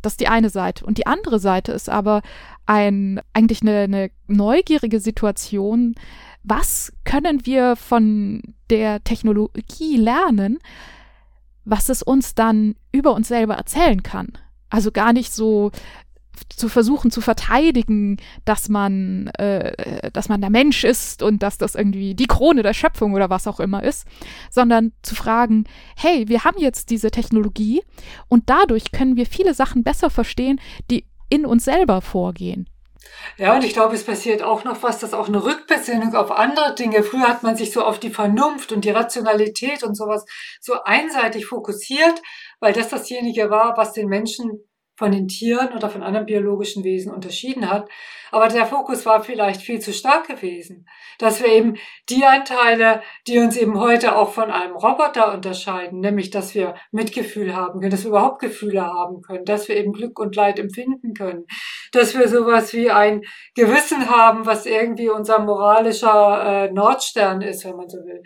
Das 0.00 0.14
ist 0.14 0.20
die 0.20 0.28
eine 0.28 0.50
Seite. 0.50 0.84
Und 0.84 0.98
die 0.98 1.06
andere 1.06 1.38
Seite 1.38 1.72
ist 1.72 1.88
aber 1.88 2.22
ein, 2.66 3.20
eigentlich 3.32 3.62
eine, 3.62 3.80
eine 3.80 4.10
neugierige 4.26 5.00
Situation, 5.00 5.94
was 6.42 6.92
können 7.04 7.46
wir 7.46 7.76
von 7.76 8.42
der 8.70 9.02
Technologie 9.04 9.96
lernen, 9.96 10.58
was 11.64 11.88
es 11.88 12.02
uns 12.02 12.34
dann 12.34 12.74
über 12.90 13.14
uns 13.14 13.28
selber 13.28 13.54
erzählen 13.54 14.02
kann. 14.02 14.32
Also 14.70 14.90
gar 14.90 15.12
nicht 15.12 15.32
so 15.32 15.70
zu 16.48 16.68
versuchen 16.68 17.10
zu 17.10 17.20
verteidigen, 17.20 18.16
dass 18.44 18.68
man, 18.68 19.28
äh, 19.38 20.10
dass 20.12 20.28
man 20.28 20.40
der 20.40 20.50
Mensch 20.50 20.84
ist 20.84 21.22
und 21.22 21.42
dass 21.42 21.58
das 21.58 21.74
irgendwie 21.74 22.14
die 22.14 22.26
Krone 22.26 22.62
der 22.62 22.74
Schöpfung 22.74 23.12
oder 23.14 23.30
was 23.30 23.46
auch 23.46 23.60
immer 23.60 23.82
ist, 23.82 24.06
sondern 24.50 24.92
zu 25.02 25.14
fragen, 25.14 25.64
hey, 25.96 26.28
wir 26.28 26.44
haben 26.44 26.58
jetzt 26.58 26.90
diese 26.90 27.10
Technologie 27.10 27.82
und 28.28 28.48
dadurch 28.48 28.92
können 28.92 29.16
wir 29.16 29.26
viele 29.26 29.54
Sachen 29.54 29.82
besser 29.82 30.10
verstehen, 30.10 30.60
die 30.90 31.04
in 31.32 31.46
uns 31.46 31.64
selber 31.64 32.02
vorgehen. 32.02 32.68
Ja, 33.38 33.54
und 33.56 33.64
ich 33.64 33.72
glaube, 33.72 33.94
es 33.94 34.04
passiert 34.04 34.42
auch 34.42 34.64
noch 34.64 34.82
was, 34.82 34.98
dass 34.98 35.14
auch 35.14 35.28
eine 35.28 35.42
Rückbesinnung 35.42 36.14
auf 36.14 36.30
andere 36.30 36.74
Dinge. 36.74 37.02
Früher 37.02 37.28
hat 37.28 37.42
man 37.42 37.56
sich 37.56 37.72
so 37.72 37.82
auf 37.82 37.98
die 37.98 38.10
Vernunft 38.10 38.70
und 38.70 38.84
die 38.84 38.90
Rationalität 38.90 39.82
und 39.82 39.96
sowas 39.96 40.24
so 40.60 40.82
einseitig 40.84 41.46
fokussiert, 41.46 42.20
weil 42.60 42.74
das 42.74 42.90
dasjenige 42.90 43.48
war, 43.48 43.76
was 43.76 43.92
den 43.92 44.08
Menschen 44.08 44.62
von 44.96 45.12
den 45.12 45.28
Tieren 45.28 45.72
oder 45.74 45.88
von 45.88 46.02
anderen 46.02 46.26
biologischen 46.26 46.84
Wesen 46.84 47.12
unterschieden 47.12 47.68
hat. 47.70 47.88
Aber 48.30 48.48
der 48.48 48.66
Fokus 48.66 49.04
war 49.06 49.22
vielleicht 49.22 49.62
viel 49.62 49.80
zu 49.80 49.92
stark 49.92 50.28
gewesen, 50.28 50.86
dass 51.18 51.42
wir 51.42 51.48
eben 51.48 51.76
die 52.08 52.24
Anteile, 52.24 53.02
die 53.26 53.38
uns 53.38 53.56
eben 53.56 53.78
heute 53.78 54.16
auch 54.16 54.32
von 54.32 54.50
einem 54.50 54.76
Roboter 54.76 55.32
unterscheiden, 55.34 56.00
nämlich 56.00 56.30
dass 56.30 56.54
wir 56.54 56.74
Mitgefühl 56.90 57.54
haben 57.54 57.80
können, 57.80 57.90
dass 57.90 58.04
wir 58.04 58.10
überhaupt 58.10 58.40
Gefühle 58.40 58.84
haben 58.84 59.22
können, 59.22 59.44
dass 59.44 59.68
wir 59.68 59.76
eben 59.76 59.92
Glück 59.92 60.18
und 60.18 60.36
Leid 60.36 60.58
empfinden 60.58 61.14
können, 61.14 61.46
dass 61.92 62.16
wir 62.16 62.28
sowas 62.28 62.72
wie 62.72 62.90
ein 62.90 63.22
Gewissen 63.54 64.08
haben, 64.08 64.46
was 64.46 64.66
irgendwie 64.66 65.10
unser 65.10 65.40
moralischer 65.40 66.68
äh, 66.68 66.72
Nordstern 66.72 67.42
ist, 67.42 67.64
wenn 67.64 67.76
man 67.76 67.88
so 67.88 67.98
will 67.98 68.22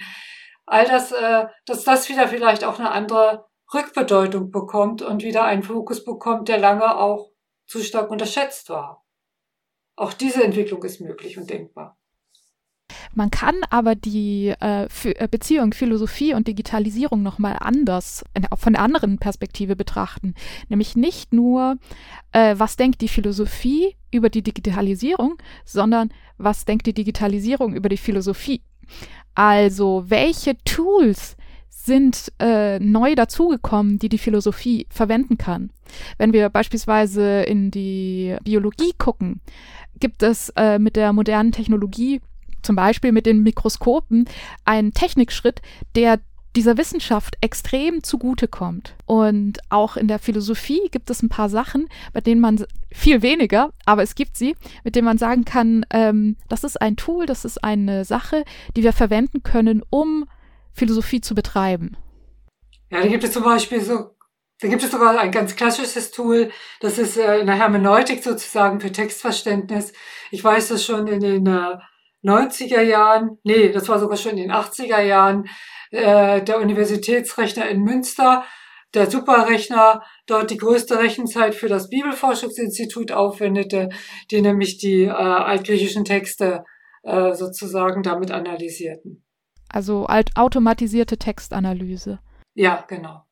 all 0.66 0.84
das, 0.84 1.12
äh, 1.12 1.46
dass 1.64 1.84
das 1.84 2.08
wieder 2.08 2.28
vielleicht 2.28 2.64
auch 2.64 2.78
eine 2.78 2.90
andere 2.90 3.46
Rückbedeutung 3.72 4.50
bekommt 4.50 5.02
und 5.02 5.22
wieder 5.22 5.44
einen 5.44 5.62
Fokus 5.62 6.04
bekommt, 6.04 6.48
der 6.48 6.58
lange 6.58 6.96
auch 6.96 7.30
zu 7.66 7.82
stark 7.82 8.10
unterschätzt 8.10 8.68
war. 8.68 9.04
Auch 9.96 10.12
diese 10.12 10.44
Entwicklung 10.44 10.82
ist 10.84 11.00
möglich 11.00 11.38
und 11.38 11.50
denkbar. 11.50 11.98
Man 13.14 13.30
kann 13.30 13.56
aber 13.70 13.94
die 13.94 14.54
äh, 14.60 14.84
äh 14.84 15.28
Beziehung 15.28 15.72
Philosophie 15.72 16.34
und 16.34 16.48
Digitalisierung 16.48 17.22
nochmal 17.22 17.56
anders, 17.58 18.24
von 18.56 18.74
der 18.74 18.82
anderen 18.82 19.18
Perspektive 19.18 19.74
betrachten. 19.74 20.34
Nämlich 20.68 20.96
nicht 20.96 21.32
nur, 21.32 21.78
äh, 22.32 22.54
was 22.58 22.76
denkt 22.76 23.00
die 23.00 23.08
Philosophie 23.08 23.96
über 24.10 24.28
die 24.28 24.42
Digitalisierung, 24.42 25.38
sondern 25.64 26.12
was 26.36 26.66
denkt 26.66 26.86
die 26.86 26.94
Digitalisierung 26.94 27.74
über 27.74 27.88
die 27.88 27.96
Philosophie. 27.96 28.62
Also 29.34 30.04
welche 30.08 30.56
Tools 30.64 31.36
sind 31.87 32.32
äh, 32.39 32.78
neu 32.78 33.14
dazugekommen, 33.14 33.99
die 33.99 34.09
die 34.09 34.18
Philosophie 34.18 34.87
verwenden 34.91 35.39
kann. 35.39 35.70
Wenn 36.18 36.32
wir 36.32 36.51
beispielsweise 36.51 37.43
in 37.43 37.70
die 37.70 38.37
Biologie 38.43 38.93
gucken, 38.99 39.41
gibt 39.99 40.22
es 40.22 40.51
äh, 40.57 40.78
mit 40.78 40.97
der 40.97 41.12
modernen 41.12 41.53
Technologie, 41.53 42.20
zum 42.62 42.76
Beispiel 42.76 43.12
mit 43.12 43.26
den 43.26 43.43
Mikroskopen, 43.43 44.28
einen 44.64 44.93
Technikschritt, 44.93 45.62
der 45.95 46.20
dieser 46.57 46.78
Wissenschaft 46.78 47.37
extrem 47.43 48.03
zugutekommt. 48.03 48.95
Und 49.05 49.59
auch 49.68 49.97
in 49.97 50.09
der 50.09 50.18
Philosophie 50.18 50.89
gibt 50.91 51.11
es 51.11 51.22
ein 51.22 51.28
paar 51.28 51.51
Sachen, 51.51 51.89
bei 52.12 52.20
denen 52.22 52.41
man 52.41 52.64
viel 52.91 53.22
weniger, 53.22 53.72
aber 53.84 54.03
es 54.03 54.14
gibt 54.14 54.37
sie, 54.37 54.57
mit 54.82 54.97
denen 54.97 55.05
man 55.05 55.18
sagen 55.18 55.45
kann, 55.45 55.84
ähm, 55.91 56.37
das 56.49 56.64
ist 56.64 56.80
ein 56.80 56.97
Tool, 56.97 57.26
das 57.26 57.45
ist 57.45 57.62
eine 57.62 58.05
Sache, 58.05 58.45
die 58.74 58.82
wir 58.82 58.95
verwenden 58.95 59.43
können, 59.43 59.82
um 59.91 60.24
Philosophie 60.76 61.20
zu 61.20 61.34
betreiben. 61.34 61.96
Ja, 62.90 63.00
da 63.00 63.08
gibt 63.08 63.24
es 63.24 63.32
zum 63.32 63.42
Beispiel 63.42 63.80
so 63.80 64.16
da 64.60 64.68
gibt 64.68 64.82
es 64.82 64.90
sogar 64.90 65.18
ein 65.18 65.32
ganz 65.32 65.54
klassisches 65.54 66.10
Tool, 66.12 66.50
das 66.80 66.98
ist 66.98 67.18
äh, 67.18 67.40
in 67.40 67.46
der 67.46 67.56
Hermeneutik 67.56 68.22
sozusagen 68.24 68.80
für 68.80 68.90
Textverständnis. 68.90 69.92
Ich 70.30 70.42
weiß 70.42 70.68
das 70.68 70.84
schon 70.84 71.06
in 71.08 71.20
den 71.20 71.46
äh, 71.46 71.76
90er 72.24 72.80
Jahren, 72.80 73.38
nee, 73.44 73.68
das 73.68 73.88
war 73.88 73.98
sogar 73.98 74.16
schon 74.16 74.32
in 74.32 74.48
den 74.48 74.52
80er 74.52 75.00
Jahren, 75.02 75.46
äh, 75.90 76.42
der 76.42 76.58
Universitätsrechner 76.58 77.68
in 77.68 77.82
Münster, 77.82 78.44
der 78.94 79.10
Superrechner, 79.10 80.02
dort 80.26 80.50
die 80.50 80.56
größte 80.56 80.98
Rechenzeit 80.98 81.54
für 81.54 81.68
das 81.68 81.90
Bibelforschungsinstitut 81.90 83.12
aufwendete, 83.12 83.90
die 84.30 84.40
nämlich 84.40 84.78
die 84.78 85.02
äh, 85.02 85.10
altgriechischen 85.10 86.06
Texte 86.06 86.64
äh, 87.02 87.34
sozusagen 87.34 88.02
damit 88.02 88.30
analysierten. 88.30 89.25
Also 89.68 90.06
automatisierte 90.06 91.18
Textanalyse. 91.18 92.18
Ja, 92.54 92.84
genau 92.86 93.26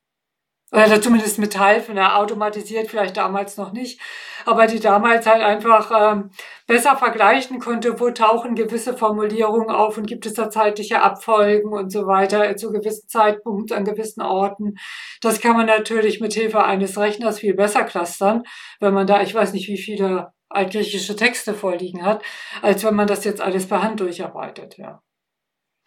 oder 0.74 1.00
zumindest 1.00 1.38
mit 1.38 1.52
Teilfen, 1.52 1.96
ja, 1.96 2.16
automatisiert 2.16 2.88
vielleicht 2.88 3.16
damals 3.16 3.56
noch 3.56 3.72
nicht, 3.72 4.00
aber 4.44 4.66
die 4.66 4.80
damals 4.80 5.26
halt 5.26 5.42
einfach 5.42 5.90
ähm, 5.96 6.30
besser 6.66 6.96
vergleichen 6.96 7.60
konnte, 7.60 8.00
wo 8.00 8.10
tauchen 8.10 8.56
gewisse 8.56 8.96
Formulierungen 8.96 9.70
auf 9.70 9.96
und 9.96 10.06
gibt 10.06 10.26
es 10.26 10.34
da 10.34 10.50
zeitliche 10.50 11.00
Abfolgen 11.00 11.72
und 11.72 11.92
so 11.92 12.06
weiter 12.06 12.56
zu 12.56 12.72
gewissen 12.72 13.08
Zeitpunkten 13.08 13.76
an 13.76 13.84
gewissen 13.84 14.20
Orten. 14.20 14.74
Das 15.20 15.40
kann 15.40 15.56
man 15.56 15.66
natürlich 15.66 16.20
mit 16.20 16.34
Hilfe 16.34 16.64
eines 16.64 16.98
Rechners 16.98 17.38
viel 17.38 17.54
besser 17.54 17.84
clustern, 17.84 18.42
wenn 18.80 18.94
man 18.94 19.06
da, 19.06 19.22
ich 19.22 19.34
weiß 19.34 19.52
nicht, 19.52 19.68
wie 19.68 19.78
viele 19.78 20.32
altgriechische 20.48 21.14
Texte 21.16 21.54
vorliegen 21.54 22.04
hat, 22.04 22.22
als 22.62 22.84
wenn 22.84 22.94
man 22.94 23.06
das 23.06 23.24
jetzt 23.24 23.40
alles 23.40 23.68
per 23.68 23.82
Hand 23.82 24.00
durcharbeitet, 24.00 24.76
ja. 24.78 25.02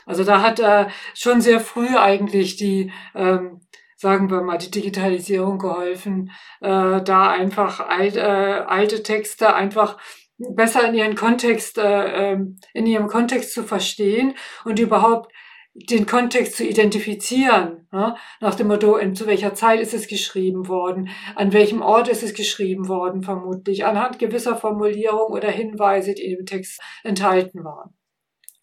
Also 0.08 0.24
da 0.24 0.42
hat 0.42 0.60
äh, 0.60 0.88
schon 1.14 1.42
sehr 1.42 1.60
früh 1.60 1.96
eigentlich 1.96 2.56
die 2.56 2.92
ähm, 3.14 3.62
sagen 3.98 4.30
wir 4.30 4.42
mal, 4.42 4.58
die 4.60 4.72
Digitalisierung 4.72 5.58
geholfen, 5.58 6.32
äh, 6.62 7.02
da 7.02 7.32
einfach 7.32 7.80
alt, 7.80 8.16
äh, 8.16 8.20
alte 8.22 9.02
Texte 9.02 9.56
einfach 9.56 9.98
besser 10.38 10.88
in 10.88 10.94
ihren 10.94 11.16
Kontext, 11.16 11.80
äh, 11.80 12.32
ähm, 12.32 12.60
in 12.74 12.86
ihrem 12.86 13.08
Kontext 13.08 13.54
zu 13.54 13.64
verstehen 13.64 14.36
und 14.66 14.80
überhaupt 14.80 15.34
den 15.74 16.06
Kontext 16.06 16.58
zu 16.58 16.64
identifizieren, 16.64 17.88
ne? 17.92 18.16
nach 18.40 18.56
dem 18.56 18.68
Motto, 18.68 18.98
in, 18.98 19.16
zu 19.16 19.28
welcher 19.28 19.54
Zeit 19.54 19.80
ist 19.80 19.94
es 19.94 20.08
geschrieben 20.08 20.68
worden, 20.68 21.10
an 21.36 21.54
welchem 21.54 21.82
Ort 21.82 22.08
ist 22.08 22.24
es 22.24 22.34
geschrieben 22.34 22.88
worden, 22.88 23.22
vermutlich, 23.22 23.86
anhand 23.86 24.18
gewisser 24.18 24.56
Formulierungen 24.56 25.34
oder 25.34 25.50
Hinweise, 25.50 26.16
die 26.16 26.36
dem 26.36 26.46
Text 26.46 26.82
enthalten 27.04 27.64
waren. 27.64 27.97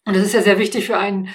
Und 0.05 0.15
das 0.15 0.23
ist 0.23 0.33
ja 0.33 0.41
sehr 0.41 0.59
wichtig 0.59 0.85
für 0.85 0.97
einen, 0.97 1.29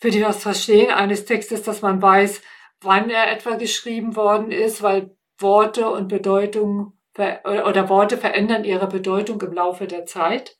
für 0.00 0.10
das 0.10 0.42
Verstehen 0.42 0.90
eines 0.90 1.24
Textes, 1.24 1.62
dass 1.62 1.82
man 1.82 2.02
weiß, 2.02 2.42
wann 2.80 3.08
er 3.10 3.32
etwa 3.32 3.56
geschrieben 3.56 4.16
worden 4.16 4.50
ist, 4.50 4.82
weil 4.82 5.16
Worte 5.38 5.88
und 5.88 6.08
Bedeutung 6.08 6.92
oder 7.16 7.88
Worte 7.88 8.18
verändern 8.18 8.64
ihre 8.64 8.88
Bedeutung 8.88 9.40
im 9.40 9.52
Laufe 9.52 9.86
der 9.86 10.04
Zeit. 10.04 10.58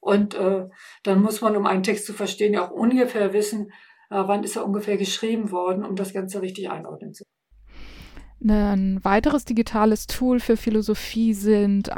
Und 0.00 0.34
äh, 0.34 0.68
dann 1.02 1.22
muss 1.22 1.40
man, 1.42 1.56
um 1.56 1.66
einen 1.66 1.82
Text 1.82 2.06
zu 2.06 2.12
verstehen, 2.12 2.54
ja 2.54 2.66
auch 2.66 2.70
ungefähr 2.70 3.32
wissen, 3.32 3.70
äh, 4.08 4.22
wann 4.26 4.42
ist 4.42 4.56
er 4.56 4.64
ungefähr 4.64 4.96
geschrieben 4.96 5.50
worden, 5.50 5.84
um 5.84 5.94
das 5.94 6.12
Ganze 6.12 6.42
richtig 6.42 6.70
einordnen 6.70 7.12
zu 7.12 7.24
können. 7.24 8.50
Ein 8.50 9.04
weiteres 9.04 9.44
digitales 9.44 10.06
Tool 10.06 10.40
für 10.40 10.56
Philosophie 10.56 11.34
sind 11.34 11.92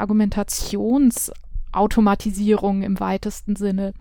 Argumentationsautomatisierungen 1.73 2.83
im 2.83 2.99
weitesten 2.99 3.55
Sinne. 3.55 3.93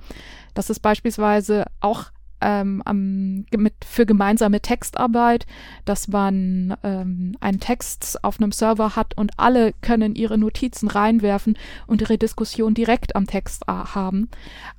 Das 0.55 0.71
ist 0.71 0.81
beispielsweise 0.81 1.67
auch 1.81 2.11
ähm, 2.45 2.83
am, 2.85 3.45
mit, 3.57 3.75
für 3.85 4.05
gemeinsame 4.05 4.61
Textarbeit, 4.61 5.47
dass 5.85 6.09
man 6.09 6.77
ähm, 6.83 7.37
einen 7.41 7.61
Text 7.61 8.23
auf 8.25 8.41
einem 8.41 8.51
Server 8.51 8.97
hat 8.97 9.17
und 9.17 9.31
alle 9.37 9.73
können 9.81 10.17
ihre 10.17 10.39
Notizen 10.39 10.89
reinwerfen 10.89 11.57
und 11.87 12.01
ihre 12.01 12.19
Diskussion 12.19 12.75
direkt 12.75 13.15
am 13.15 13.29
Text 13.29 13.63
äh, 13.69 13.73
haben. 13.73 14.29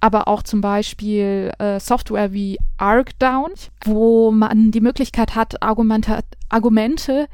Aber 0.01 0.27
auch 0.27 0.43
zum 0.43 0.59
Beispiel 0.59 1.51
äh, 1.57 1.79
Software 1.79 2.33
wie 2.33 2.57
Arcdown, 2.77 3.51
wo 3.85 4.31
man 4.31 4.71
die 4.71 4.81
Möglichkeit 4.81 5.35
hat, 5.35 5.63
Argumente, 5.63 6.19
Argumente 6.49 7.29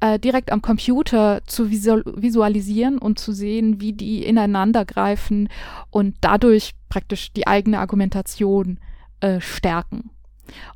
äh, 0.00 0.18
direkt 0.18 0.52
am 0.52 0.62
Computer 0.62 1.40
zu 1.46 1.70
visualisieren 1.70 2.98
und 2.98 3.18
zu 3.18 3.32
sehen, 3.32 3.80
wie 3.80 3.92
die 3.92 4.24
ineinander 4.24 4.84
greifen 4.84 5.48
und 5.90 6.16
dadurch 6.20 6.74
praktisch 6.88 7.32
die 7.32 7.46
eigene 7.46 7.78
Argumentation 7.78 8.78
äh, 9.20 9.40
stärken. 9.40 10.10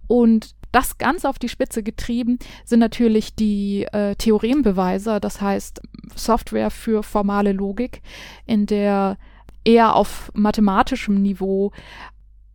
Und 0.07 0.55
das 0.73 0.97
ganz 0.97 1.25
auf 1.25 1.39
die 1.39 1.51
Spitze 1.51 1.83
getrieben 1.83 2.39
sind 2.65 2.81
natürlich 2.81 3.35
die 3.35 3.85
äh, 3.93 4.15
Theorembeweise, 4.17 5.21
das 5.21 5.41
heißt 5.41 5.83
Software 6.17 6.71
für 6.71 7.03
formale 7.03 7.53
Logik, 7.53 8.01
in 8.47 8.67
der 8.67 9.19
eher 9.65 9.95
auf 9.95 10.31
mathematischem 10.35 11.21
Niveau 11.21 11.73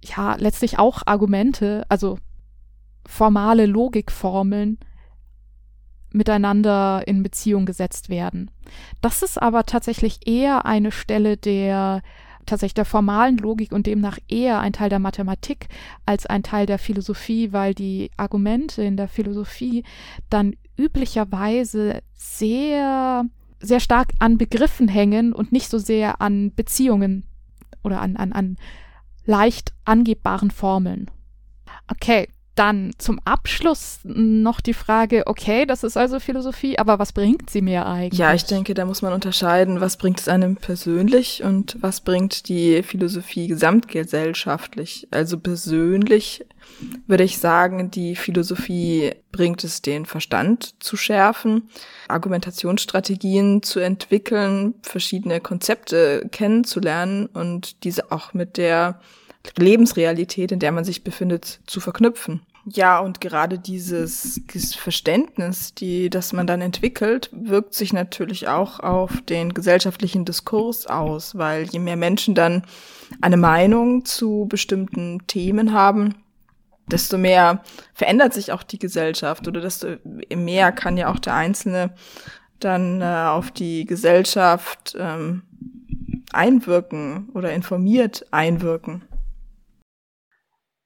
ja 0.03 0.35
letztlich 0.35 0.79
auch 0.79 1.03
Argumente, 1.05 1.85
also 1.89 2.17
formale 3.05 3.65
Logikformeln 3.65 4.79
miteinander 6.17 7.03
in 7.05 7.23
Beziehung 7.23 7.65
gesetzt 7.65 8.09
werden. 8.09 8.51
Das 9.01 9.21
ist 9.21 9.41
aber 9.41 9.63
tatsächlich 9.63 10.27
eher 10.27 10.65
eine 10.65 10.91
Stelle 10.91 11.37
der 11.37 12.01
tatsächlich 12.45 12.75
der 12.75 12.85
formalen 12.85 13.37
Logik 13.37 13.71
und 13.73 13.87
demnach 13.87 14.17
eher 14.27 14.59
ein 14.61 14.73
Teil 14.73 14.89
der 14.89 14.99
Mathematik 14.99 15.67
als 16.05 16.25
ein 16.25 16.43
Teil 16.43 16.65
der 16.65 16.79
Philosophie, 16.79 17.51
weil 17.51 17.73
die 17.73 18.09
Argumente 18.17 18.81
in 18.83 18.97
der 18.97 19.09
Philosophie 19.09 19.83
dann 20.29 20.55
üblicherweise 20.77 22.01
sehr, 22.13 23.25
sehr 23.59 23.79
stark 23.79 24.13
an 24.19 24.37
Begriffen 24.37 24.87
hängen 24.87 25.33
und 25.33 25.51
nicht 25.51 25.69
so 25.69 25.77
sehr 25.77 26.21
an 26.21 26.53
Beziehungen 26.55 27.25
oder 27.83 28.01
an, 28.01 28.15
an, 28.15 28.31
an 28.31 28.57
leicht 29.25 29.73
angebbaren 29.83 30.49
Formeln. 30.49 31.11
Okay, 31.89 32.29
dann 32.57 32.91
zum 32.97 33.19
Abschluss 33.23 33.99
noch 34.03 34.61
die 34.61 34.73
Frage, 34.73 35.23
okay, 35.27 35.65
das 35.65 35.83
ist 35.83 35.97
also 35.97 36.19
Philosophie, 36.19 36.79
aber 36.79 36.99
was 36.99 37.13
bringt 37.13 37.49
sie 37.49 37.61
mir 37.61 37.85
eigentlich? 37.85 38.19
Ja, 38.19 38.33
ich 38.33 38.45
denke, 38.45 38.73
da 38.73 38.85
muss 38.85 39.01
man 39.01 39.13
unterscheiden, 39.13 39.79
was 39.79 39.97
bringt 39.97 40.19
es 40.19 40.27
einem 40.27 40.55
persönlich 40.55 41.43
und 41.43 41.77
was 41.81 42.01
bringt 42.01 42.49
die 42.49 42.83
Philosophie 42.83 43.47
gesamtgesellschaftlich. 43.47 45.07
Also 45.11 45.37
persönlich 45.37 46.45
würde 47.05 47.23
ich 47.23 47.37
sagen, 47.37 47.91
die 47.91 48.15
Philosophie 48.15 49.11
bringt 49.31 49.63
es 49.63 49.81
den 49.81 50.05
Verstand 50.05 50.75
zu 50.83 50.97
schärfen, 50.97 51.69
Argumentationsstrategien 52.07 53.63
zu 53.63 53.79
entwickeln, 53.79 54.75
verschiedene 54.81 55.39
Konzepte 55.39 56.27
kennenzulernen 56.31 57.27
und 57.27 57.83
diese 57.83 58.11
auch 58.11 58.33
mit 58.33 58.57
der 58.57 58.99
Lebensrealität, 59.57 60.51
in 60.51 60.59
der 60.59 60.71
man 60.71 60.83
sich 60.83 61.03
befindet, 61.03 61.59
zu 61.65 61.79
verknüpfen. 61.79 62.41
Ja, 62.69 62.99
und 62.99 63.21
gerade 63.21 63.59
dieses 63.59 64.41
Verständnis, 64.77 65.73
die, 65.73 66.09
das 66.09 66.33
man 66.33 66.47
dann 66.47 66.59
entwickelt, 66.59 67.29
wirkt 67.31 67.73
sich 67.73 67.93
natürlich 67.93 68.49
auch 68.49 68.81
auf 68.81 69.21
den 69.21 69.53
gesellschaftlichen 69.53 70.25
Diskurs 70.25 70.85
aus, 70.85 71.37
weil 71.37 71.63
je 71.63 71.79
mehr 71.79 71.95
Menschen 71.95 72.35
dann 72.35 72.63
eine 73.21 73.37
Meinung 73.37 74.03
zu 74.03 74.47
bestimmten 74.49 75.25
Themen 75.27 75.71
haben, 75.71 76.15
desto 76.87 77.17
mehr 77.17 77.63
verändert 77.93 78.33
sich 78.33 78.51
auch 78.51 78.63
die 78.63 78.79
Gesellschaft 78.79 79.47
oder 79.47 79.61
desto 79.61 79.95
mehr 80.35 80.73
kann 80.73 80.97
ja 80.97 81.09
auch 81.09 81.19
der 81.19 81.35
Einzelne 81.35 81.91
dann 82.59 83.01
äh, 83.01 83.05
auf 83.05 83.51
die 83.51 83.85
Gesellschaft 83.85 84.93
ähm, 84.99 85.43
einwirken 86.33 87.29
oder 87.33 87.53
informiert 87.53 88.25
einwirken. 88.31 89.03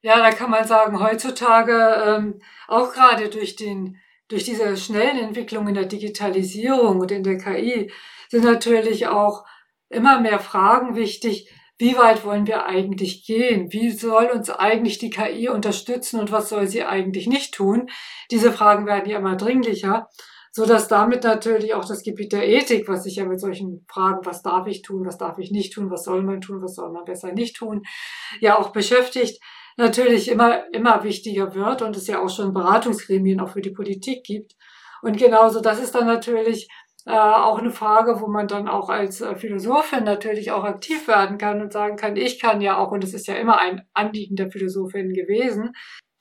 Ja, 0.02 0.18
da 0.18 0.32
kann 0.32 0.50
man 0.50 0.66
sagen, 0.66 0.98
heutzutage 1.00 1.72
ähm, 2.04 2.40
auch 2.66 2.92
gerade 2.92 3.28
durch 3.30 3.56
den 3.56 3.98
durch 4.28 4.44
diese 4.44 4.76
schnellen 4.76 5.18
Entwicklungen 5.18 5.68
in 5.68 5.74
der 5.74 5.84
Digitalisierung 5.84 7.00
und 7.00 7.12
in 7.12 7.22
der 7.22 7.36
KI 7.36 7.92
sind 8.30 8.44
natürlich 8.44 9.06
auch 9.06 9.44
immer 9.90 10.20
mehr 10.20 10.40
Fragen 10.40 10.96
wichtig. 10.96 11.50
Wie 11.76 11.96
weit 11.96 12.24
wollen 12.24 12.46
wir 12.46 12.64
eigentlich 12.64 13.26
gehen? 13.26 13.72
Wie 13.72 13.90
soll 13.90 14.26
uns 14.26 14.48
eigentlich 14.48 14.98
die 14.98 15.10
KI 15.10 15.50
unterstützen 15.50 16.18
und 16.18 16.32
was 16.32 16.48
soll 16.48 16.66
sie 16.66 16.82
eigentlich 16.84 17.26
nicht 17.26 17.54
tun? 17.54 17.90
Diese 18.30 18.52
Fragen 18.52 18.86
werden 18.86 19.10
ja 19.10 19.18
immer 19.18 19.36
dringlicher, 19.36 20.08
so 20.50 20.64
dass 20.64 20.88
damit 20.88 21.24
natürlich 21.24 21.74
auch 21.74 21.84
das 21.84 22.02
Gebiet 22.02 22.32
der 22.32 22.48
Ethik, 22.48 22.88
was 22.88 23.04
sich 23.04 23.16
ja 23.16 23.26
mit 23.26 23.40
solchen 23.40 23.84
Fragen, 23.86 24.24
was 24.24 24.42
darf 24.42 24.66
ich 24.66 24.80
tun, 24.82 25.04
was 25.04 25.18
darf 25.18 25.38
ich 25.38 25.50
nicht 25.50 25.74
tun, 25.74 25.90
was 25.90 26.04
soll 26.04 26.22
man 26.22 26.40
tun, 26.40 26.62
was 26.62 26.74
soll 26.74 26.90
man 26.90 27.04
besser 27.04 27.32
nicht 27.32 27.56
tun, 27.56 27.82
ja 28.40 28.58
auch 28.58 28.70
beschäftigt 28.70 29.42
natürlich 29.76 30.30
immer, 30.30 30.72
immer 30.72 31.04
wichtiger 31.04 31.54
wird 31.54 31.82
und 31.82 31.96
es 31.96 32.06
ja 32.06 32.20
auch 32.20 32.30
schon 32.30 32.54
Beratungsgremien 32.54 33.40
auch 33.40 33.50
für 33.50 33.62
die 33.62 33.70
Politik 33.70 34.24
gibt. 34.24 34.54
Und 35.02 35.16
genauso, 35.18 35.60
das 35.60 35.80
ist 35.80 35.94
dann 35.94 36.06
natürlich 36.06 36.68
äh, 37.06 37.10
auch 37.10 37.58
eine 37.58 37.72
Frage, 37.72 38.20
wo 38.20 38.28
man 38.28 38.46
dann 38.46 38.68
auch 38.68 38.88
als 38.88 39.20
äh, 39.20 39.34
Philosophin 39.34 40.04
natürlich 40.04 40.52
auch 40.52 40.64
aktiv 40.64 41.08
werden 41.08 41.38
kann 41.38 41.60
und 41.60 41.72
sagen 41.72 41.96
kann, 41.96 42.16
ich 42.16 42.38
kann 42.40 42.60
ja 42.60 42.78
auch, 42.78 42.92
und 42.92 43.02
es 43.02 43.12
ist 43.12 43.26
ja 43.26 43.34
immer 43.34 43.58
ein 43.58 43.82
Anliegen 43.92 44.36
der 44.36 44.50
Philosophin 44.50 45.12
gewesen, 45.12 45.72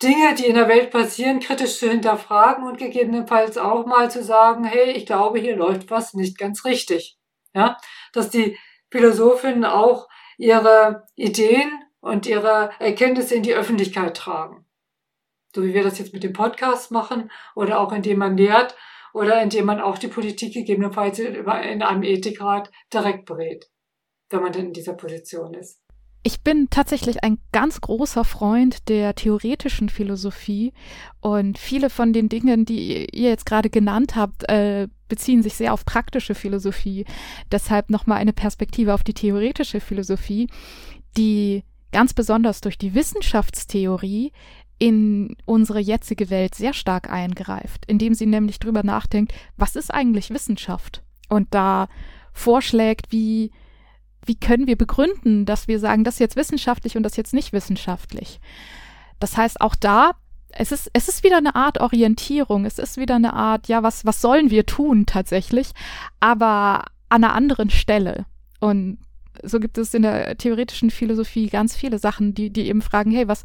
Dinge, 0.01 0.33
die 0.33 0.47
in 0.47 0.55
der 0.55 0.67
Welt 0.67 0.89
passieren, 0.89 1.39
kritisch 1.39 1.77
zu 1.77 1.87
hinterfragen 1.87 2.65
und 2.65 2.79
gegebenenfalls 2.79 3.59
auch 3.59 3.85
mal 3.85 4.09
zu 4.09 4.23
sagen, 4.23 4.63
hey, 4.63 4.91
ich 4.91 5.05
glaube, 5.05 5.39
hier 5.39 5.55
läuft 5.55 5.91
was 5.91 6.15
nicht 6.15 6.39
ganz 6.39 6.65
richtig. 6.65 7.17
Ja, 7.53 7.77
dass 8.13 8.29
die 8.29 8.57
Philosophinnen 8.89 9.65
auch 9.65 10.07
ihre 10.37 11.03
Ideen 11.15 11.69
und 12.01 12.25
ihre 12.25 12.71
Erkenntnisse 12.79 13.35
in 13.35 13.43
die 13.43 13.53
Öffentlichkeit 13.53 14.17
tragen. 14.17 14.65
So 15.55 15.63
wie 15.63 15.73
wir 15.73 15.83
das 15.83 15.99
jetzt 15.99 16.13
mit 16.13 16.23
dem 16.23 16.33
Podcast 16.33 16.91
machen 16.91 17.31
oder 17.55 17.79
auch 17.79 17.91
indem 17.91 18.19
man 18.19 18.37
lehrt 18.37 18.75
oder 19.13 19.41
indem 19.41 19.65
man 19.65 19.79
auch 19.79 19.97
die 19.97 20.07
Politik 20.07 20.53
gegebenenfalls 20.53 21.19
in 21.19 21.81
einem 21.83 22.03
Ethikrat 22.03 22.71
direkt 22.93 23.25
berät, 23.25 23.69
wenn 24.29 24.41
man 24.41 24.51
denn 24.51 24.67
in 24.67 24.73
dieser 24.73 24.93
Position 24.93 25.53
ist. 25.53 25.81
Ich 26.23 26.41
bin 26.41 26.69
tatsächlich 26.69 27.23
ein 27.23 27.39
ganz 27.51 27.81
großer 27.81 28.23
Freund 28.23 28.89
der 28.89 29.15
theoretischen 29.15 29.89
Philosophie 29.89 30.71
und 31.19 31.57
viele 31.57 31.89
von 31.89 32.13
den 32.13 32.29
Dingen, 32.29 32.63
die 32.63 33.07
ihr 33.11 33.29
jetzt 33.29 33.47
gerade 33.47 33.71
genannt 33.71 34.15
habt, 34.15 34.47
äh, 34.47 34.87
beziehen 35.09 35.41
sich 35.41 35.55
sehr 35.55 35.73
auf 35.73 35.83
praktische 35.83 36.35
Philosophie. 36.35 37.05
Deshalb 37.51 37.89
nochmal 37.89 38.19
eine 38.19 38.33
Perspektive 38.33 38.93
auf 38.93 39.03
die 39.03 39.15
theoretische 39.15 39.79
Philosophie, 39.79 40.47
die 41.17 41.63
ganz 41.91 42.13
besonders 42.13 42.61
durch 42.61 42.77
die 42.77 42.93
Wissenschaftstheorie 42.93 44.31
in 44.79 45.35
unsere 45.45 45.79
jetzige 45.79 46.29
Welt 46.29 46.55
sehr 46.55 46.73
stark 46.73 47.09
eingreift, 47.11 47.85
indem 47.85 48.15
sie 48.15 48.25
nämlich 48.25 48.59
drüber 48.59 48.81
nachdenkt, 48.83 49.33
was 49.55 49.75
ist 49.75 49.93
eigentlich 49.93 50.31
Wissenschaft? 50.31 51.03
Und 51.29 51.53
da 51.53 51.87
vorschlägt, 52.33 53.11
wie, 53.11 53.51
wie 54.25 54.39
können 54.39 54.67
wir 54.67 54.77
begründen, 54.77 55.45
dass 55.45 55.67
wir 55.67 55.79
sagen, 55.79 56.03
das 56.03 56.15
ist 56.15 56.19
jetzt 56.19 56.35
wissenschaftlich 56.35 56.97
und 56.97 57.03
das 57.03 57.15
jetzt 57.15 57.33
nicht 57.33 57.53
wissenschaftlich. 57.53 58.39
Das 59.19 59.37
heißt, 59.37 59.61
auch 59.61 59.75
da, 59.75 60.13
es 60.49 60.71
ist, 60.71 60.89
es 60.93 61.07
ist 61.07 61.23
wieder 61.23 61.37
eine 61.37 61.55
Art 61.55 61.79
Orientierung, 61.79 62.65
es 62.65 62.79
ist 62.79 62.97
wieder 62.97 63.15
eine 63.15 63.33
Art, 63.33 63.67
ja, 63.67 63.83
was, 63.83 64.05
was 64.05 64.19
sollen 64.19 64.49
wir 64.49 64.65
tun 64.65 65.05
tatsächlich, 65.05 65.71
aber 66.19 66.85
an 67.09 67.23
einer 67.23 67.33
anderen 67.33 67.69
Stelle. 67.69 68.25
Und 68.59 68.97
so 69.43 69.59
gibt 69.59 69.77
es 69.77 69.93
in 69.93 70.01
der 70.03 70.37
theoretischen 70.37 70.89
Philosophie 70.89 71.47
ganz 71.47 71.75
viele 71.75 71.99
Sachen, 71.99 72.33
die, 72.33 72.49
die 72.49 72.67
eben 72.67 72.81
fragen, 72.81 73.11
hey, 73.11 73.27
was, 73.27 73.43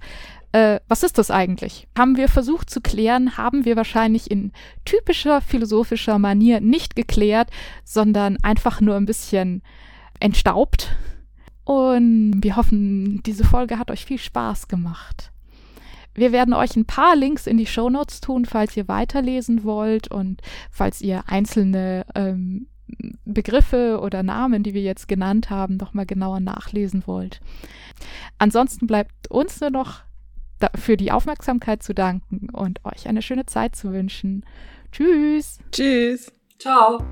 äh, 0.53 0.81
was 0.89 1.03
ist 1.03 1.19
das 1.19 1.31
eigentlich? 1.31 1.87
Haben 1.97 2.17
wir 2.17 2.29
versucht 2.29 2.71
zu 2.71 2.81
klären, 2.81 3.37
haben 3.37 3.65
wir 3.65 3.77
wahrscheinlich 3.77 4.31
in 4.31 4.53
typischer 4.85 5.41
philosophischer 5.41 6.19
Manier 6.19 6.61
nicht 6.61 6.97
geklärt, 6.97 7.51
sondern 7.85 8.39
einfach 8.43 8.81
nur 8.81 8.97
ein 8.97 9.07
bisschen 9.07 9.63
entstaubt. 10.21 10.95
Und 11.65 12.43
wir 12.43 12.57
hoffen, 12.57 13.23
diese 13.25 13.45
Folge 13.45 13.79
hat 13.79 13.91
euch 13.91 14.05
viel 14.05 14.19
Spaß 14.19 14.69
gemacht. 14.69 15.33
Wir 16.15 16.33
werden 16.33 16.55
euch 16.55 16.77
ein 16.77 16.87
paar 16.87 17.15
Links 17.15 17.47
in 17.47 17.59
die 17.59 17.67
Show 17.67 17.91
Notes 17.91 18.21
tun, 18.21 18.47
falls 18.47 18.77
ihr 18.77 18.89
weiterlesen 18.89 19.65
wollt 19.65 20.09
und 20.09 20.41
falls 20.71 21.03
ihr 21.03 21.25
einzelne 21.27 22.07
ähm, 22.15 22.69
Begriffe 23.25 24.01
oder 24.01 24.23
Namen, 24.23 24.63
die 24.63 24.75
wir 24.75 24.83
jetzt 24.83 25.09
genannt 25.09 25.51
haben, 25.51 25.77
noch 25.77 25.95
mal 25.95 26.07
genauer 26.07 26.41
nachlesen 26.41 27.03
wollt. 27.07 27.41
Ansonsten 28.39 28.87
bleibt 28.87 29.29
uns 29.29 29.61
nur 29.61 29.71
noch 29.71 30.03
für 30.75 30.97
die 30.97 31.13
Aufmerksamkeit 31.13 31.83
zu 31.83 31.95
danken 31.95 32.49
und 32.51 32.85
euch 32.85 33.09
eine 33.09 33.23
schöne 33.23 33.47
Zeit 33.47 33.77
zu 33.77 33.93
wünschen. 33.93 34.45
Tschüss. 34.93 35.59
Tschüss. 35.73 36.33
Ciao. 36.59 37.05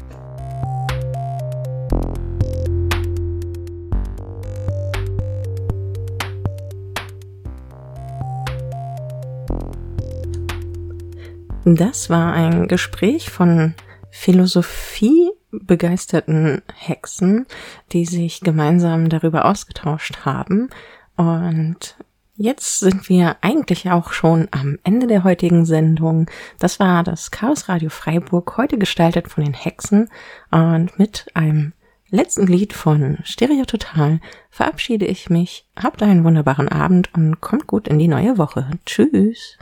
Das 11.67 12.11
war 12.11 12.35
ein 12.35 12.69
Gespräch 12.69 13.31
von 13.31 13.75
Philosophie 14.11 15.31
begeisterten 15.63 16.63
Hexen, 16.75 17.47
die 17.93 18.07
sich 18.07 18.41
gemeinsam 18.41 19.09
darüber 19.09 19.45
ausgetauscht 19.45 20.25
haben. 20.25 20.71
Und 21.17 21.97
jetzt 22.37 22.81
sind 22.81 23.09
wir 23.09 23.37
eigentlich 23.41 23.91
auch 23.91 24.13
schon 24.13 24.49
am 24.51 24.79
Ende 24.85 25.07
der 25.07 25.25
heutigen 25.25 25.65
Sendung. 25.65 26.31
Das 26.59 26.81
war 26.81 27.03
das 27.05 27.31
Chaos 27.31 27.69
Radio 27.69 27.91
Freiburg, 27.91 28.57
heute 28.57 28.79
gestaltet 28.79 29.29
von 29.29 29.45
den 29.45 29.55
Hexen 29.55 30.09
und 30.51 30.99
mit 30.99 31.27
einem 31.35 31.73
letzten 32.11 32.47
Lied 32.47 32.73
von 32.73 33.19
Stereo 33.25 33.65
Total 33.65 34.21
verabschiede 34.51 35.07
ich 35.07 35.31
mich. 35.31 35.67
Habt 35.77 36.03
einen 36.03 36.25
wunderbaren 36.25 36.69
Abend 36.69 37.13
und 37.15 37.41
kommt 37.41 37.67
gut 37.67 37.89
in 37.89 37.99
die 37.99 38.09
neue 38.09 38.39
Woche. 38.39 38.71
Tschüss. 38.87 39.59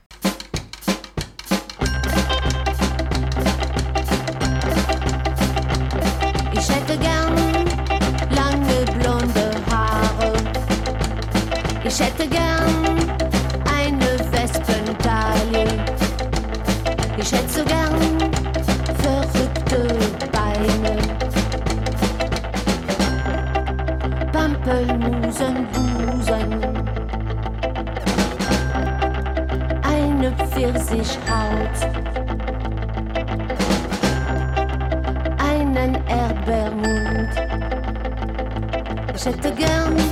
Ich 11.95 12.01
hätte 12.01 12.27
gern 12.27 12.97
eine 13.71 14.19
Wespentaille. 14.33 15.67
Ich 17.19 17.31
hätte 17.31 17.49
so 17.51 17.63
gern 17.67 18.19
verrückte 19.03 19.89
Beine. 20.33 20.97
Pampelmusen, 24.33 25.69
Busen. 25.75 26.51
Eine 29.83 30.33
Pfirsichhaut. 30.49 31.77
Einen 35.47 35.95
Erdbeermund. 36.09 37.33
Ich 39.15 39.27
hätte 39.27 39.53
gern 39.53 40.12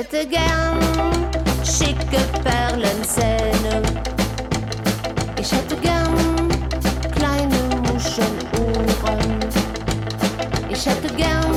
Ich 0.00 0.04
hätte 0.04 0.28
gern 0.28 0.78
schicke 1.64 2.22
Perlenzähne. 2.44 3.82
Ich 5.40 5.50
hätte 5.50 5.74
gern 5.74 6.48
kleine 7.16 7.58
Muschelohren. 7.82 9.40
Ich 10.70 10.86
hätte 10.86 11.12
gern 11.14 11.47